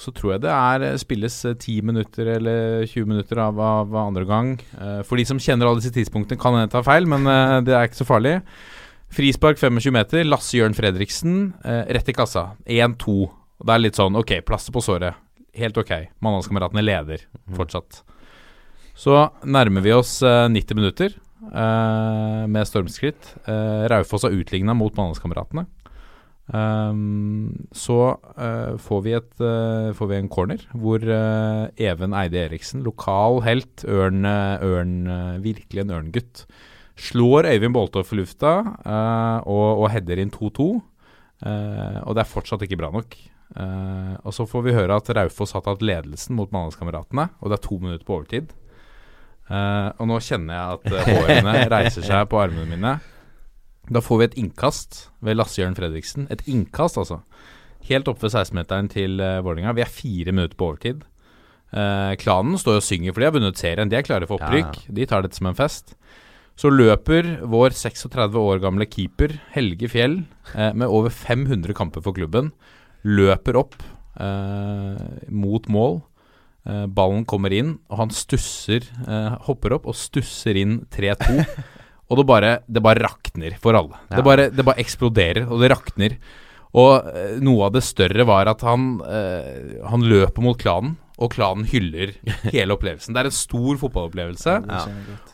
[0.03, 3.95] så tror jeg det er eh, spilles 10 eh, minutter eller 20 minutter av, av
[3.99, 4.53] andre gang.
[4.75, 7.27] Uh, for de som kjenner alle disse tidspunktene, kan hende ta feil, men
[7.65, 8.37] det er ikke så farlig.
[9.13, 10.23] Frispark 25 meter.
[10.25, 12.47] Lasse Jørn Fredriksen rett i kassa.
[12.65, 13.17] 1-2.
[13.63, 15.19] Det er litt sånn ok, plaster på såret.
[15.53, 15.91] Helt ok.
[16.25, 17.59] Mandalskameratene leder mhm.
[17.59, 18.01] fortsatt.
[18.97, 21.13] Så nærmer vi oss 90 minutter
[22.49, 23.35] med stormskritt.
[23.93, 25.67] Raufoss har utligna mot Mandalskameratene.
[26.53, 32.43] Um, så uh, får, vi et, uh, får, vi en corner hvor uh, Even Eide
[32.43, 34.21] Eriksen, lokal helt, ørn,
[34.61, 34.93] ørn
[35.41, 36.43] virkelig en ørngutt,
[36.93, 38.51] slår Øyvind Boltov for lufta
[39.49, 40.67] og, og header inn 2-2.
[41.43, 43.17] Uh, og det er fortsatt ikke bra nok.
[43.53, 47.65] Og så får vi høre at Raufoss har tatt ledelsen mot Mandalskameratene, og det er
[47.65, 48.53] to minutter på overtid.
[50.01, 52.95] Og nå kjenner jeg at hårene reiser seg på armene mine.
[53.91, 56.27] Da får vi et innkast ved Lasse-Jørn Fredriksen.
[56.31, 57.19] Et innkast, altså.
[57.89, 59.73] Helt oppe ved 16-meteren til uh, Vålerenga.
[59.75, 61.01] Vi er fire minutter på overtid.
[61.73, 63.91] Uh, klanen står og synger, for de har vunnet serien.
[63.91, 64.85] De er klare for opprykk.
[64.85, 64.95] Ja.
[65.01, 65.97] De tar dette som en fest.
[66.55, 70.21] Så løper vår 36 år gamle keeper Helge Fjell
[70.53, 72.53] uh, med over 500 kamper for klubben.
[73.03, 73.81] Løper opp
[75.33, 75.95] mot mål.
[76.93, 78.85] ballen kommer inn, og han stusser
[79.47, 81.41] Hopper opp og stusser inn 3-2.
[82.11, 83.99] Og det bare, det bare rakner for alle.
[84.09, 84.17] Ja.
[84.17, 86.17] Det, bare, det, bare, eksploderer, og det rakner.
[86.73, 91.31] Og eh, noe av det større var at han, eh, han løper mot klanen, og
[91.35, 92.15] klanen hyller
[92.55, 93.13] hele opplevelsen.
[93.15, 94.59] Det er en stor fotballopplevelse.
[94.65, 94.83] Ja.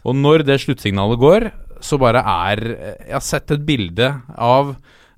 [0.03, 1.49] Og når det sluttsignalet går,
[1.79, 4.73] så bare er Jeg har sett et bilde av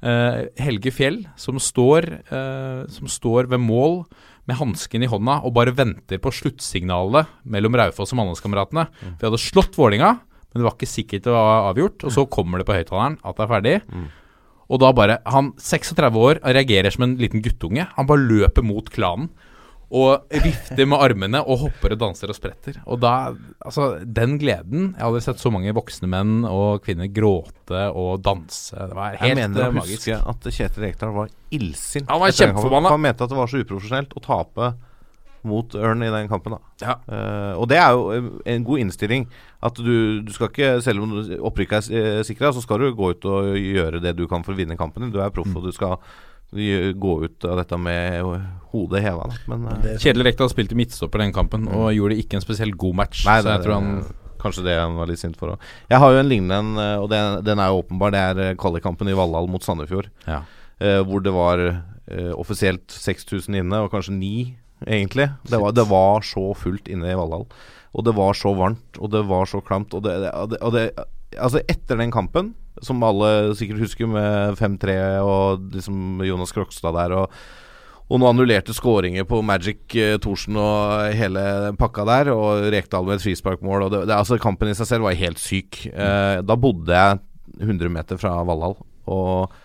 [0.05, 4.03] eh, Helge Fjell som står, eh, som står ved mål
[4.49, 8.87] med hansken i hånda og bare venter på sluttsignalet mellom Raufoss og Mandalskameratene.
[8.89, 9.15] Mm.
[9.19, 10.15] Vi hadde slått Vålinga
[10.51, 12.03] men det var ikke sikkert det var avgjort.
[12.07, 13.77] Og så kommer det på høyttaleren at det er ferdig.
[13.87, 14.09] Mm.
[14.71, 17.87] Og da bare Han 36 år reagerer som en liten guttunge.
[17.95, 19.31] Han bare løper mot klanen.
[19.91, 22.77] Og vifter med armene og hopper og danser og spretter.
[22.87, 27.11] Og da Altså, den gleden Jeg har aldri sett så mange voksne menn og kvinner
[27.11, 28.75] gråte og danse.
[28.75, 29.27] Det var helt magisk.
[29.27, 32.07] Jeg mener å huske at Kjetil Rekdal var illsint.
[32.07, 32.95] Han var kjempeforbanna.
[32.95, 34.71] Han mente at det var så uprofesjonelt å tape
[35.47, 36.55] mot Ørn i den kampen.
[36.55, 36.95] da ja.
[37.07, 39.27] uh, Og det er jo en god innstilling.
[39.61, 41.13] At du, du skal ikke, selv om
[41.51, 44.55] opprykket er eh, sikra, så skal du gå ut og gjøre det du kan for
[44.55, 45.11] å vinne kampen.
[45.13, 45.59] Du er proff, mm.
[45.59, 45.99] og du skal
[46.51, 48.25] gå ut av dette med
[48.73, 49.29] hodet heva.
[49.47, 51.75] Men, uh, Kjedel Rekdal spilte midtstopper den kampen mm.
[51.77, 53.21] og gjorde ikke en spesielt god match.
[53.29, 53.93] Nei, så jeg tror han
[54.41, 55.65] Kanskje det han var litt sint for òg.
[55.85, 58.09] Jeg har jo en lignende en, og den, den er jo åpenbar.
[58.09, 60.07] Det er kvalikkampen i Valhall mot Sandefjord.
[60.25, 60.39] Ja.
[60.81, 64.31] Uh, hvor det var uh, offisielt 6000 inne, og kanskje 9
[64.87, 65.29] egentlig.
[65.47, 67.47] Det var, det var, så fullt inne i Valhall.
[67.91, 69.93] Og det var så varmt, og det var så klamt.
[69.97, 70.85] Og det, og det,
[71.37, 77.19] altså etter den kampen, som alle sikkert husker, med 5-3 og liksom Jonas Krokstad der
[77.23, 77.41] og
[78.11, 82.31] og noen annullerte skåringer på Magic eh, Thorsen og hele pakka der.
[82.35, 83.85] Og Rekdal med et frisparkmål.
[83.85, 85.85] Og det, det, altså Kampen i seg selv var helt syk.
[85.87, 87.21] Eh, da bodde jeg
[87.61, 88.75] 100 meter fra Valhall.
[89.11, 89.55] Og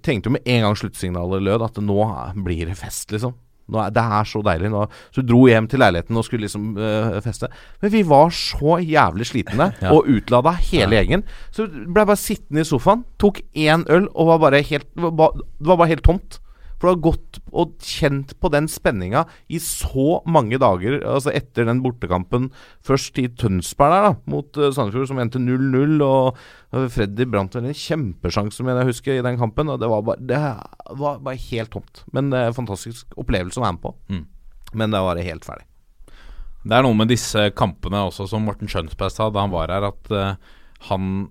[0.00, 2.00] tenkte jo med en gang sluttsignalet lød at nå
[2.46, 3.36] blir det fest, liksom.
[3.70, 4.70] Er, det er så deilig.
[4.72, 4.84] Nå.
[5.14, 7.50] Så dro hjem til leiligheten og skulle liksom øh, feste.
[7.82, 9.94] Men vi var så jævlig slitne ja.
[9.94, 11.00] og utlada hele ja.
[11.00, 11.24] gjengen.
[11.54, 15.70] Så ble bare sittende i sofaen, tok én øl og var bare helt var, det
[15.70, 16.40] var bare helt tomt.
[16.80, 21.66] For du har gått og kjent på den spenninga i så mange dager, altså etter
[21.68, 22.48] den bortekampen
[22.86, 26.00] først i Tønsberg der, da, mot uh, Sandefjord, som endte 0-0.
[26.00, 29.68] Og Freddy brant vel en kjempesjanse, mener jeg husker, i den kampen.
[29.68, 30.40] Og det var bare, det
[31.02, 32.00] var bare helt tomt.
[32.16, 33.92] Men det er en fantastisk opplevelse å være med på.
[34.14, 34.22] Mm.
[34.80, 35.66] Men da var det helt ferdig.
[36.60, 39.84] Det er noe med disse kampene også, som Morten Skjønsberg sa da han var her,
[39.90, 40.56] at uh,
[40.88, 41.28] han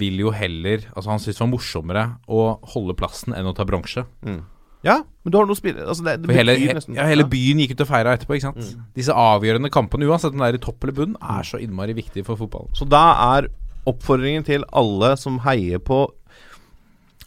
[0.00, 3.66] vil jo heller Altså Han syns det var morsommere å holde plassen enn å ta
[3.68, 4.06] bronse.
[4.24, 4.40] Mm.
[4.86, 7.74] Ja, men du har noe spillere altså det, det hele, nesten, ja, hele byen gikk
[7.76, 8.38] ut og feira etterpå.
[8.38, 8.62] ikke sant?
[8.64, 8.86] Mm.
[8.96, 12.24] Disse avgjørende kampene, uansett om det er i topp eller bunn, er så innmari viktig
[12.28, 12.72] for fotballen.
[12.78, 13.04] Så da
[13.36, 13.50] er
[13.90, 16.06] oppfordringen til alle som heier på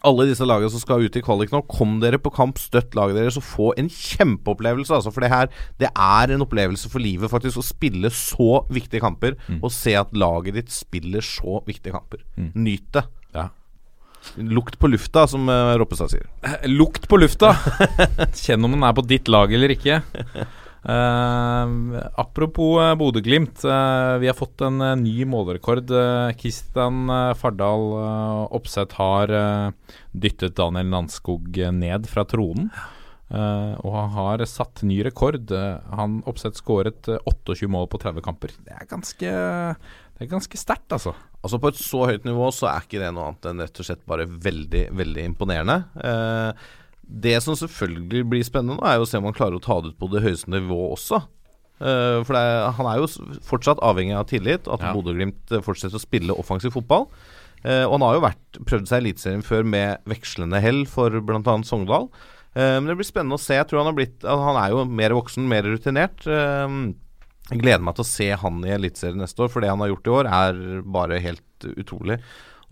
[0.04, 3.16] alle disse lagene som skal ut i kvalik nå, kom dere på kamp, støtt laget
[3.16, 4.92] deres og få en kjempeopplevelse.
[4.98, 5.48] Altså, for det her
[5.80, 9.38] det er en opplevelse for livet, faktisk, å spille så viktige kamper.
[9.48, 9.62] Mm.
[9.62, 12.24] Og se at laget ditt spiller så viktige kamper.
[12.36, 12.50] Mm.
[12.66, 13.06] Nyt det.
[13.34, 13.48] Ja.
[14.36, 16.28] Lukt på lufta, som uh, Roppestad sier.
[16.70, 17.54] Lukt på lufta!
[18.44, 20.02] Kjenn om den er på ditt lag eller ikke.
[20.84, 23.64] Uh, apropos uh, Bodø-Glimt.
[23.64, 25.88] Uh, vi har fått en uh, ny målrekord.
[26.36, 27.08] Kristian
[27.40, 27.86] Fardal
[28.54, 29.32] oppsett har
[30.12, 32.68] dyttet Daniel Landskog ned fra tronen.
[33.34, 35.50] og han har satt ny rekord.
[35.90, 38.52] han oppsett skåret 28 mål på 30 kamper.
[38.64, 39.32] Det er ganske,
[40.14, 41.14] det er ganske sterkt, altså.
[41.42, 43.86] Altså På et så høyt nivå så er ikke det noe annet enn rett og
[43.88, 45.80] slett bare veldig, veldig imponerende.
[45.98, 46.66] Eh,
[47.04, 49.92] det som selvfølgelig blir spennende er jo å se om han klarer å ta det
[49.92, 51.20] ut på det høyeste nivået også.
[51.82, 53.10] Eh, for er, han er jo
[53.44, 54.94] fortsatt avhengig av tillit, at ja.
[54.94, 57.08] Bodø-Glimt fortsetter å spille offensiv fotball.
[57.64, 61.18] Eh, og han har jo vært, prøvd seg i Eliteserien før med vekslende hell for
[61.24, 61.58] bl.a.
[61.66, 62.10] Sogndal.
[62.54, 63.56] Eh, men det blir spennende å se.
[63.58, 66.22] Jeg tror Han har blitt Han er jo mer voksen, mer rutinert.
[66.28, 66.76] Eh,
[67.50, 69.92] jeg gleder meg til å se han i Eliteserien neste år, for det han har
[69.92, 72.20] gjort i år, er bare helt utrolig.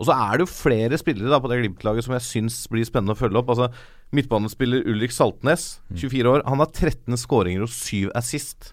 [0.00, 2.86] Og så er det jo flere spillere da på det Glimt-laget som jeg syns blir
[2.88, 3.50] spennende å følge opp.
[3.52, 3.68] Altså
[4.16, 6.42] Midtbanespiller Ulrik Saltnes, 24 år.
[6.48, 8.72] Han har 13 skåringer og 7 assist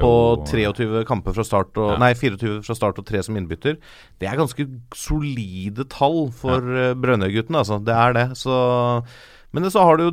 [0.00, 0.12] jo på
[0.52, 1.98] 23 kamper fra start og, Ja.
[2.00, 3.80] Nei, 24 fra start og 3 som innbytter.
[4.20, 6.92] Det er ganske solide tall for ja.
[6.94, 7.80] Brønnøy-gutten, altså.
[7.84, 8.26] Det er det.
[8.40, 9.04] Så
[9.52, 10.12] Men så har du jo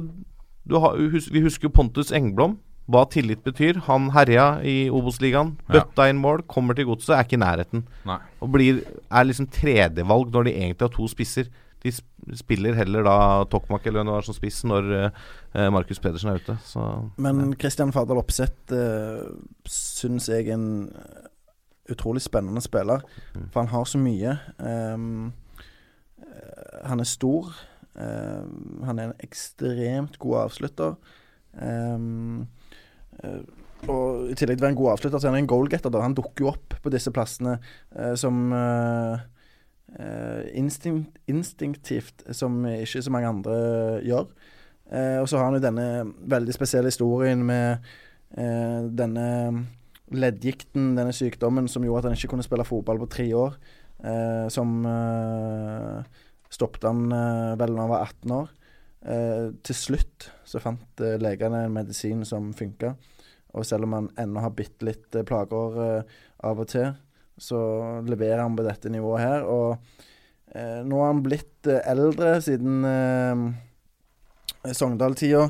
[0.67, 2.57] du har, Vi husker jo Pontus Engblom.
[2.87, 3.81] Hva tillit betyr.
[3.89, 5.55] Han herja i Obos-ligaen.
[5.67, 7.85] Bøtta inn mål, kommer til godset, er ikke i nærheten.
[8.07, 8.19] Nei.
[8.39, 11.49] Og blir, er liksom tredjevalg når de egentlig har to spisser.
[11.83, 11.91] De
[12.35, 13.17] spiller heller da
[13.51, 16.55] Tokmak eller hvem det var som spiss når uh, Markus Pedersen er ute.
[16.65, 16.81] Så
[17.21, 19.27] Men Christian Fardal Opseth uh,
[19.69, 20.69] syns jeg er en
[21.91, 22.99] utrolig spennende spiller.
[23.51, 24.37] For han har så mye.
[24.59, 25.33] Um,
[26.19, 27.51] eh, han er stor.
[27.95, 30.95] Um, han er en ekstremt god avslutter.
[31.53, 32.47] Um, eh,
[33.87, 35.93] og I tillegg til å være en god avslutter, så er han en goalgetter.
[35.93, 36.03] da.
[36.03, 37.57] Han dukker jo opp på disse plassene
[37.95, 39.25] eh, som eh,
[40.01, 43.57] eh, instinkt, instinktivt, som ikke så mange andre
[44.07, 44.27] gjør.
[44.89, 45.87] Eh, og så har han jo denne
[46.31, 47.85] veldig spesielle historien med
[48.33, 49.27] eh, denne
[50.07, 53.57] leddgikten, denne sykdommen som gjorde at han ikke kunne spille fotball på tre år.
[53.97, 56.21] Eh, som eh,
[56.53, 58.53] stoppet han eh, vel da han var 18 år.
[59.07, 62.95] Eh, til slutt så fant eh, legene en medisin som funka.
[63.55, 66.17] Og selv om han ennå har bitte litt eh, plager eh,
[66.47, 66.91] av og til,
[67.37, 67.59] så
[68.07, 69.47] leverer han på dette nivået her.
[69.47, 69.77] Og
[70.51, 75.47] eh, nå har han blitt eh, eldre siden eh, Sogndal-tida.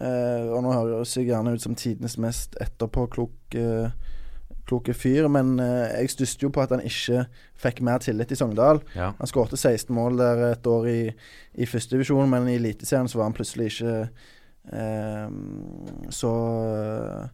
[0.00, 3.90] Eh, og nå høres jeg gjerne ut som tidenes mest etterpåkloke
[4.70, 7.24] kloke fyr, men eh, jeg stusset jo på at han ikke
[7.60, 8.80] fikk mer tillit i Sogndal.
[8.94, 9.12] Ja.
[9.18, 11.00] Han skårte 16 mål der et år i,
[11.58, 13.96] i førstedivisjon, men i Eliteserien så var han plutselig ikke
[14.78, 15.28] eh,
[16.14, 16.32] så
[16.70, 17.28] eh,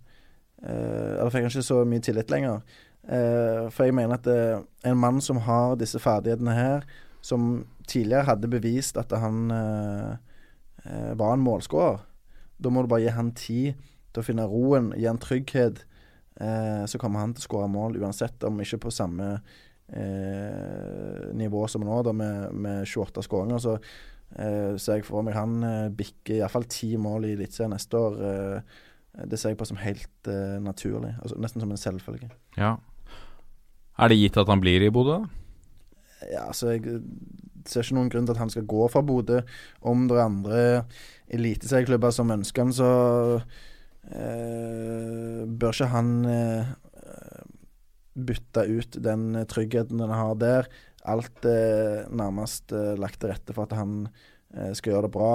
[0.66, 2.64] Eller fikk han ikke så mye tillit lenger.
[3.06, 6.86] Eh, for jeg mener at eh, en mann som har disse ferdighetene her,
[7.22, 10.16] som tidligere hadde bevist at han eh,
[11.18, 12.02] var en målskårer,
[12.58, 15.84] da må du bare gi han tid til å finne roen, gi han trygghet.
[16.40, 19.30] Eh, så kommer han til å skåre mål uansett, om ikke på samme
[19.88, 23.62] eh, nivå som nå, da med, med 28 skåringer.
[23.62, 28.02] Så eh, ser jeg for meg han eh, bikker iallfall ti mål i Eliteserien neste
[28.02, 28.20] år.
[28.30, 28.84] Eh,
[29.24, 31.14] det ser jeg på som helt eh, naturlig.
[31.22, 32.30] Altså, nesten som en selvfølge.
[32.58, 32.76] Ja.
[33.96, 35.22] Er det gitt at han blir i Bodø?
[35.22, 35.44] da?
[36.26, 37.00] Ja, altså jeg
[37.68, 39.40] ser ikke noen grunn til at han skal gå fra Bodø.
[39.80, 40.60] Om det er andre
[41.32, 42.90] eliteserieklubber som ønsker han, så
[43.38, 43.64] eh,
[44.06, 46.68] bør ikke han eh,
[48.16, 50.68] bytte ut den tryggheten han har der.
[51.06, 55.32] Alt er nærmest eh, lagt til rette for at han eh, skal gjøre det bra.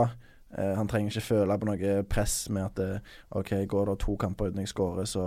[0.57, 3.01] Eh, han trenger ikke føle på noe press med at
[3.37, 5.25] OK, går det to kamper uten jeg skårer, så,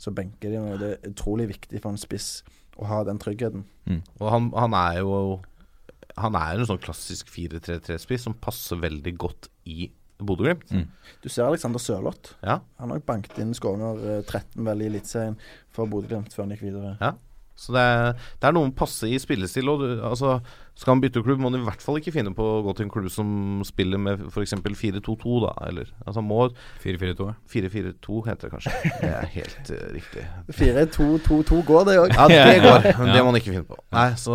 [0.00, 2.42] så benker de Og Det er utrolig viktig for en spiss
[2.74, 3.66] å ha den tryggheten.
[4.18, 5.42] Og han, han er jo
[6.18, 9.92] Han er en sånn klassisk 4-3-3-spiss som passer veldig godt i
[10.26, 10.72] Bodø-Glimt.
[11.24, 12.34] Du ser Alexander Sørloth.
[12.44, 12.58] Ja.
[12.80, 15.38] Han har jo banket inn skåringer eh, 13 vel i Eliteserien
[15.74, 16.96] for Bodø-Glimt før han gikk videre.
[17.00, 17.14] Ja.
[17.54, 19.68] Så det er, det er noe med passe i spillestil.
[19.70, 20.40] Og du, altså,
[20.74, 22.88] skal han bytte klubb, må han i hvert fall ikke finne på å gå til
[22.88, 23.28] en klubb som
[23.62, 24.56] spiller med f.eks.
[24.58, 25.52] 4-2-2, da.
[25.68, 26.48] Eller altså må
[26.82, 28.74] 4-4-2, 4-4-2 heter det kanskje.
[29.04, 30.26] Det er helt uh, riktig.
[30.58, 32.16] 4-2-2-2 går, det òg.
[32.18, 32.88] Ja, det går.
[32.98, 33.14] Men Ja.
[33.14, 33.78] det må han ikke finne på.
[33.94, 34.34] Nei, så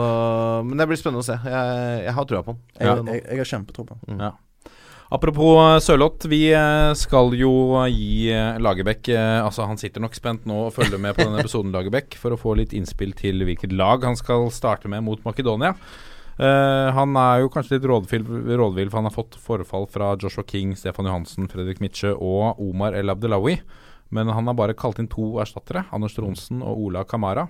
[0.70, 1.36] Men det blir spennende å se.
[1.44, 2.64] Jeg, jeg har trua på han.
[2.80, 4.24] Jeg, jeg, jeg har kjempetro på han.
[4.30, 4.32] Ja.
[5.10, 7.52] Apropos eh, Sørloth, vi eh, skal jo
[7.90, 11.74] gi eh, Lagerbäck Altså, han sitter nok spent nå og følger med på denne episoden,
[11.74, 15.74] Lagerbäck, for å få litt innspill til hvilket lag han skal starte med mot Makedonia.
[16.40, 20.72] Uh, han er jo kanskje litt rådvill, for han har fått forfall fra Joshua King,
[20.78, 23.58] Stefan Johansen, Fredrik Mitche og Omar El Abdelawi.
[24.16, 27.50] Men han har bare kalt inn to erstattere, Anders Tronsen og Ola Kamara.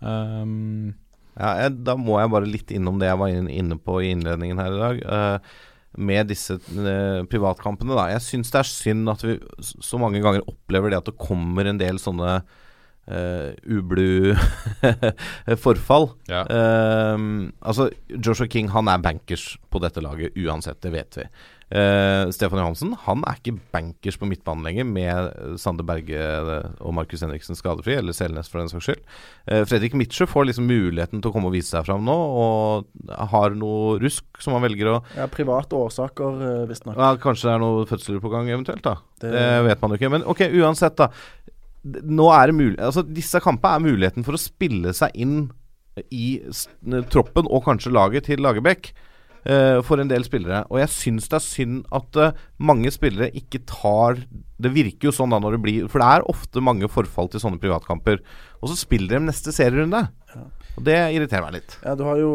[0.00, 0.96] Um,
[1.38, 4.58] Ja, jeg, da må jeg bare litt innom det jeg var inne på i innledningen
[4.60, 5.02] her i dag.
[5.06, 5.58] eh,
[5.98, 8.08] med disse eh, privatkampene, da.
[8.12, 11.66] Jeg syns det er synd at vi så mange ganger opplever det at det kommer
[11.66, 12.40] en del sånne
[13.10, 14.36] uh, ublu
[15.64, 16.12] forfall.
[16.30, 16.44] Ja.
[16.46, 21.26] Uh, altså, Joshua King han er bankers på dette laget uansett, det vet vi.
[21.70, 26.18] Eh, Stefan Johansen han er ikke bankers på midtbanen lenger med Sander Berge
[26.82, 29.04] og Markus Henriksen skadefri, eller Selnes for den saks skyld.
[29.46, 33.14] Eh, Fredrik Mitsjø får liksom muligheten til å komme og vise seg fram nå, og
[33.34, 36.96] har noe rusk som han velger å Ja, private årsaker, uh, visstnok.
[36.98, 38.96] ja, Kanskje det er noe fødsler på gang eventuelt, da.
[39.20, 40.10] Det, Det- vet man jo ikke.
[40.10, 41.10] Men ok, uansett, da.
[41.84, 45.50] Nå er det mulig Altså, disse kampene er muligheten for å spille seg inn
[46.12, 46.40] i
[47.10, 48.90] troppen og kanskje laget til Lagerbäck.
[49.48, 50.62] Uh, for en del spillere.
[50.70, 54.24] Og jeg syns det er synd at uh, mange spillere ikke tar
[54.60, 57.42] Det virker jo sånn da når det blir For det er ofte mange forfall til
[57.42, 58.20] sånne privatkamper.
[58.60, 60.06] Og så spiller de neste serierunde.
[60.34, 60.46] Ja.
[60.78, 61.74] Og det irriterer meg litt.
[61.84, 62.30] Ja, du har jo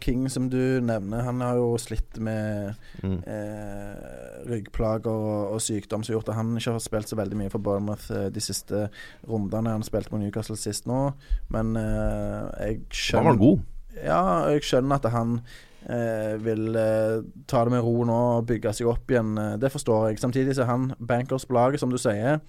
[0.00, 1.24] King, som du nevner.
[1.26, 3.16] Han har jo slitt med mm.
[3.28, 7.40] eh, ryggplager og, og, sykdom som har gjort at han ikke har spilt så veldig
[7.40, 8.86] mye for Bournemouth eh, de siste
[9.28, 9.74] rundene.
[9.74, 11.10] Han spilte på Newcastle sist nå,
[11.52, 13.66] men eh, jeg skjønner Han var god.
[13.98, 14.22] Ja,
[14.54, 15.40] jeg skjønner at han
[15.88, 19.32] vil eh, ta det med ro nå og bygge seg opp igjen.
[19.40, 20.20] Eh, det forstår jeg.
[20.20, 22.40] Samtidig så er han bankers på laget, som du sier.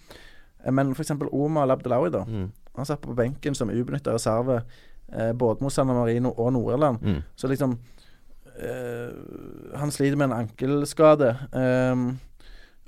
[0.68, 1.14] Men f.eks.
[1.32, 2.26] Omar Labdelawi, da.
[2.28, 2.52] Mm.
[2.76, 4.62] Han satt på benken som ubenytta reserve
[5.14, 7.02] eh, både mot San Marino og Nord-Irland.
[7.02, 7.24] Mm.
[7.36, 7.80] Så liksom
[8.60, 9.16] eh,
[9.80, 11.36] Han sliter med en ankelskade.
[11.56, 12.06] Eh,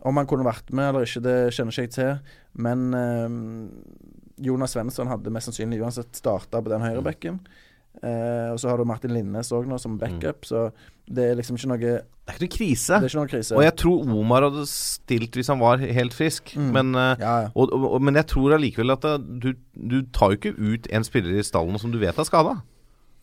[0.04, 2.34] om han kunne vært med eller ikke, det kjenner ikke jeg til.
[2.60, 3.38] Men eh,
[4.44, 7.40] Jonas Svensson hadde mest sannsynlig uansett starta på den høyrebekken.
[7.40, 7.62] Mm.
[8.02, 10.50] Eh, og så har du Martin Linnes òg nå som backup, mm.
[10.50, 10.66] så
[11.14, 13.00] det er liksom ikke noe Det er ikke noe krise.
[13.00, 13.56] Det ikke noe krise.
[13.58, 16.54] Og jeg tror Omar hadde stilt hvis han var helt frisk.
[16.56, 16.70] Mm.
[16.76, 17.50] Men, uh, ja, ja.
[17.54, 21.08] Og, og, men, jeg tror allikevel at det, du, du tar jo ikke ut en
[21.08, 22.62] spiller i stallen som du vet er skada.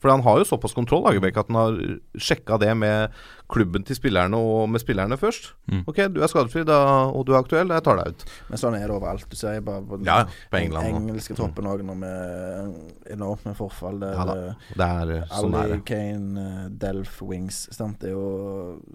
[0.00, 1.76] For han har jo såpass kontroll Lagerbäck, at han har
[2.16, 3.16] sjekka det med
[3.50, 5.50] klubben til spillerne og med spillerne først.
[5.68, 5.82] Mm.
[5.90, 6.78] OK, du er skadefri da,
[7.10, 8.24] og du er aktuell, jeg tar deg ut.
[8.48, 9.26] Men sånn er det overalt.
[9.28, 10.22] Du ser bare på den ja,
[10.52, 11.92] på England, engelske troppen òg, mm.
[12.00, 14.00] med enormt med forfall.
[14.00, 14.38] Det, ja, da.
[14.80, 15.82] det er, eh, sånn Ali, er det.
[15.90, 17.66] Kane, uh, Delf, Wings.
[17.76, 18.00] Sant?
[18.00, 18.28] Det er jo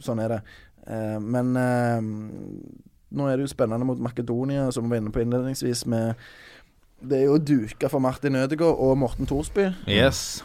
[0.04, 0.42] Sånn er det.
[0.86, 2.02] Uh, men uh,
[3.16, 6.14] nå er det jo spennende mot Makedonia, som vi var inne på innledningsvis, med
[7.06, 9.70] Det er jo duka for Martin Ødegaard og Morten Thorsby.
[9.86, 10.44] Yes.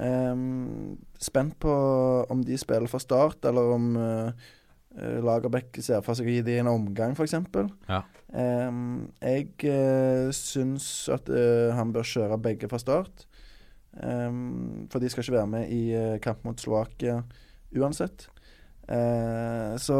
[0.00, 1.72] Um, spent på
[2.32, 4.30] om de spiller fra start, eller om uh,
[4.96, 7.36] Lagerbäck ser for seg å gi dem en omgang, f.eks.
[7.90, 8.00] Ja.
[8.32, 13.26] Um, jeg uh, syns at uh, han bør kjøre begge fra start.
[13.90, 17.20] Um, for de skal ikke være med i uh, kamp mot Slovakia
[17.76, 18.28] uansett.
[18.86, 19.98] Uh, så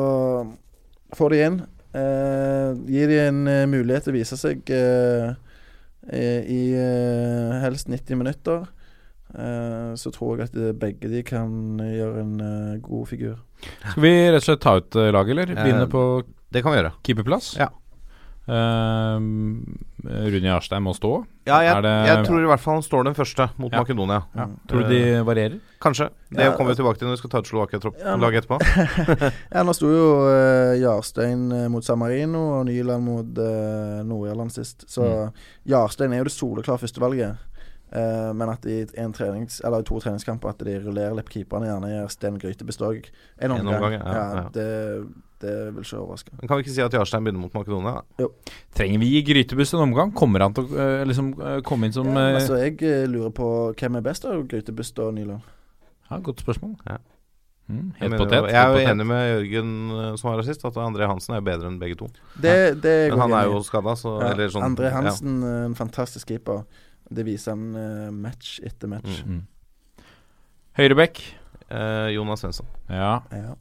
[1.14, 1.60] får de inn.
[1.90, 4.70] Uh, gir de en mulighet til å vise seg
[6.10, 6.60] i
[7.62, 8.64] helst 90 minutter.
[9.30, 13.36] Uh, så tror jeg at eh, begge de kan gjøre en uh, god figur.
[13.62, 15.52] Skal vi rett og slett ta ut uh, laget, eller?
[15.54, 16.96] Begynne på Det kan vi gjøre.
[17.06, 17.54] keeperplass?
[17.60, 17.70] Ja.
[18.50, 21.10] Rune Jarstein må stå?
[21.46, 23.84] Ja, jeg, jeg, tror i hvert fall han står den første mot ja.
[23.84, 24.24] Makedonia.
[24.34, 24.46] Ja.
[24.66, 25.60] Tror du de varierer?
[25.78, 26.08] Kanskje.
[26.32, 28.58] Det ja, kommer vi tilbake til når vi skal ta ut Slovakia-laget etterpå.
[29.54, 34.88] ja, nå sto jo uh, Jarstein mot San Marino og Nyland mot uh, Nord-Irland sist.
[34.90, 35.46] Så mm.
[35.70, 37.46] Jarstein er jo det soleklare førstevalget.
[37.90, 41.88] Uh, men at i en trenings, eller to treningskamper at de rullerer litt keeperne, gjerne
[41.90, 43.08] gjør Sten Grytebust òg
[43.42, 43.66] en omgang.
[43.66, 44.44] En omgang ja, ja, ja.
[44.54, 44.66] Det,
[45.42, 46.36] det, vil ikke overraske.
[46.38, 47.96] Men kan vi ikke si at Jarstein begynner mot Makedonia?
[48.22, 48.28] Jo.
[48.78, 50.12] Trenger vi i Grytebust en omgang?
[50.14, 53.48] Kommer han til å uh, liksom, uh, komme inn som ja, altså, Jeg lurer på
[53.80, 55.48] hvem er best av Grytebust og Nyland?
[56.12, 56.76] Ja, Godt spørsmål.
[56.86, 57.00] Ja.
[57.70, 59.72] Mm, helt jeg, potet, jeg er jo enig med Jørgen
[60.18, 62.08] som var rasist, at André Hansen er bedre enn begge to.
[62.34, 66.64] Det, det Men han er jo skada, så ja, sånn, André Hansen, en fantastisk keeper.
[67.10, 69.22] Det viser han uh, match etter match.
[69.26, 69.42] Mm.
[70.78, 71.22] Høyrebekk.
[71.70, 72.68] Uh, Jonas Svensson.
[72.90, 73.20] Ja.
[73.34, 73.54] ja.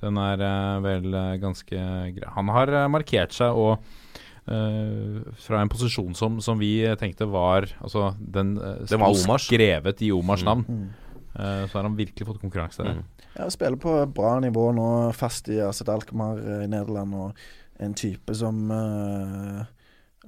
[0.00, 1.08] Den er uh, vel
[1.40, 1.84] ganske
[2.16, 2.32] grei.
[2.36, 3.78] Han har markert seg og
[4.50, 10.42] fra en posisjon som, som, vi tenkte var Altså, den uh, var skrevet i Omars
[10.42, 10.48] mm.
[10.48, 10.64] navn.
[10.66, 11.68] Mm.
[11.68, 12.96] så har han virkelig fått konkurranse der.
[12.98, 13.28] Mm.
[13.36, 18.34] Ja, spiller på bra nivå nå, fast i Aset Alkmaar i Nederland, og en type
[18.34, 19.62] som uh,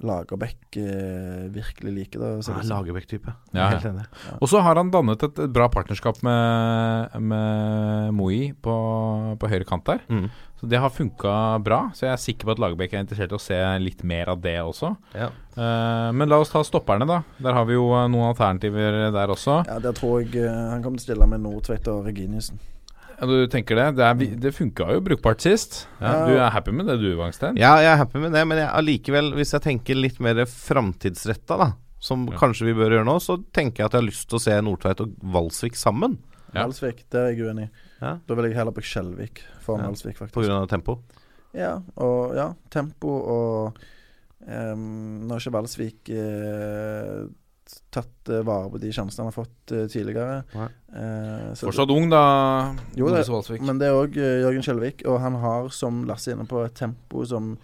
[0.03, 2.31] Lagerbäck eh, virkelig liker det.
[2.47, 3.33] Ja, Lagerbäck-type.
[3.55, 4.05] Ja, Helt enig.
[4.27, 4.37] Ja.
[4.39, 8.75] Og så har han dannet et, et bra partnerskap med, med Moi på,
[9.39, 10.03] på høyre kant der.
[10.11, 10.27] Mm.
[10.59, 11.31] Så det har funka
[11.63, 11.79] bra.
[11.95, 14.43] Så jeg er sikker på at Lagerbäck er interessert i å se litt mer av
[14.43, 14.93] det også.
[15.11, 15.31] Ja.
[15.57, 17.19] Uh, men la oss ta stopperne, da.
[17.43, 19.61] Der har vi jo noen alternativer der også.
[19.67, 22.61] Ja, Der tror jeg uh, han kommer til å stille med Nordtveit og Reginiussen.
[23.23, 23.85] Ja, du tenker det?
[23.95, 25.77] Det, er, det funka jo brukbart sist.
[26.01, 26.25] Ja.
[26.27, 27.55] Du er happy med det du, Wangstein?
[27.55, 31.55] Ja, jeg er happy med det, men jeg, allikevel, hvis jeg tenker litt mer framtidsretta,
[31.61, 31.69] da,
[32.03, 32.35] som ja.
[32.41, 34.57] kanskje vi bør gjøre nå, så tenker jeg at jeg har lyst til å se
[34.67, 36.17] Nordtveit og Valsvik sammen.
[36.49, 36.65] Ja.
[36.65, 37.71] Valsvik, det er jeg uenig i.
[38.01, 38.17] Ja.
[38.27, 39.93] Da vil jeg heller på Skjelvik foran ja.
[39.93, 40.35] Valsvik, faktisk.
[40.35, 40.97] På grunn av tempo?
[41.55, 43.79] Ja, og ja, tempo og
[44.49, 47.23] um, Nå ikke Valsvik uh,
[47.93, 50.41] tatt uh, vare på de sjansene han har fått uh, tidligere.
[50.55, 52.23] Uh, Fortsatt ung, da.
[52.97, 53.25] Jo, det,
[53.61, 56.77] men det er òg Jørgen Skjelvik, og han har, som Lasse er inne på, et
[56.77, 57.55] tempo som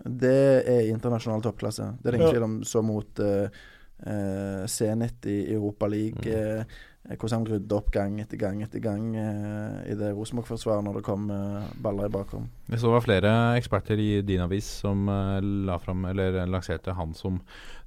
[0.00, 1.90] Det er internasjonal toppklasse.
[2.00, 2.54] Det er det ingen tvil om.
[2.64, 6.24] Så mot eh, Zenit i Europa League.
[6.24, 6.64] Mm.
[7.08, 10.98] Eh, hvordan han rydder opp gang etter gang etter gang eh, i det Rosenborg-forsvaret når
[10.98, 12.50] det kom eh, baller i bakrom.
[12.68, 17.14] Vi så var flere eksperter i din avis som eh, la fram, eller lanserte han
[17.16, 17.40] som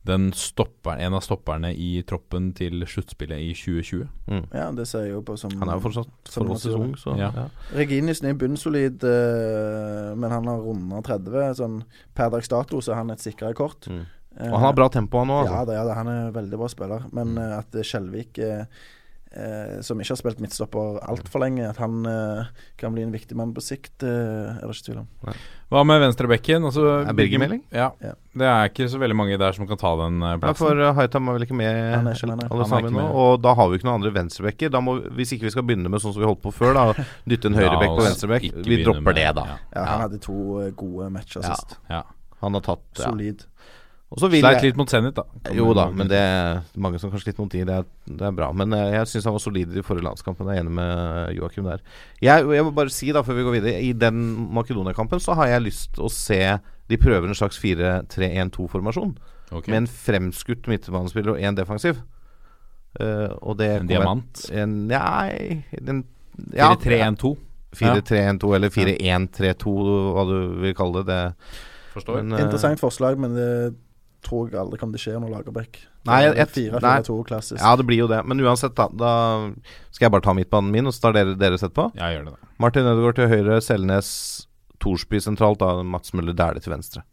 [0.03, 4.09] den stopper, en av stopperne i troppen til sluttspillet i 2020.
[4.27, 4.41] Mm.
[4.51, 7.29] Ja, det ser jeg jo på som Han er jo fortsatt forholdsvis ung, så ja.
[7.37, 7.45] ja.
[7.77, 11.55] Reginisen er bunnsolid, uh, men han har runda 30.
[11.61, 11.77] Sånn,
[12.17, 13.87] per dags dato så er han et sikrere kort.
[13.87, 14.03] Mm.
[14.49, 15.45] Og han har bra tempo, han òg.
[15.45, 15.55] Altså.
[15.55, 17.07] Ja, det, ja, han er veldig bra spiller.
[17.15, 17.41] Men mm.
[17.61, 18.91] at Skjelvik uh, eh,
[19.81, 22.49] som ikke har spilt midtstopper altfor lenge, at han eh,
[22.79, 25.07] kan bli en viktig mann på sikt, eh, er det ikke tvil om.
[25.27, 25.35] Nei.
[25.73, 26.67] Hva med venstrebekken?
[26.69, 27.63] Altså, er Birger Meling?
[27.73, 27.87] Ja.
[28.03, 28.13] ja.
[28.37, 30.45] Det er ikke så veldig mange der som kan ta den plassen.
[30.45, 33.05] Ja, for Haitam er vel ikke med, han er ikke, alle sammen nå.
[33.23, 34.73] Og da har vi ikke noen andre venstrebekker.
[34.73, 37.05] Da må, hvis ikke vi skal begynne med sånn som vi holdt på før, da
[37.29, 38.49] dytte en høyrebekk ja, på venstrebekk.
[38.69, 39.47] Vi dropper med, det, da.
[39.73, 39.87] Ja.
[39.89, 41.79] han hadde to gode matcher sist.
[42.43, 43.45] Han har tatt Solid.
[44.13, 45.51] Sleit litt mot Zenit, da.
[45.55, 47.63] Jo da, men det er mange som kanskje litt mot de.
[47.65, 48.51] Det er, det er bra.
[48.53, 50.51] Men jeg, jeg syns han var solid i de forrige landskampen.
[50.51, 51.81] Jeg er enig med Joakim der.
[52.21, 54.21] Jeg, jeg, må bare si, da før vi går videre, i den
[54.53, 56.41] Makedonia-kampen så har jeg lyst til å se
[56.91, 59.15] De prøver en slags 4-3-1-2-formasjon.
[59.49, 59.71] Okay.
[59.71, 62.03] Med en fremskutt midtbanespiller og én defensiv.
[62.99, 64.45] Uh, og det en diamant?
[64.53, 66.03] En, nei den,
[66.53, 67.33] ja, 4-3-1-2?
[67.79, 69.71] 4-3-1-2 eller 4-1-3-2,
[70.13, 71.07] hva du vil kalle det.
[71.09, 72.21] det Forstår.
[72.21, 73.49] Men, Interessant forslag, men det
[74.25, 76.97] tror jeg aldri kommer til å skje når Lagerbäck Nei, jeg, fire, nei.
[77.07, 77.61] To, klassisk.
[77.61, 78.19] Ja, det blir jo det.
[78.27, 79.13] Men uansett, da, da
[79.93, 81.85] skal jeg bare ta midtbanen min, og så tar dere, dere sett på.
[81.95, 82.51] Ja, gjør det da.
[82.59, 84.09] Martin Ødegaard til høyre, Selnes,
[84.83, 87.05] Torsby sentralt, da Mats Møller Dæhlie til venstre.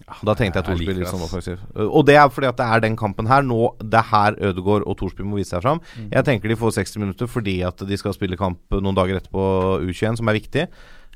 [0.00, 1.64] Ja, da tenkte jeg Torsby litt sånn offensiv.
[1.80, 3.44] Og det er fordi at det er den kampen her.
[3.44, 5.82] Nå, Det er her Ødegaard og Torsby må vise seg fram.
[5.96, 6.08] Mm.
[6.12, 9.44] Jeg tenker de får 60 minutter fordi at de skal spille kamp noen dager etterpå
[9.84, 10.68] U21, som er viktig.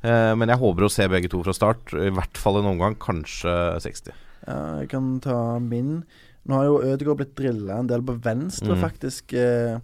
[0.05, 1.95] Eh, men jeg håper å se begge to fra start.
[1.97, 4.13] I hvert fall en omgang, kanskje 60.
[4.45, 6.03] Ja, jeg kan ta min.
[6.45, 8.81] Nå har jo Ødegaard blitt drilla en del på venstre, mm.
[8.83, 9.79] faktisk, eh,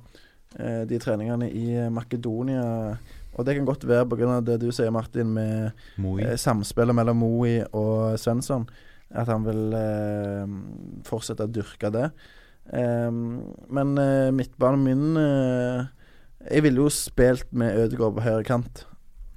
[0.60, 2.98] eh, de treningene i Makedonia.
[3.32, 4.40] Og det kan godt være pga.
[4.46, 8.68] det du sier, Martin, med eh, samspillet mellom Moi og Svensson.
[9.12, 10.54] At han vil eh,
[11.08, 12.12] fortsette å dyrke det.
[12.72, 15.88] Men eh, midtbanen min eh,
[16.46, 18.86] Jeg ville jo spilt med Ødegaard på høyre kant.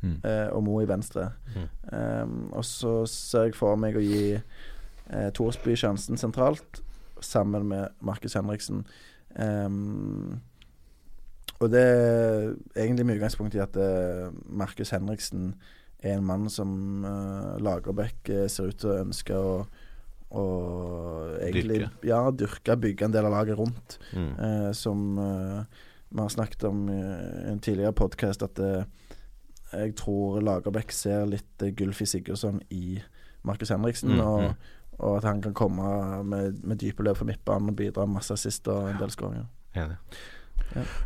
[0.04, 0.18] Mm.
[0.52, 1.30] og Mo i venstre.
[1.54, 2.50] Mm.
[2.52, 4.34] Og så ser jeg for meg å gi
[5.10, 6.82] eh, Thorsby sjansen sentralt,
[7.20, 8.84] sammen med Markus Henriksen.
[9.34, 10.40] Um,
[11.62, 15.54] og det er egentlig med utgangspunkt i at uh, Markus Henriksen
[16.02, 19.54] er en mann som uh, Lagerbäck uh, ser ut til å ønske å,
[20.34, 20.44] å
[21.38, 22.10] egentlig dyrke.
[22.10, 23.98] Ja, dyrke, bygge en del av laget rundt.
[24.12, 24.30] Mm.
[24.38, 25.16] Uh, som
[26.14, 27.00] vi har snakket om i
[27.50, 28.60] en tidligere podkast, at
[29.74, 33.00] jeg tror Lagerbäck ser litt Gulfi Sigurdsson i
[33.42, 34.12] Markus Henriksen.
[34.14, 34.52] Mm, og mm.
[34.98, 38.68] Og at han kan komme med, med dype løp for midtbanen og bidra masse assist
[38.72, 39.46] og en del skåringer.
[39.74, 39.88] Ja.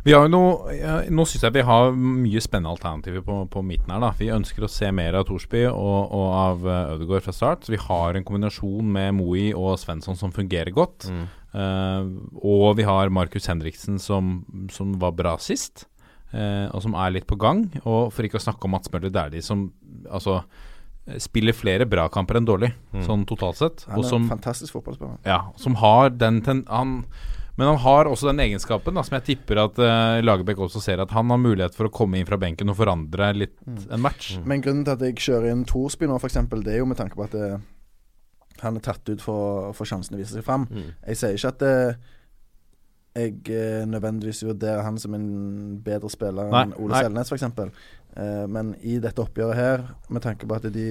[0.03, 3.63] Vi har jo noe, ja, nå syns jeg vi har mye spennende alternativer på, på,
[3.65, 4.01] midten her.
[4.01, 7.65] da Vi ønsker å se mer av Thorsby og, og av uh, Ødegaard fra start.
[7.65, 11.09] Så vi har en kombinasjon med Moi og Svensson som fungerer godt.
[11.11, 11.27] Mm.
[11.53, 12.09] Uh,
[12.41, 14.39] og vi har Markus Henriksen som,
[14.73, 15.85] som var bra sist,
[16.33, 17.67] uh, og som er litt på gang.
[17.83, 19.69] Og for ikke å snakke om Mats Møller Dæhlie, som
[20.09, 20.41] altså
[21.17, 23.03] spiller flere bra kamper enn dårlig, mm.
[23.07, 23.83] sånn totalt sett.
[23.89, 25.19] Han er som, en fantastisk fotballspiller.
[25.27, 27.01] Ja, som har den ten, han,
[27.59, 31.01] Men han har også den egenskapen da, som jeg tipper at uh, Lagerbäck også ser,
[31.03, 33.81] at han har mulighet for å komme inn fra benken og forandre litt mm.
[33.89, 34.37] en match.
[34.37, 34.45] Mm.
[34.51, 37.19] Men grunnen til at jeg kjører inn Thorsby nå, f.eks., det er jo med tanke
[37.19, 37.67] på at det, eh,
[38.59, 40.65] han er tatt ut for, for sjansen å vise seg fram.
[40.71, 40.89] Mm.
[41.07, 42.15] Jeg sier ikke at det, eh,
[43.17, 45.29] jeg eh, nødvendigvis vurderer han som en
[45.85, 47.47] bedre spiller enn Ole Selnes, f.eks.
[48.19, 50.87] Eh, men i dette oppgjøret her, med tanke på at de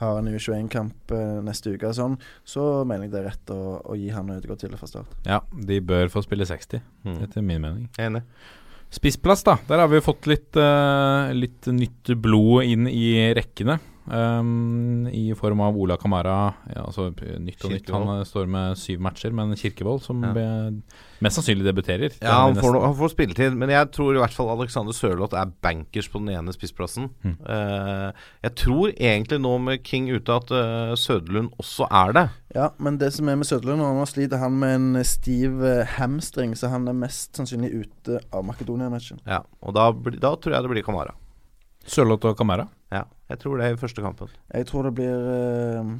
[0.00, 3.62] har en U21-kamp eh, neste uke, og sånn, så mener jeg det er rett å,
[3.80, 5.16] å gi han Ødegaard til fra start.
[5.28, 7.18] Ja, de bør få spille 60, mm.
[7.28, 7.88] etter min mening.
[8.02, 8.24] Enig.
[8.94, 9.56] Spissplass, da.
[9.66, 13.80] Der har vi fått litt, uh, litt nytt blod inn i rekkene.
[14.06, 16.52] Um, I form av Ola Kamara.
[16.68, 17.88] Ja, altså Nytt og nytt.
[17.92, 20.32] Han eh, står med syv matcher, men Kirkevold, som ja.
[20.36, 20.44] be,
[21.24, 22.12] mest sannsynlig debuterer.
[22.20, 25.54] Ja, han får, han får, spilletid, men jeg tror i hvert fall Alexander Sørloth er
[25.64, 27.08] bankers på den ene spissplassen.
[27.24, 27.34] Mm.
[27.48, 32.28] Uh, jeg tror egentlig nå med King ute at uh, Søderlund også er det.
[32.54, 35.64] Ja, men det som er med Søderlund, nå sliter han med en stiv
[35.96, 39.24] hamstring, så han er mest sannsynlig ute av Makedonia-matchen.
[39.24, 39.88] Ja, og da,
[40.20, 41.16] da tror jeg det blir Kamara.
[41.86, 42.66] Sørloth og Kamara?
[42.92, 44.28] Ja, jeg tror det er i første kampen.
[44.54, 45.94] Jeg tror det blir uh,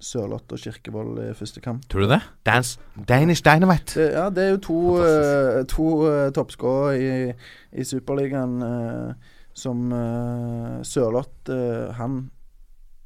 [0.00, 1.82] Sørloth og Kirkevold i første kamp.
[1.90, 2.20] Tror du det?
[2.46, 2.78] Dance,
[3.08, 3.98] Danish Dynamite.
[3.98, 7.32] Det, ja, det er jo to, uh, to uh, toppskårere i,
[7.72, 9.12] i Superligaen uh,
[9.58, 11.50] som uh, Sørloth
[11.98, 12.28] Han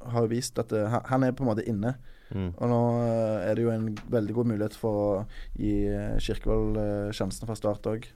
[0.03, 0.73] har jo vist at
[1.07, 1.95] han er på en måte inne.
[2.33, 2.49] Mm.
[2.57, 2.79] Og nå
[3.45, 5.11] er det jo en veldig god mulighet for å
[5.55, 5.87] gi
[6.19, 6.75] Kirkevold
[7.15, 8.09] sjansen fra start òg.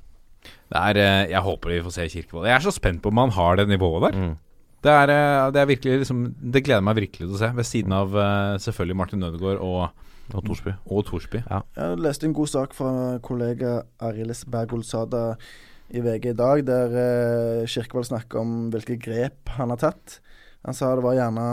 [0.71, 2.49] Jeg håper vi får se Kirkevold.
[2.49, 4.19] Jeg er så spent på om han har det nivået der.
[4.19, 4.35] Mm.
[4.83, 5.07] Det, er,
[5.51, 6.19] det, er, virkelig liksom,
[6.53, 8.13] Det gleder meg virkelig til å se, ved siden av
[8.61, 9.87] selvfølgelig Martin Nødegaard og
[10.35, 10.73] og Torsby.
[10.91, 11.41] Og Torsby.
[11.45, 11.61] Ja.
[11.77, 12.91] Jeg leste en god sak fra
[13.23, 15.37] kollega Arilis Bergolsada
[15.87, 20.17] i VG i dag, der eh, Kirkevold snakker om hvilke grep han har tatt.
[20.67, 21.47] Han sa det var gjerne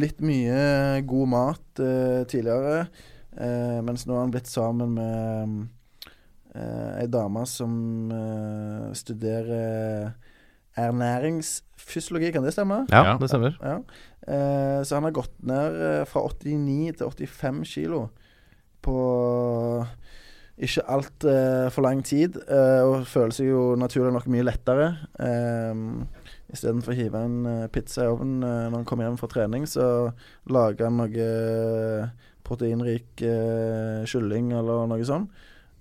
[0.00, 2.86] litt mye god mat eh, tidligere,
[3.36, 5.58] eh, mens nå har han blitt sammen med eh,
[7.02, 7.72] ei dame som
[8.12, 10.12] eh, studerer
[10.78, 12.84] ernæringsfysiologi, kan det stemme?
[12.92, 13.56] Ja, det stemmer.
[13.62, 13.78] Ja.
[14.28, 18.08] Eh, så han har gått ned eh, fra 89 til 85 kilo
[18.84, 18.98] på
[20.58, 22.34] ikke altfor lang tid,
[22.82, 24.88] og føler seg jo naturlig nok mye lettere.
[25.22, 25.82] Eh,
[26.48, 29.84] Istedenfor å hive en pizza i ovnen når han kommer hjem fra trening, så
[30.48, 31.26] lager han noe
[32.48, 33.20] proteinrik
[34.08, 35.28] kylling eller noe sånt.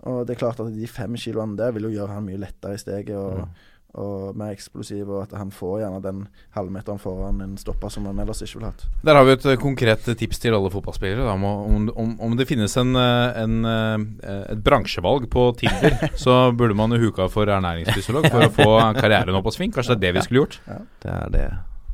[0.05, 2.77] Og det er klart at de fem kiloene der vil jo gjøre han mye lettere
[2.77, 3.15] i steget.
[3.15, 3.57] og mm
[3.97, 6.19] og mer eksplosiv, og at han får gjerne den
[6.55, 8.83] halvmeteren foran en stopper som han ellers ikke ville hatt.
[9.07, 11.25] Der har vi et uh, konkret tips til alle fotballspillere.
[11.25, 16.77] Da, om, om, om, det finnes en, eh, en, et bransjevalg på Tinder, så burde
[16.77, 18.69] man jo huka for ernæringsfysiolog for å få
[18.99, 19.73] karrieren opp og sving.
[19.73, 20.61] Kanskje det er det vi skulle gjort?
[20.67, 20.79] Ja.
[21.01, 21.47] Det er det.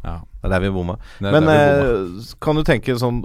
[0.03, 0.19] Ja.
[0.19, 0.99] Det er der vi bomma.
[1.23, 3.23] Men uh, kan du tenke sånn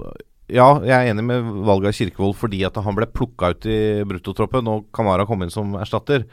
[0.49, 3.79] ja, jeg er enig med valget av Kirkevold fordi at han ble plukka ut i
[4.09, 6.25] bruttotroppen, og Kamara kom inn som erstatter.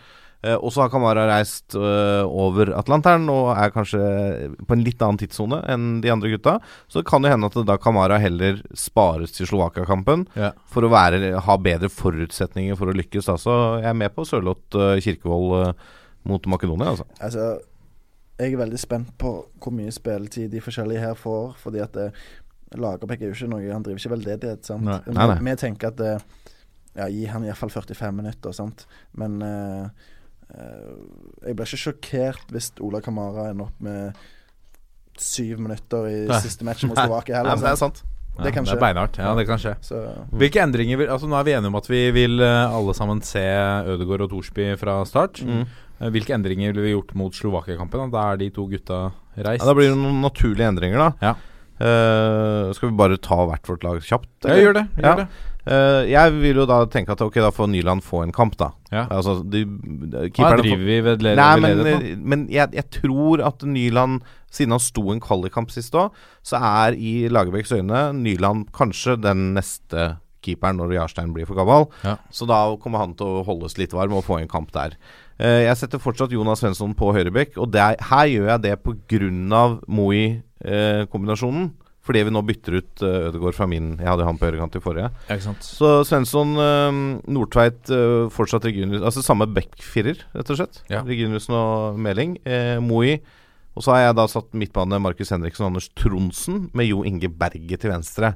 [0.47, 4.01] Eh, og så har Kamara reist uh, over Atlanteren og er kanskje
[4.61, 6.57] på en litt annen tidssone enn de andre gutta.
[6.87, 10.53] Så det kan jo hende at da Kamara heller spares til Slovakia-kampen ja.
[10.71, 13.31] for å være, ha bedre forutsetninger for å lykkes.
[13.31, 13.39] Da.
[13.41, 15.73] Så jeg er med på Sørloth uh, Kirkevold
[16.27, 16.93] mot Makedonia.
[16.93, 17.07] Altså.
[17.23, 17.51] altså.
[18.41, 21.55] jeg er veldig spent på hvor mye spilletid de forskjellige her får.
[21.63, 21.97] Fordi at
[22.75, 24.67] Lagerbäck er jo ikke noe Han driver ikke veldedighet.
[24.67, 24.83] sant?
[24.85, 24.99] Nei.
[25.07, 25.39] Nei, nei.
[25.47, 26.03] Vi tenker at
[26.97, 28.87] ja, gi han iallfall 45 minutter, sant.
[29.15, 30.07] Men uh,
[30.47, 34.19] Eh, jeg blir ikke sjokkert hvis Ola Kamara ender opp med
[35.19, 36.43] syv minutter i Nei.
[36.45, 37.59] siste match mot Slovakia heller.
[37.59, 38.05] det er sant.
[38.37, 39.17] Det, ja, det er beinhardt.
[39.17, 39.73] Ja, det kan skje.
[39.81, 39.97] Så,
[40.37, 43.23] Hvilke endringer vil, altså Nå er vi enige om at vi vil uh, alle sammen
[43.25, 45.41] se Ødegaard og Thorsby fra start.
[45.41, 45.63] Mm.
[46.13, 48.13] Hvilke endringer ville vi gjort mot Slovakia-kampen?
[48.13, 49.07] Da er de to gutta
[49.41, 49.65] reist.
[49.65, 51.31] Ja, da blir det noen naturlige endringer, da.
[51.31, 51.33] Ja.
[51.77, 54.33] Uh, skal vi bare ta hvert vårt lag kjapt?
[54.45, 54.57] Eller?
[54.57, 54.87] Ja, gjør det.
[54.97, 55.15] Gjør ja.
[55.25, 55.53] det.
[55.67, 58.71] Uh, jeg vil jo da tenke at ok, da får Nyland få en kamp, da.
[58.93, 59.09] Ja.
[59.11, 62.87] Altså, de, de, Hva driver vi ved leder, Nei, men, leder eh, men jeg, jeg,
[63.01, 64.21] tror at Nyland,
[64.55, 66.15] siden han sto en kvalikkamp sist òg,
[66.47, 70.15] så er i Lagerbäcks øyne Nyland kanskje den neste
[70.47, 71.89] keeperen når Jarstein blir for gammel.
[72.07, 72.15] Ja.
[72.31, 74.95] Så da kommer han til å holdes litt varm og få en kamp der.
[75.37, 79.27] Uh, jeg setter fortsatt Jonas Svensson på høyrebekk, og er, her gjør jeg det pga.
[80.63, 81.69] Moi-kombinasjonen.
[81.73, 84.77] Uh, fordi vi nå bytter ut uh, Ødegaard fra min Jeg hadde han på høyrekant
[84.79, 85.09] i forrige.
[85.27, 90.79] Ja, så Svensson, uh, Nordtveit, uh, fortsatt Reginius Altså samme backfirer, rett og slett.
[90.93, 91.03] Ja.
[91.07, 92.39] Reginiussen og Meling.
[92.47, 93.19] Uh, Moi.
[93.77, 97.29] Og så har jeg da satt midtbane Markus Henriksen og Anders Tronsen med Jo Inge
[97.29, 98.33] Berge til venstre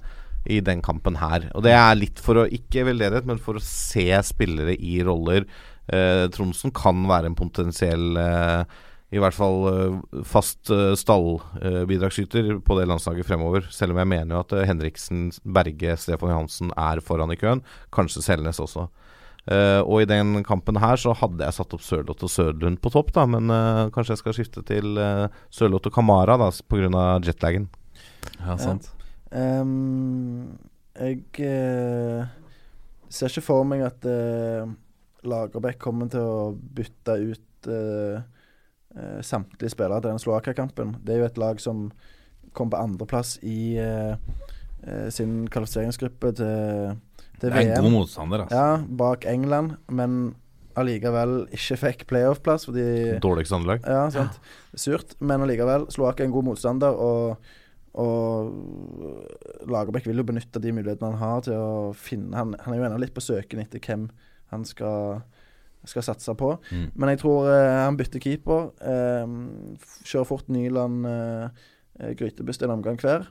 [0.48, 1.47] i den kampen her.
[1.55, 5.47] Og det er litt for å Ikke veldedighet, men for å se spillere i roller.
[5.90, 8.78] Eh, Tronsen kan være en potensiell eh,
[9.11, 13.66] i hvert fall uh, fast uh, stallbidragsyter uh, på det landslaget fremover.
[13.74, 17.65] Selv om jeg mener jo at uh, Henriksen, Berge, Stefan Johansen er foran i køen.
[17.95, 18.89] Kanskje Selnes også.
[19.51, 23.11] og i den kampen her så hadde jeg satt opp Sørloth og Sødlund på topp,
[23.16, 23.24] da.
[23.27, 23.51] Men
[23.91, 27.19] kanskje jeg skal skifte til uh, Sørloth og Kamara da, pga.
[27.24, 27.69] jetlagen.
[28.39, 28.93] Ja, sant.
[29.32, 29.61] Ja.
[29.62, 30.59] Um,
[30.95, 31.24] jeg
[33.11, 34.05] ser ikke for meg at
[35.27, 38.20] Lagerbäck kommer til å bytte ut uh,
[39.23, 40.97] samtlige spillere til den Slovakia-kampen.
[41.07, 41.85] Det er jo et lag som
[42.57, 44.17] kom på andreplass i uh,
[44.87, 46.99] uh, sin kvalifiseringsgruppe til,
[47.41, 47.57] til VM.
[47.57, 48.57] Det er en god motstander, altså.
[48.61, 50.35] Ja, bak England, men
[50.79, 52.85] allikevel ikke fikk playoff-plass fordi
[53.23, 53.87] Dårligste anlegg.
[53.87, 54.39] Ja, sant.
[54.79, 55.17] Surt.
[55.19, 57.51] Men allikevel, Slovakia er en god motstander, og,
[58.01, 62.79] og Lagerbäck vil jo benytte de mulighetene han har til å finne Han, han er
[62.79, 64.09] jo ennå litt på søken etter hvem
[64.55, 65.23] han skal
[65.89, 66.52] skal satse på.
[66.70, 66.86] Mm.
[66.94, 68.70] Men jeg tror uh, han bytter keeper.
[68.85, 71.69] Uh, kjører fort Nyland uh,
[72.16, 73.28] Grytebust en omgang hver.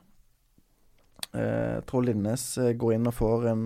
[1.30, 2.44] Jeg tror Linnes
[2.80, 3.64] går inn og får en,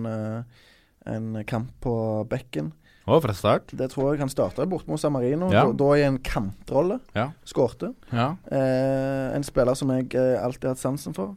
[1.08, 1.94] en kamp på
[2.28, 2.72] bekken.
[3.06, 3.72] Oh, fra start?
[3.72, 4.20] Det tror jeg.
[4.20, 5.62] Han starta bort mot San Marino, ja.
[5.64, 6.98] da, da, i en kantrolle.
[7.16, 7.30] Ja.
[7.48, 7.92] Skårte.
[8.10, 8.34] Ja.
[8.50, 11.36] en spiller som jeg alltid har hatt sansen for.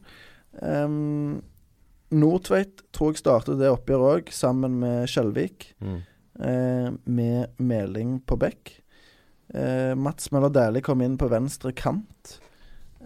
[0.60, 1.38] Um,
[2.12, 5.70] Nordtveit tror jeg startet det oppgjøret òg, sammen med Skjelvik.
[5.84, 6.02] Mm
[6.40, 8.78] eh, med Meling på bekk.
[9.56, 12.40] Eh, Mats Møller Dæhlie kom inn på venstre kant.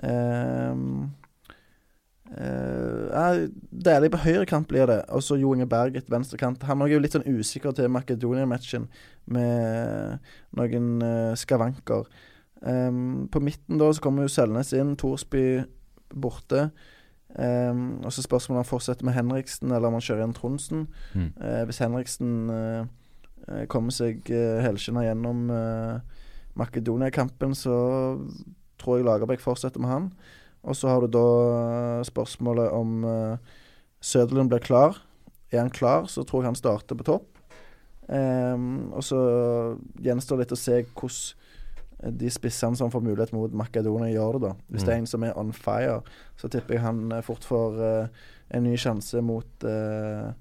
[0.01, 0.73] Eh,
[2.37, 3.41] eh,
[3.85, 5.03] Dæhlie på høyre kant blir det.
[5.09, 6.63] Og så Jo Inge Berget, venstre kant.
[6.63, 8.89] Han er jo litt sånn usikker til Makedonia-matchen
[9.31, 10.17] med
[10.57, 12.09] noen uh, skavanker.
[12.61, 15.63] Um, på midten da så kommer jo Selnes inn, Thorsby
[16.13, 16.71] borte.
[17.31, 20.87] Um, og så spørsmålet om han fortsetter med Henriksen eller om han kjører igjen Tronsen.
[21.13, 21.29] Mm.
[21.37, 22.33] Uh, hvis Henriksen
[23.71, 25.47] kommer seg uh, helskinna gjennom
[26.59, 27.75] Makedonia-kampen, så
[28.81, 30.07] tror jeg Lagerbäck fortsetter med han.
[30.67, 33.05] Og så har du da eh, spørsmålet om
[34.01, 34.99] Søderlund blir klar.
[35.51, 37.31] Er han klar, så tror jeg han starter på topp.
[38.11, 39.19] Um, og så
[40.03, 41.37] gjenstår det litt å se hvordan
[42.17, 44.41] de spissene som får mulighet mot Makedonia, gjør det.
[44.47, 44.87] da Hvis mm.
[44.87, 45.99] det er en som er on fire,
[46.35, 50.31] så tipper jeg han fort får uh, en ny sjanse mot uh,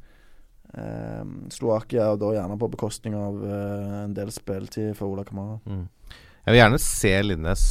[1.50, 5.58] Slovakia, og da gjerne på bekostning av en del spilletid for Ola Kamara.
[5.66, 5.86] Mm.
[6.44, 7.64] Jeg vil gjerne se Linnes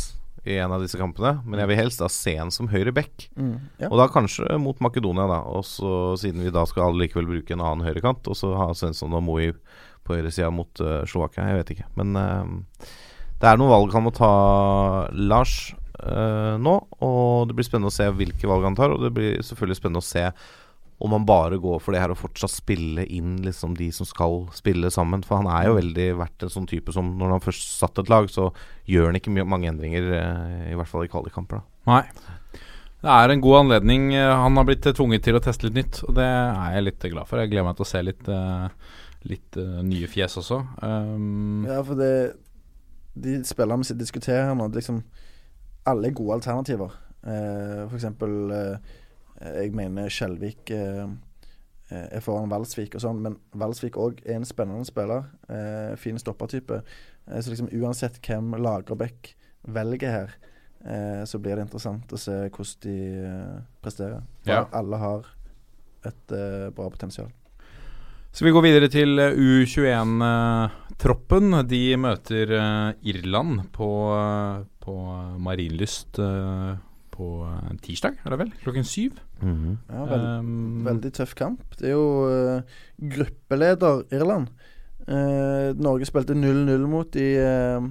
[0.48, 3.28] i en av disse kampene, men jeg vil helst da se en som høyre back.
[3.36, 3.90] Mm, ja.
[3.90, 5.40] Og da kanskje mot Makedonia, da.
[5.52, 9.16] Og så siden vi da skal likevel bruke en annen høyrekant, og så ha Svensson
[9.18, 9.52] og Moi
[10.08, 11.50] på høyresida mot uh, Slovakia.
[11.52, 11.90] Jeg vet ikke.
[12.00, 12.88] Men uh,
[13.42, 14.32] det er noen valg han må ta,
[15.18, 15.58] Lars,
[16.00, 16.78] uh, nå.
[17.04, 20.06] Og det blir spennende å se hvilke valg han tar, og det blir selvfølgelig spennende
[20.06, 20.30] å se
[21.00, 24.42] om han bare går for det her og fortsatt spille inn liksom de som skal
[24.56, 25.24] spille sammen.
[25.24, 28.12] For han er jo veldig vært en sånn type som når han først satt et
[28.12, 28.50] lag, så
[28.90, 31.64] gjør han ikke mange endringer, eh, i hvert fall i kvalikkamper.
[31.88, 32.04] Nei.
[33.00, 34.12] Det er en god anledning.
[34.12, 37.10] Eh, han har blitt tvunget til å teste litt nytt, og det er jeg litt
[37.16, 37.40] glad for.
[37.40, 38.94] Jeg gleder meg til å se litt, eh,
[39.32, 40.62] litt nye fjes også.
[40.84, 42.14] Um, ja, for det
[43.20, 45.00] de spillerne vi diskuterer her nå, liksom
[45.88, 46.92] alle er gode alternativer.
[47.24, 48.99] Uh, for eksempel uh, Eh,
[49.40, 51.08] jeg mener Skjelvik eh,
[51.92, 55.22] eh, er foran Valsvik og sånn, men Valsvik òg er en spennende spiller.
[55.48, 56.78] Eh, fin stoppertype.
[57.28, 59.20] Eh, så liksom uansett hvem Lagerbäck
[59.70, 60.30] velger her,
[60.84, 62.98] eh, så blir det interessant å se hvordan de
[63.84, 64.22] presterer.
[64.50, 64.60] Ja.
[64.76, 65.22] Alle har
[66.08, 66.28] et
[66.76, 67.30] bra potensial.
[68.32, 71.68] Så vi går videre til U21-troppen.
[71.68, 72.46] De møter
[73.02, 73.90] Irland på,
[74.80, 74.94] på
[75.44, 76.20] Marienlyst
[77.20, 77.28] på
[77.84, 78.52] tirsdag, er det vel?
[78.64, 79.20] Klokken syv.
[79.42, 79.76] Mm -hmm.
[79.94, 81.64] Ja, veld, um, veldig tøff kamp.
[81.80, 82.62] Det er jo uh,
[83.16, 84.48] gruppeleder Irland.
[85.08, 87.28] Uh, Norge spilte 0-0 mot de
[87.80, 87.90] uh,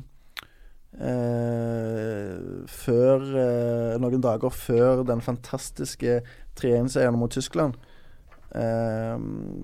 [2.66, 3.18] før
[3.98, 6.20] Noen dager før den fantastiske
[6.60, 7.74] 3-1-seieren mot Tyskland.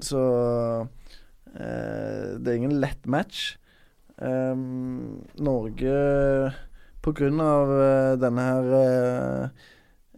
[0.00, 0.22] så
[2.38, 3.56] det er ingen lett match.
[5.38, 5.94] Norge
[7.04, 7.70] på grunn av
[8.22, 9.48] denne her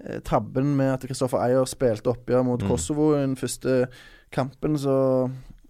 [0.04, 2.68] Eh, tabben med at Kristoffer Eier spilte oppgjør mot mm.
[2.68, 3.86] Kosovo i den første
[4.34, 4.96] kampen, så,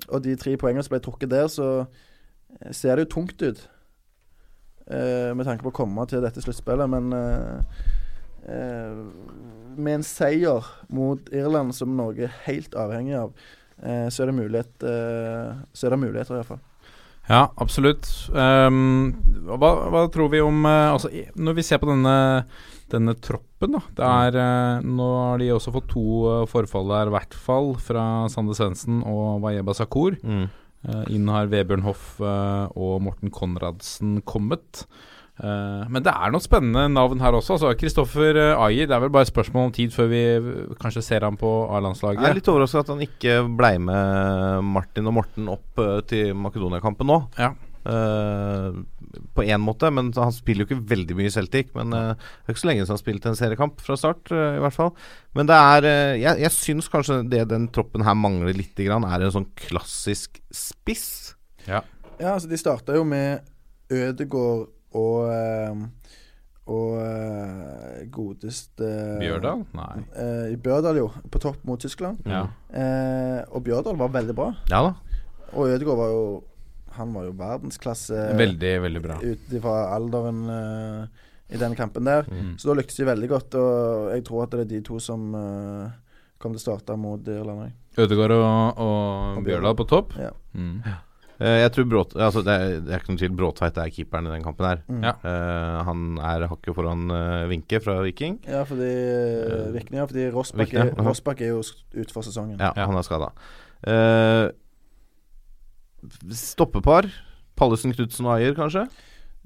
[0.08, 3.62] og de tre poengene som ble trukket der, så eh, ser det jo tungt ut.
[4.86, 6.90] Eh, med tanke på å komme til dette sluttspillet.
[6.90, 7.84] Men eh,
[8.50, 8.98] eh,
[9.76, 13.34] med en seier mot Irland, som Norge er helt avhengig av,
[13.82, 16.62] eh, så er det mulighet Så er det muligheter, iallfall.
[17.26, 18.06] Ja, absolutt.
[18.30, 19.12] Um,
[19.50, 22.14] hva, hva, tror vi om Altså, når vi ser på denne
[22.92, 23.74] denne troppen.
[23.74, 27.34] da Det er, uh, Nå har de også fått to uh, forfall der, i hvert
[27.34, 30.18] fall, fra Sande Svendsen og Wayeba Sakur.
[30.22, 30.46] Mm.
[30.86, 34.84] Uh, inn har Vebjørn Hoff uh, og Morten Konradsen kommet.
[35.36, 37.58] Uh, men det er noen spennende navn her også.
[37.58, 40.24] Altså Kristoffer Ayer, det er vel bare et spørsmål om tid før vi
[40.80, 42.22] kanskje ser ham på A-landslaget.
[42.24, 47.12] Jeg er litt overraska at han ikke blei med Martin og Morten opp til Makedonia-kampen
[47.12, 47.22] nå.
[47.40, 47.52] Ja.
[47.86, 48.82] Uh,
[49.36, 51.68] på én måte, men han spiller jo ikke veldig mye Celtic.
[51.76, 54.56] Men uh, det er ikke så lenge siden han spilte en seriekamp fra start, uh,
[54.58, 54.90] i hvert fall.
[55.38, 55.86] Men det er
[56.18, 60.40] Jeg, jeg syns kanskje det den troppen her mangler litt, grann, er en sånn klassisk
[60.50, 61.36] spiss.
[61.68, 61.84] Ja,
[62.18, 63.46] ja altså de starta jo med
[63.92, 65.86] Ødegård og
[66.66, 68.88] og uh, godeste
[69.20, 69.60] Bjørdal?
[69.78, 70.00] Nei.
[70.50, 71.04] I Bjørdal, jo.
[71.30, 72.18] På topp mot Tyskland.
[72.26, 72.40] Ja.
[72.74, 74.48] Eh, og Bjørdal var veldig bra.
[74.72, 74.90] Ja da
[75.54, 76.24] Og Ødegaard var jo
[76.96, 81.24] han var jo verdensklasse Veldig, veldig bra ut ifra alderen eh,
[81.54, 82.26] i den kampen der.
[82.26, 82.56] Mm.
[82.58, 85.28] Så da lyktes de veldig godt, og jeg tror at det er de to som
[85.30, 85.92] uh,
[86.42, 87.76] kommer til å starte mot Irland.
[87.94, 90.16] Ødegaard og, og, Bjørdal på topp?
[90.18, 90.32] Ja.
[90.58, 90.80] Mm.
[91.36, 94.28] Uh, jeg tror Bråt, altså det, er, det er ikke noen tvil Bråtveit er keeperen
[94.30, 94.78] i den kampen her.
[94.88, 95.04] Mm.
[95.04, 95.98] Uh, han
[96.32, 98.38] er hakket foran uh, Vinke fra Viking.
[98.48, 101.60] Ja, fordi uh, Vikne, ja, fordi Rossbakk er, er, jo
[101.96, 102.56] ute for sesongen.
[102.60, 102.88] Ja, ja.
[102.88, 103.28] han er skada.
[103.84, 104.48] Uh,
[106.32, 107.04] Stoppepar.
[107.56, 108.82] Pallesen, Knutsen og Ayer, kanskje?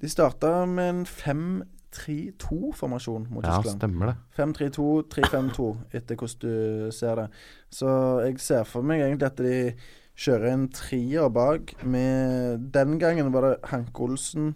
[0.03, 3.79] De starta med en 5-3-2-formasjon mot ja, Tyskland.
[3.79, 6.55] Stemmer det 5-3-2, 3-5-2, etter hvordan du
[6.97, 7.29] ser det.
[7.71, 7.89] Så
[8.25, 9.73] jeg ser for meg egentlig at de
[10.21, 14.53] kjører en trier bak med Den gangen var det Hank Olsen,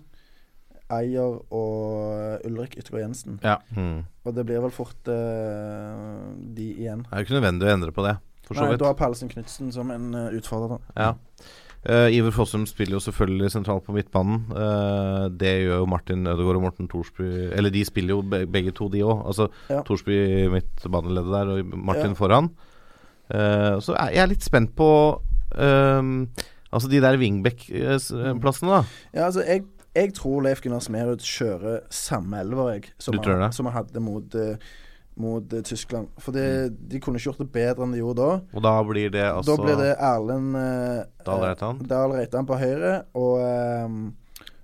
[0.92, 3.38] Eier og Ulrik Yttergård Jensen.
[3.42, 3.56] Ja.
[3.72, 4.02] Mm.
[4.24, 7.04] Og det blir vel fort uh, de igjen.
[7.08, 8.82] Det er jo ikke nødvendig å endre på det, for så Nei, vidt.
[8.82, 10.84] du har Pallesen Knutsen som en uh, utfordrer.
[11.00, 11.14] Ja.
[11.84, 14.44] Uh, Iver Fossum spiller jo selvfølgelig sentralt på midtbanen.
[14.52, 18.72] Uh, det gjør jo Martin Ødegaard og Morten Thorsby Eller de spiller jo be begge
[18.72, 19.20] to, de òg.
[19.28, 19.82] Altså Ja.
[19.84, 20.16] Thorsby
[20.52, 22.20] midtbaneleddet der og Martin Ja.
[22.20, 22.48] foran.
[23.28, 24.88] Uh, så er jeg litt spent på
[25.58, 26.28] um,
[26.74, 28.80] Altså de der wingback-plassene, da.
[29.14, 29.62] Ja, altså, jeg,
[29.94, 33.76] jeg tror Leif Gunnar Smerud kjører samme elver, jeg, som, Du tror han, som han
[33.76, 34.56] hadde mot, eh,
[35.22, 36.10] mot eh, Tyskland.
[36.18, 38.40] For det, de kunne ikke gjort det bedre enn de gjorde da.
[38.58, 41.84] Og da blir det altså da blir det Erlend uh, Dahl Reitan.
[41.94, 44.00] Dahl Reitan på høyre, og ehm,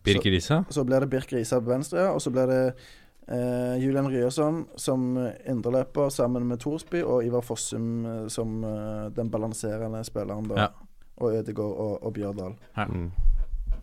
[0.03, 0.65] Birk Riise.
[0.73, 2.63] så blir det Birk Risa på venstre, og så blir det
[3.31, 5.17] eh, Julian Ryerson som
[5.49, 10.67] indreløper sammen med Thorsby, og Ivar Fossum eh, som eh, den balanserende spilleren, da.
[10.67, 10.69] Ja.
[11.21, 12.55] Og Ødegaard og, og Bjørdal.
[12.89, 13.11] Mm.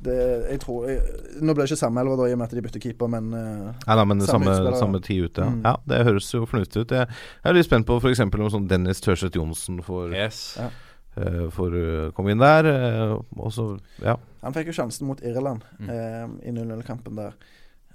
[0.06, 0.14] Det,
[0.52, 1.00] jeg tror jeg,
[1.42, 3.32] Nå ble det ikke samme elver, da, i og med at de bytter keeper, men
[3.34, 5.24] Nei da, men det Samme samme, samme ja.
[5.26, 5.42] ute.
[5.42, 5.50] Ja.
[5.50, 5.62] Mm.
[5.66, 6.92] ja, det høres jo fornuftig ut.
[6.94, 7.08] Jeg,
[7.44, 8.22] jeg er litt spent på f.eks.
[8.28, 10.42] om sånn Dennis Tørseth Johnsen får, Yes.
[10.62, 10.68] Ja.
[11.18, 12.70] eh, får eh, komme inn der.
[12.70, 14.18] eh, og ja.
[14.44, 15.90] han fikk jo sjansen mot Irland Mm.
[15.90, 17.34] eh, i 0-0-kampen der.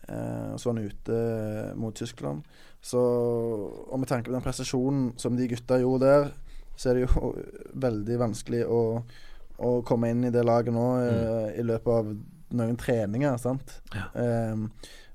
[0.09, 2.47] Eh, så var han ute eh, mot Tyskland.
[2.81, 6.33] Så Og med tanke på den prestasjonen som de gutta gjorde der,
[6.77, 7.33] så er det jo
[7.87, 8.83] veldig vanskelig å,
[9.59, 11.61] å komme inn i det laget nå mm.
[11.61, 12.13] i løpet av
[12.53, 13.79] noen treninger, sant.
[13.95, 14.67] Eh,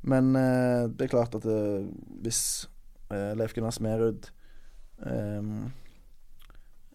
[0.07, 1.87] men uh, det er klart at eh,
[2.23, 2.39] hvis
[3.11, 4.29] uh, Leif Gunnar Smerud
[5.03, 5.67] um,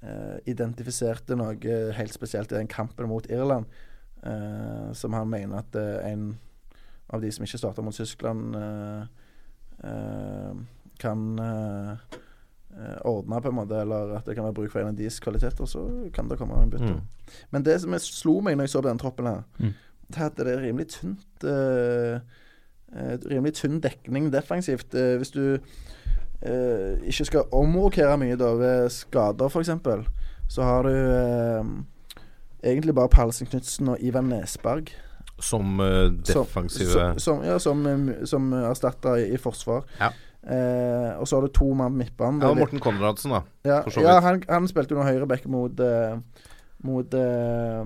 [0.03, 1.57] eh, identifiserte noe
[1.97, 3.67] helt spesielt i den kampen mot Irland,
[4.23, 6.33] eh, som han mener at eh, en
[7.13, 9.03] av de som ikke starta mot Tyskland, eh,
[9.85, 10.53] eh,
[11.03, 12.19] kan eh,
[13.05, 15.69] ordne, på en måte, eller at det kan være bruk for en av deres kvaliteter,
[15.69, 15.85] så
[16.15, 16.95] kan det komme en bytte.
[16.95, 17.35] Mm.
[17.51, 19.75] Men det som jeg slo meg når jeg så på den troppen her, Mm.
[20.09, 22.21] det er at det er rimelig tynt uh,
[22.97, 24.95] uh, Rimelig tynn dekning defensivt.
[24.95, 25.59] Uh, hvis du
[27.07, 29.71] ikke skal omrokere mye da ved skader, f.eks.,
[30.49, 30.91] så har du
[32.65, 34.91] egentlig bare Palsen Knutsen og Ivan Nesberg.
[35.43, 39.83] Som eh, Som- defensive Som, som, ja, som, eh, som erstatter i, i forsvar.
[40.01, 40.13] Ja.
[40.43, 42.41] Eh, og så har du to mann på midtbanen.
[42.43, 43.43] Ja, er litt- Morten Konradsen, da.
[43.67, 46.17] ja, for ja han, han spilte jo noe høyreback mot uh,
[46.83, 47.85] Mot eh,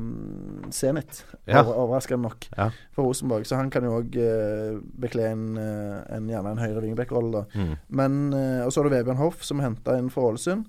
[0.73, 1.61] Zenit, Ja.
[1.69, 2.70] overraskende nok, Ja.
[2.97, 3.45] for Rosenborg.
[3.45, 7.61] Så han kan jo òg uh, bekle en, en, gjerne en høyre wingback-rolle, da.
[7.61, 7.74] Mm.
[7.91, 8.16] Men
[8.65, 10.65] Og så har du Vebjørn Hoff, som henta inn fra Ålesund.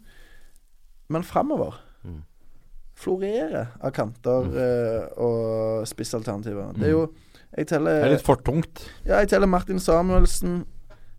[1.08, 1.80] Men framover.
[2.98, 4.58] Florerer av kanter Mm.
[4.58, 6.74] eh, og spissalternativer.
[6.78, 7.08] Det er jo
[7.58, 8.82] Jeg teller Det er litt for tungt.
[9.06, 10.66] ja, jeg teller Martin Samuelsen,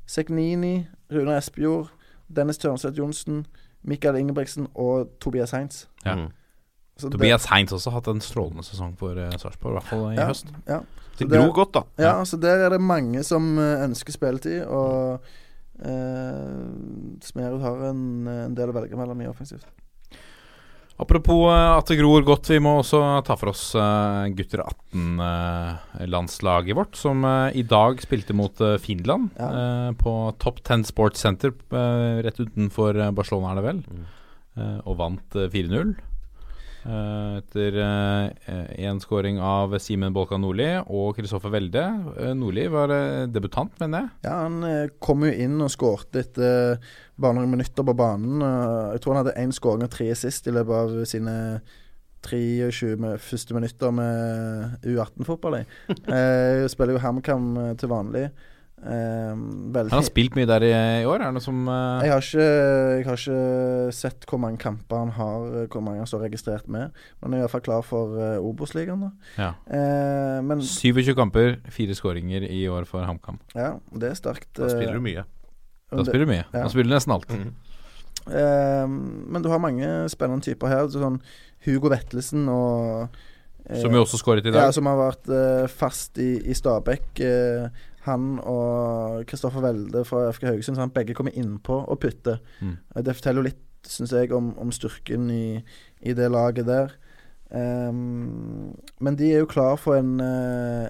[0.06, 1.88] Seknini, Rune Espejord,
[2.28, 3.46] Dennis Tørnstedt Johnsen,
[3.82, 5.86] Mikael Ingebrigtsen og Tobias Heinz.
[6.04, 6.14] Ja.
[6.16, 6.28] Mm.
[6.98, 9.84] Så det- Tobias Heinz også har hatt en strålende sesong for uh, Sarpsborg, i hvert
[9.88, 10.46] fall i ja, høst.
[10.66, 10.78] Ja.
[11.18, 11.82] Det Så det- gror godt, da.
[11.98, 15.20] ja, så der er det mange som eh, ønsker spilletid, og
[15.80, 19.64] uh, Smerud har en, en del å velge mellom i offensivt.
[20.98, 26.74] Apropos eh, at det gror godt, vi må også ta for oss eh, gutter 18-landslaget
[26.74, 29.48] vårt, som eh, i dag spilte mot eh, Finland Ja.
[29.48, 33.80] eh, på Top 10 Sports Center eh, rett utenfor eh, Barcelona, er det vel,
[34.58, 35.94] eh, og vant eh, 4-0.
[36.86, 37.78] Eh, etter
[38.78, 41.82] én skåring av Simen Bolka Nordli og Kristoffer Welde.
[42.14, 44.14] Uh, Nordli var eh, debutant, mener jeg.
[44.28, 46.78] Ja, han eh, kom jo inn og skåret etter
[47.18, 48.38] bare noen minutter på banen.
[48.94, 51.34] jeg tror han hadde én skåring og tre sist i løpet av sine
[52.22, 55.60] 23 første minutter med U18-fotball.
[55.60, 55.66] jeg.
[56.08, 58.28] Eh, spiller jo HamKam eh, til vanlig.
[58.78, 60.70] Veldig Han har spilt mye der i,
[61.02, 61.18] i år.
[61.20, 61.98] Er det noe som uh...
[62.04, 66.02] jeg har, ikke, jeg har ikke sett hvor mange kamper han har, eh, hvor mange
[66.02, 66.94] han står registrert med.
[67.18, 69.08] Men han er i hvert fall klar for uh, Obos-ligaen.
[69.08, 69.10] da.
[69.38, 69.50] Ja.
[69.66, 73.40] uh, men 27 kamper, fire skåringer i år for HamKam.
[73.56, 74.50] ja, det er sterkt.
[74.58, 75.26] Da spiller du mye.
[75.90, 76.44] Da spiller du mye.
[76.44, 76.62] ja.
[76.62, 77.32] Da spiller du nesten alt.
[77.32, 77.56] Mm.
[78.28, 80.88] Men du har mange spennende typer her.
[80.92, 81.22] Sånn
[81.64, 83.14] Hugo Vetlesen og
[83.82, 87.20] Som jo også skåret i Ja, som har vært uh, fast i, i Stabæk.
[87.20, 92.38] Eh, han og Kristoffer Welde fra FK Haugesund, han begge kommer innpå og putter.
[92.60, 92.76] Mm.
[93.04, 95.60] Det forteller jo litt, syns jeg, om, om styrken i,
[96.02, 96.94] i det laget der.
[97.50, 100.88] Um, men de er jo klar for en uh,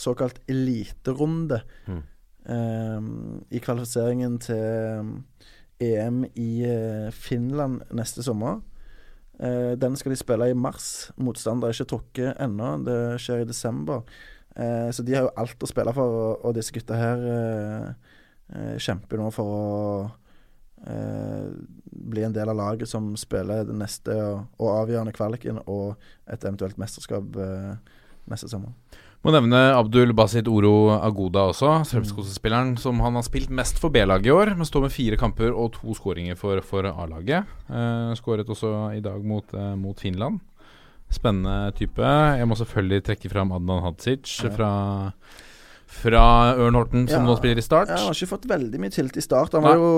[0.00, 2.02] såkalt eliterunde Mm.
[2.48, 5.20] um, i kvalifiseringen til
[5.80, 8.62] EM i uh, Finland neste sommer.
[9.40, 11.10] Uh, den skal de spille i mars.
[11.16, 12.76] Motstander er ikke trukket ennå.
[12.86, 14.02] Det skjer i desember.
[14.54, 17.88] Eh, så de har jo alt å spille for, og, og disse gutta her eh,
[18.54, 19.64] eh, kjemper nå for å
[20.86, 21.48] eh,
[21.94, 25.96] bli en del av laget som spiller den neste og, og avgjørende kvaliken og
[26.30, 27.98] et eventuelt mesterskap eh,
[28.30, 28.72] neste sommer.
[29.24, 34.28] Må nevne Abdul Basit Oro Agoda også, serbskosespilleren som han har spilt mest for B-laget
[34.28, 34.52] i år.
[34.52, 37.48] Men står med fire kamper og to skåringer for, for A-laget.
[37.70, 40.42] Uh, skåret også i dag mot, mot, Finland.
[41.12, 42.14] Spennende type.
[42.38, 44.52] Jeg må selvfølgelig trekke fram Adnan Hadzic ja.
[44.54, 44.72] fra
[45.94, 46.24] fra
[46.58, 47.90] Ørn Horten, som ja, nå spiller i Start.
[47.92, 49.54] Ja, han har ikke fått veldig mye tilt i Start.
[49.54, 49.90] Han var jo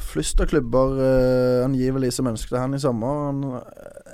[0.00, 3.60] flust av klubber uh, angivelig som ønsket han i sommer.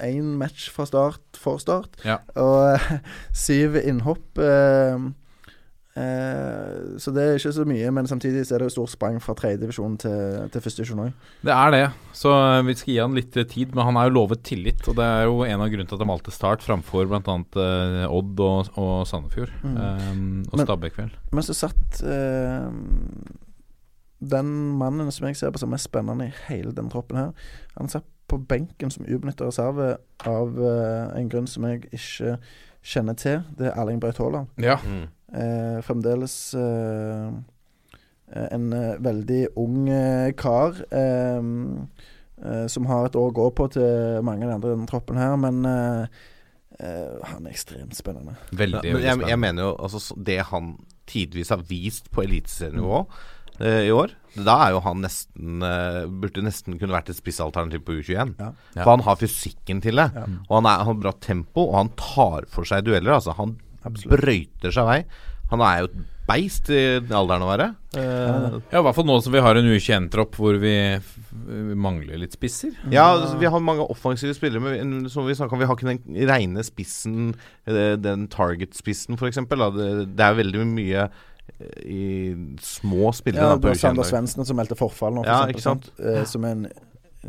[0.05, 2.19] Én match fra start for Start, ja.
[2.41, 2.91] og uh,
[3.47, 4.27] syv innhopp.
[4.41, 5.13] Uh,
[5.97, 9.95] så det er ikke så mye, men samtidig er det jo stort sprang fra tredjedivisjon
[10.03, 11.23] til, til førstedivisjon òg.
[11.49, 11.85] Det er det,
[12.17, 12.35] så
[12.67, 14.85] vi skal gi han litt tid, men han er jo lovet tillit.
[14.91, 17.39] Og det er jo en av grunnene til at han valgte Start framfor bl.a.
[17.57, 19.55] Uh, Odd og, og Sandefjord.
[19.65, 19.81] Mm.
[19.81, 21.17] Um, og Stabæk, vel.
[21.33, 22.03] Men så satt
[24.21, 27.89] den mannen som jeg ser på som mest spennende i hele denne troppen her, han
[27.93, 29.97] satt på benken som ubenytta reserve
[30.27, 32.37] av uh, en grunn som jeg ikke
[32.87, 33.45] kjenner til.
[33.59, 34.51] Det er Erling Braut Haaland.
[34.63, 34.79] Ja.
[34.83, 35.07] Mm.
[35.27, 37.31] Uh, fremdeles eh,
[38.47, 38.67] en
[39.03, 39.87] veldig ung
[40.39, 40.79] kar.
[42.69, 45.17] som har et år å gå på til mange av de andre i denne troppen
[45.17, 48.35] her, men han er ekstremt spennende.
[48.51, 49.07] Veldig, veldig spennende.
[49.07, 50.75] Jeg, jeg, mener jo altså, det han
[51.07, 54.15] tidvis har vist på eliteserienivå mm eh, i år.
[54.37, 58.35] Da er jo han nesten eh, Burde nesten kunne vært et spissalternativ på U21.
[58.41, 58.51] Ja.
[58.75, 60.11] For han har fysikken til det.
[60.15, 60.27] Ja.
[60.49, 63.17] Og han, er, han har bra tempo, og han tar for seg dueller.
[63.17, 64.13] Altså, han Absolutt.
[64.17, 65.01] brøyter seg vei.
[65.53, 67.67] Han er jo et beist i alderen å være.
[67.95, 72.19] Uh, ja, I hvert fall nå som vi har en U21-tropp hvor vi, vi, mangler
[72.19, 72.75] litt spisser.
[72.91, 75.93] Ja, altså, vi har mange offensive spillere, men som vi snakket om, vi har ikke
[75.93, 77.31] den rene spissen,
[77.71, 79.39] eh, den target-spissen f.eks.
[79.47, 79.89] Det,
[80.19, 81.07] det er veldig mye
[81.87, 83.53] i små spillere.
[83.55, 86.57] Ja, du har Sander Svendsen som meldte forfall nå, for ja, eksempel, eh, som er
[86.57, 86.67] en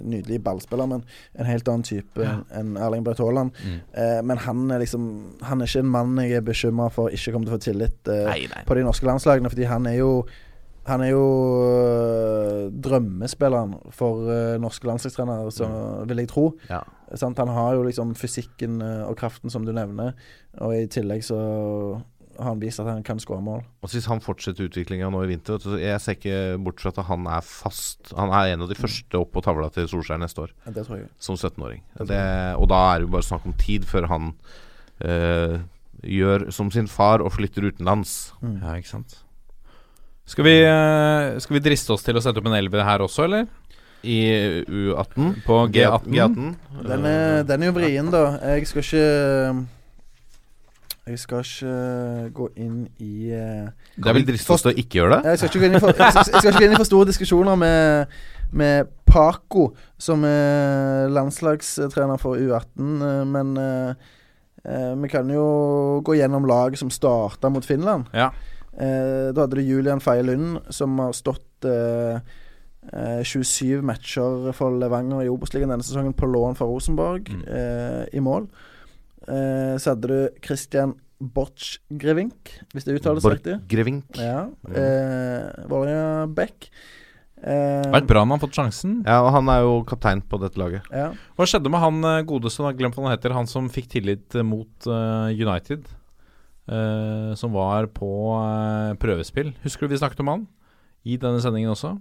[0.03, 1.05] nydelig ballspiller, men
[1.37, 2.39] en helt annen type ja.
[2.57, 3.55] enn Erling Braut Haaland.
[3.63, 3.77] Mm.
[4.01, 5.07] Eh, men han er liksom
[5.47, 8.11] Han er ikke en mann jeg er bekymra for ikke kommer til å få tillit
[8.11, 8.65] eh, nei, nei.
[8.67, 10.11] på de norske landslagene, fordi han er jo
[10.87, 11.23] han er jo
[11.67, 16.09] øh, drømmespilleren for øh, norske landslagstrenere, så mm.
[16.09, 16.45] vil jeg tro.
[16.69, 16.79] Ja.
[17.37, 20.13] Han har jo liksom fysikken øh, og kraften som du nevner,
[20.63, 21.39] og i tillegg så
[22.43, 23.63] han vist at han kan skåre mål.
[23.81, 27.27] Og Hvis han fortsetter utviklinga nå i vinter Jeg ser ikke bort fra at han
[27.31, 28.81] er fast Han er en av de mm.
[28.83, 30.53] første opp på tavla til Solskjær neste år.
[30.65, 31.83] Det tror jeg Som 17-åring.
[31.99, 34.33] Og da er det jo bare snakk om tid før han
[35.05, 35.59] øh,
[36.03, 38.33] gjør som sin far og flytter utenlands.
[38.41, 38.59] Mm.
[38.61, 39.21] Ja, ikke sant.
[40.27, 43.25] Skal vi, øh, skal vi driste oss til å sette opp en elver her også,
[43.29, 43.47] eller?
[44.03, 44.19] I
[44.67, 45.41] U18?
[45.45, 46.11] På G18?
[46.11, 46.51] G18.
[46.85, 48.23] Den, er, den er jo vrien, da.
[48.53, 49.07] Jeg skal ikke
[51.07, 55.31] jeg skal ikke eh, gå inn i Det er vel dristig å ikke gjøre det?
[55.31, 56.79] Jeg skal ikke gå inn i for, jeg skal, jeg skal ikke gå inn i
[56.79, 58.17] for store diskusjoner med,
[58.51, 59.69] med Paco,
[60.01, 63.93] som er landslagstrener for U18, uh, men uh,
[64.99, 65.47] vi kan jo
[66.03, 68.09] gå gjennom laget som starta mot Finland.
[68.11, 68.33] Ja.
[68.77, 71.63] da hadde du Julian Feie Lund, som har stått
[73.23, 77.45] 27 matcher for Levanger i Obos-ligaen denne sesongen på lån fra Rosenborg, mm.
[78.11, 78.49] i mål.
[79.27, 83.57] Eh, så hadde du Christian Borchgrevink, hvis det uttales riktig.
[83.57, 84.19] Borchgrevink.
[84.21, 84.45] Ja.
[84.69, 86.69] Eh, Vålerenga Beck.
[87.37, 88.93] Eh, Vært bra når han har fått sjansen.
[89.05, 90.85] Ja, og han er jo kaptein på dette laget.
[90.89, 91.11] Ja.
[91.37, 93.91] Hva skjedde med han eh, godeste, jeg har glemt hva han heter, han som fikk
[93.93, 95.85] tillit eh, mot uh, United?
[96.67, 99.53] Uh, som var på uh, prøvespill.
[99.63, 100.47] Husker du vi snakket om han?
[101.07, 101.93] I denne sendingen også.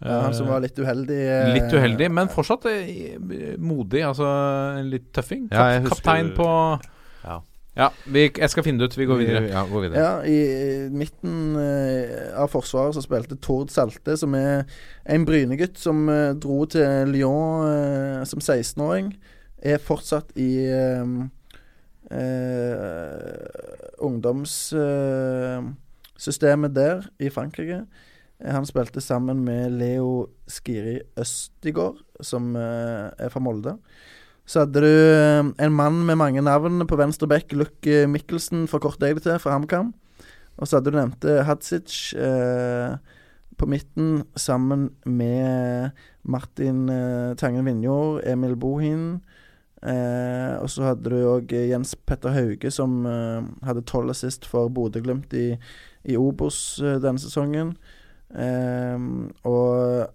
[0.00, 1.20] Ja, han som var litt uheldig.
[1.52, 2.64] Litt uheldig, men fortsatt
[3.60, 4.00] modig.
[4.08, 4.24] Altså
[4.86, 5.50] litt tøffing.
[5.52, 6.46] Ja, Kaptein på
[7.26, 7.42] Ja,
[7.76, 8.96] ja vi, jeg skal finne det ut.
[8.96, 9.44] Vi går videre.
[9.52, 10.00] Ja, går videre.
[10.00, 11.52] ja I midten
[12.32, 14.64] av Forsvaret så spilte Tord Salte, som er
[15.04, 16.08] en Bryne-gutt som
[16.40, 19.12] dro til Lyon som 16-åring.
[19.60, 20.64] Er fortsatt i
[24.00, 27.84] ungdomssystemet der i Frankrike.
[28.40, 33.76] Han spilte sammen med Leo Skiri Østigård, som uh, er fra Molde.
[34.48, 39.10] Så hadde du uh, en mann med mange navn på venstre bekk, Lukke Mikkelsen, forkorter
[39.10, 39.92] jeg det til, fra HamKam.
[40.56, 42.96] Og så hadde du nevnte Hadzic uh,
[43.60, 45.92] på midten, sammen med
[46.24, 46.86] Martin
[47.36, 49.20] Tangen Vinjord, Emil Bohin.
[49.84, 53.04] og så hadde du òg Jens Petter Hauge, som
[53.60, 55.58] hadde tolv assist for Bodø-Glimt i,
[56.08, 57.74] i Obos denne sesongen.
[58.30, 60.08] Um, og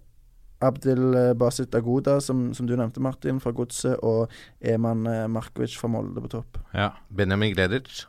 [0.64, 4.32] Abdel Basit Agoda, som, som, du nevnte, Martin, fra Godset, og
[4.64, 6.60] Eman eh, Markovic fra Molde på topp.
[6.72, 6.94] Ja.
[7.12, 8.06] Benjamin Gleditsch.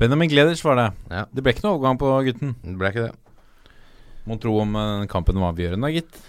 [0.00, 0.88] Benjamin Gleditsch var det.
[1.12, 1.26] Ja.
[1.28, 2.56] Det ble ikke noe overgang på gutten.
[2.64, 3.76] Det ble ikke det.
[4.28, 6.20] Må tro om uh, kampen var avgjørende, gitt.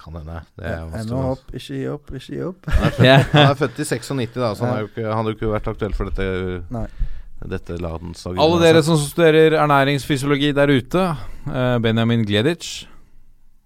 [0.00, 0.42] Kan hende.
[0.98, 2.68] Ennå opp, ikke gi opp, ikke gi opp.
[2.68, 5.52] Han er født, han er født i 96, da, så han hadde jo ikke, ikke
[5.54, 6.64] vært aktuell for dette.
[6.74, 6.86] Nei.
[7.44, 8.40] Dette landslaget.
[8.40, 11.06] Alle dere som studerer ernæringsfysiologi der ute,
[11.48, 12.86] uh, Benjamin Gleditsch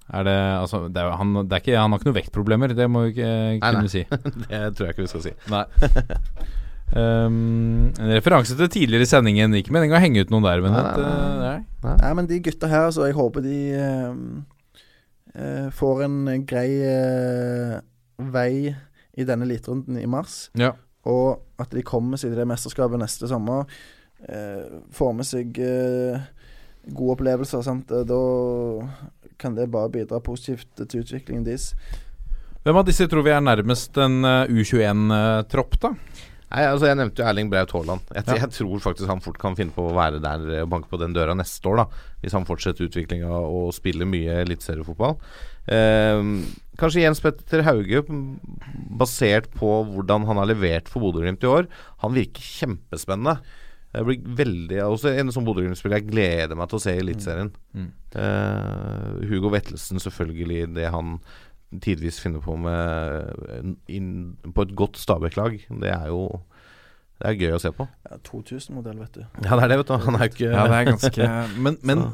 [0.08, 2.86] er det, altså, det er, han, det er ikke, han har ikke noen vektproblemer, det
[2.88, 3.92] må vi ikke nei, kunne nei.
[3.92, 4.04] si.
[4.48, 5.32] det tror jeg ikke vi skal si.
[5.52, 5.64] Nei.
[6.96, 9.56] um, en referanse til tidligere i sendingen.
[9.60, 11.42] Ikke meningen å henge ut noen der, men nei, nei, uh,
[11.84, 11.94] nei.
[12.00, 13.58] nei, men de gutta her, så jeg håper de
[15.36, 16.18] uh, får en
[16.48, 16.70] grei
[18.32, 18.52] vei
[19.18, 20.46] i denne eliterunden i mars.
[20.58, 20.72] Ja.
[21.06, 23.68] Og at de kommer seg til det mesterskapet neste sommer.
[24.26, 26.26] Eh, får med seg eh,
[26.88, 27.62] gode opplevelser.
[27.62, 27.88] Sant?
[27.88, 28.20] Da
[29.38, 31.72] kan det bare bidra positivt til utviklingen deres.
[32.64, 35.92] Hvem av disse tror vi er nærmest en U21-tropp, da?
[36.48, 38.08] Nei, altså Jeg nevnte jo Erling Braut Haaland.
[38.14, 38.38] Jeg, ja.
[38.40, 41.16] jeg, tror faktisk han fort kan finne på å være der og banke på den
[41.16, 41.82] døra neste år.
[41.82, 41.86] da
[42.22, 45.18] Hvis han fortsetter utviklinga og spiller mye eliteseriefotball.
[45.68, 46.24] Eh,
[46.80, 48.02] kanskje Jens Petter Hauge,
[48.98, 51.68] basert på hvordan han har levert for Bodø-Glimt i år.
[52.04, 53.38] Han virker kjempespennende.
[53.88, 57.52] Det blir veldig Også en sånn Bodø-Glimt-spiller jeg gleder meg til å se i Eliteserien.
[57.72, 57.84] Mm.
[57.84, 57.92] Mm.
[58.24, 60.66] Eh, Hugo Vettelsen, selvfølgelig.
[60.76, 61.18] Det han
[61.84, 64.12] tidvis finner på med inn,
[64.54, 65.58] på et godt Stabæk-lag.
[65.68, 66.22] Det er jo
[67.18, 67.82] det er gøy å se på.
[68.06, 69.22] Ja, 2000-modell, vet du.
[69.42, 69.94] Ja, det er det, vet du.
[70.04, 71.30] Han er ikke Ja, det er ganske
[71.66, 72.04] Men, men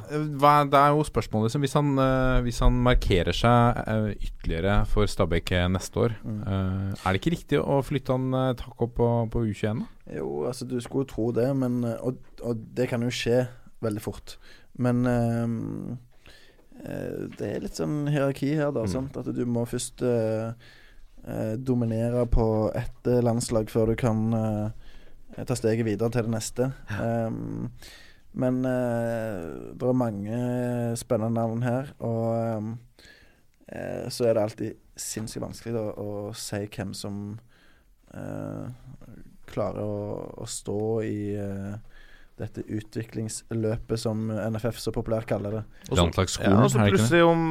[0.41, 4.79] hva, det er jo spørsmålet liksom, hvis, han, uh, hvis han markerer seg uh, ytterligere
[4.89, 6.41] for Stabæk neste år, mm.
[6.49, 9.85] uh, er det ikke riktig å flytte han uh, tak opp på, på U21?
[9.85, 10.17] da?
[10.23, 13.45] Jo, altså du skulle jo tro det, men og, og, det kan jo skje
[13.85, 14.39] veldig fort.
[14.81, 15.05] Men
[16.75, 18.83] det er litt sånn hierarki her, da.
[18.85, 19.11] Mm.
[19.21, 20.03] At du må først
[21.65, 22.47] dominere på
[22.77, 24.35] ett landslag før du kan
[25.49, 26.69] ta steget videre til det neste.
[26.91, 27.27] Ja.
[27.27, 27.71] Um,
[28.35, 30.39] men uh, det er mange
[30.99, 32.73] spennende navn her, og um,
[33.71, 37.21] uh, så er det alltid sinnssykt vanskelig da, å si hvem som
[38.15, 38.67] uh,
[39.47, 41.19] klarer å, å, stå i
[42.41, 45.61] dette utviklingsløpet som NFF så populært kaller det.
[45.95, 47.45] Landslagsskolen, ja, og så plutselig om,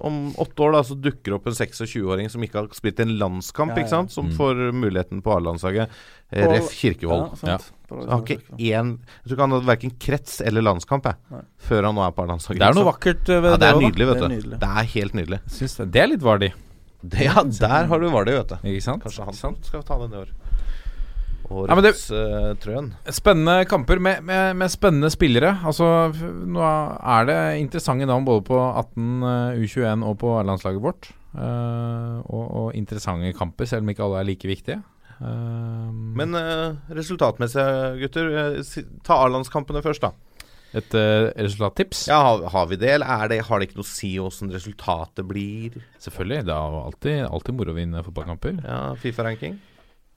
[0.00, 3.74] om, åtte år da så dukker opp en 26-åring som ikke har spilt en landskamp,
[3.74, 3.84] ja, ja.
[3.84, 4.14] ikke sant?
[4.14, 4.34] som mm.
[4.38, 5.92] får muligheten på A-landslaget.
[6.32, 6.72] Ref.
[6.78, 7.44] Kirkevold.
[7.44, 7.58] Ja,
[7.92, 11.90] han har ikke én Jeg tror ikke han hadde verken krets eller landskamp jeg, før
[11.90, 12.62] han nå er på A-landslaget.
[12.64, 13.52] Det er noe vakkert ved det.
[13.52, 14.28] Ja, det er nydelig, vet du.
[14.32, 15.42] Det er, det er helt nydelig.
[15.58, 15.90] Det.
[15.92, 16.54] det er litt Vardi.
[17.28, 18.72] ja, der har du Vardi, vet du.
[18.72, 19.04] Ikke sant?
[19.04, 20.32] Kanskje han skal ta den i år.
[21.52, 22.92] Årets ja, trøen.
[23.12, 25.54] Spennende kamper med, med, med, spennende spillere.
[25.68, 25.86] Altså,
[26.48, 29.26] nå er det interessante navn både på 18,
[29.60, 31.12] U21 og på landslaget vårt.
[31.32, 34.82] Uh, og, og, interessante kamper, selv om ikke alle er like viktige.
[35.22, 35.88] Uh,
[36.18, 37.64] Men uh, resultatmessig,
[38.02, 38.60] gutter.
[39.06, 40.12] ta A-landskampene først, da.
[40.72, 42.06] Et uh, resultattips?
[42.08, 45.28] Ja, har, har, vi det, eller det, har det ikke noe å si hvordan resultatet
[45.28, 45.76] blir?
[46.00, 46.46] Selvfølgelig.
[46.48, 48.60] Det er alltid, alltid moro å vinne fotballkamper.
[48.64, 49.60] Ja, Fifa-ranking?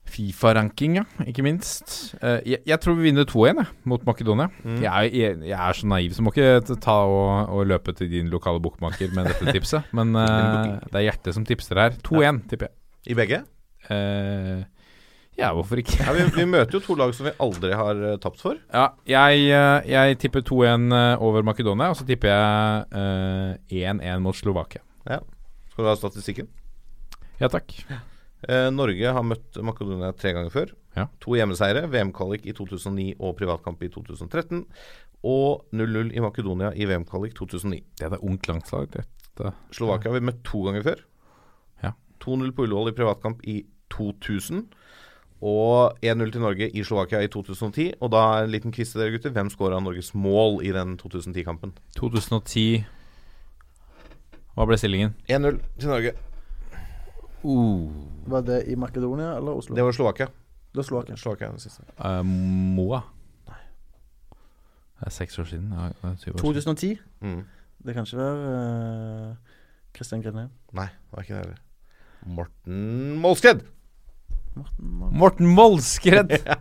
[0.06, 2.14] Fifa-ranking, ja, ikke minst.
[2.20, 4.46] Uh, jeg, jeg, tror vi vinner 2-1 mot Makedonia.
[4.62, 4.78] Mm.
[4.84, 8.30] Jeg, jeg, jeg, er så naiv, så må ikke ta og, og løpe til din
[8.32, 9.90] lokale bokmaker med dette tipset.
[9.96, 11.98] Men uh, det er hjertet som tipser her.
[12.06, 12.32] 2-1, ja.
[12.52, 12.76] tipper jeg.
[13.06, 13.42] I begge?
[13.90, 14.64] Uh,
[15.36, 15.98] ja, hvorfor ikke?
[16.00, 18.58] ja, vi, vi, møter jo to lag som vi aldri har uh, tapt for.
[18.72, 24.86] Ja, jeg tipper 2-1 over Makedonia, og så tipper jeg 1-1 mot Slovakia.
[25.06, 25.20] Ja.
[25.74, 26.48] Skal du ha statistikken?
[27.36, 27.74] Ja takk.
[27.90, 28.00] Ja.
[28.46, 30.72] Eh, Norge har møtt Makedonia tre ganger før.
[30.96, 31.08] Ja.
[31.24, 34.64] To hjemmeseiere, VM-kvalik i 2009 og privatkamp i 2013.
[35.26, 37.82] Og 0-0 i Makedonia i VM-kvalik 2009.
[37.98, 39.52] Det er ungt landslag, dette.
[39.74, 41.02] Slovakia har vi møtt to ganger før.
[41.82, 41.92] Ja.
[42.22, 44.62] 2-0 på Ullevål i privatkamp i 2000.
[45.44, 47.98] Og 1-0 til Norge i Slovakia i 2010.
[48.00, 49.34] Og da en liten quiz til dere gutter.
[49.34, 51.74] Hvem skåra Norges mål i den 2010-kampen?
[51.98, 52.86] 2010
[54.56, 55.12] Hva ble stillingen?
[55.28, 56.14] 1-0 til Norge.
[57.46, 57.90] Uh.
[58.26, 59.76] Var det i Makedonia eller Oslo?
[59.76, 60.26] Det var Slovakia.
[60.72, 61.16] Det var Slovakia.
[61.16, 61.82] Slovakia den siste.
[62.00, 63.02] Uh, Moa.
[63.46, 63.60] Nei.
[64.98, 65.70] Det er seks år siden.
[65.72, 66.96] Ja, år 2010?
[67.20, 67.44] Mm.
[67.86, 69.54] Det kan ikke være uh,
[69.94, 70.48] Christian Grené?
[70.72, 71.62] Nei, det var ikke det heller.
[72.26, 73.62] Morten Molskred!
[74.56, 75.18] Morten, Morten.
[75.18, 76.34] Morten Molskred!
[76.46, 76.56] ja.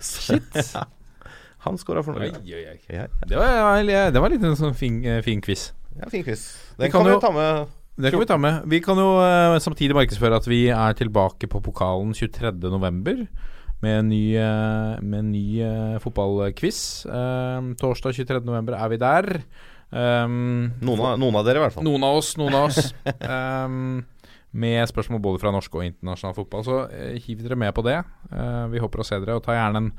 [0.00, 0.76] Shit!
[1.66, 2.38] Han skåra for Norge.
[2.44, 3.06] Oi, oi, oi.
[3.26, 5.72] Det, var, det var litt en sånn fin, eh, fin quiz.
[5.96, 6.44] Ja, fin quiz.
[6.76, 8.64] Den kan, kan vi ta med det kan vi ta med.
[8.68, 13.22] Vi kan jo uh, samtidig markedsføre at vi er tilbake på pokalen 23.11.
[13.80, 16.80] Med en ny, uh, med en ny uh, fotballquiz.
[17.80, 19.30] torsdag 23.11 er vi der.
[19.86, 21.88] Um, noen, av, noen, av, dere, i hvert fall.
[21.88, 22.34] Noen av oss.
[22.36, 22.92] Noen av oss.
[23.24, 24.04] um,
[24.66, 26.68] med spørsmål både fra norsk og internasjonal fotball.
[26.68, 26.84] Så
[27.24, 27.98] hiv dere med på det.
[28.72, 29.40] vi håper å se dere.
[29.40, 29.92] Og ta gjerne en,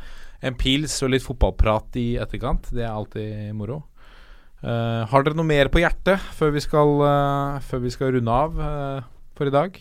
[0.46, 2.70] en pils og litt fotballprat i etterkant.
[2.74, 3.84] Det er alltid moro.
[4.58, 8.34] Uh, har dere noe mer på hjertet før vi skal, uh, før vi skal runde
[8.34, 9.06] av uh,
[9.38, 9.76] for i dag?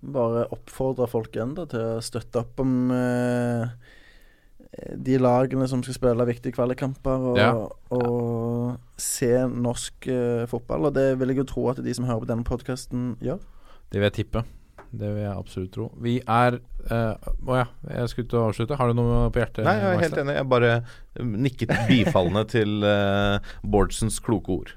[0.00, 2.72] Bare oppfordre folk enda til å støtte opp om
[4.96, 7.50] de lagene som skal spille viktige kvalikkamper, og, ja.
[7.92, 10.08] og se norsk
[10.48, 10.88] fotball.
[10.88, 13.42] Og det vil jeg jo tro at de som hører på denne podkasten, gjør.
[13.92, 14.46] Det vil jeg tippe.
[14.90, 15.86] Det vil jeg absolutt tro.
[16.02, 18.78] Vi er Å uh, ja, jeg skulle til å avslutte.
[18.80, 19.62] Har du noe på hjertet?
[19.66, 20.36] Nei, jeg er helt enig.
[20.38, 20.72] Jeg bare
[21.20, 24.74] nikket bifallende til uh, Bårdsens kloke ord.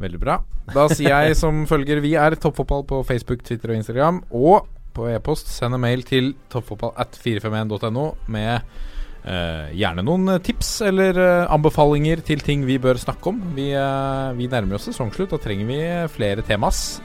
[0.00, 0.40] Veldig bra.
[0.72, 4.22] Da sier jeg som følger Vi er Toppfotball på Facebook, Twitter og Instagram.
[4.36, 8.76] Og på e-post send en mail til toppfotball at 451.no med
[9.26, 13.40] Uh, gjerne noen tips eller uh, anbefalinger til ting vi bør snakke om.
[13.56, 15.78] Vi, uh, vi nærmer oss sesongslutt, da trenger vi
[16.14, 17.00] flere temas.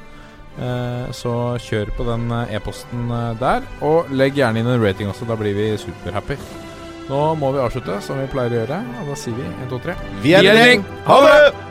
[0.60, 1.34] Eh, så
[1.64, 3.65] kjør på den eh, e-posten eh, der.
[3.88, 6.38] Og legg gjerne inn en rating også, da blir vi superhappy.
[7.07, 9.84] Nå må vi avslutte som vi pleier å gjøre, og da sier vi 1, 2,
[9.90, 9.99] 3.
[10.23, 10.88] Vi er en gjeng!
[11.07, 11.70] Ha det!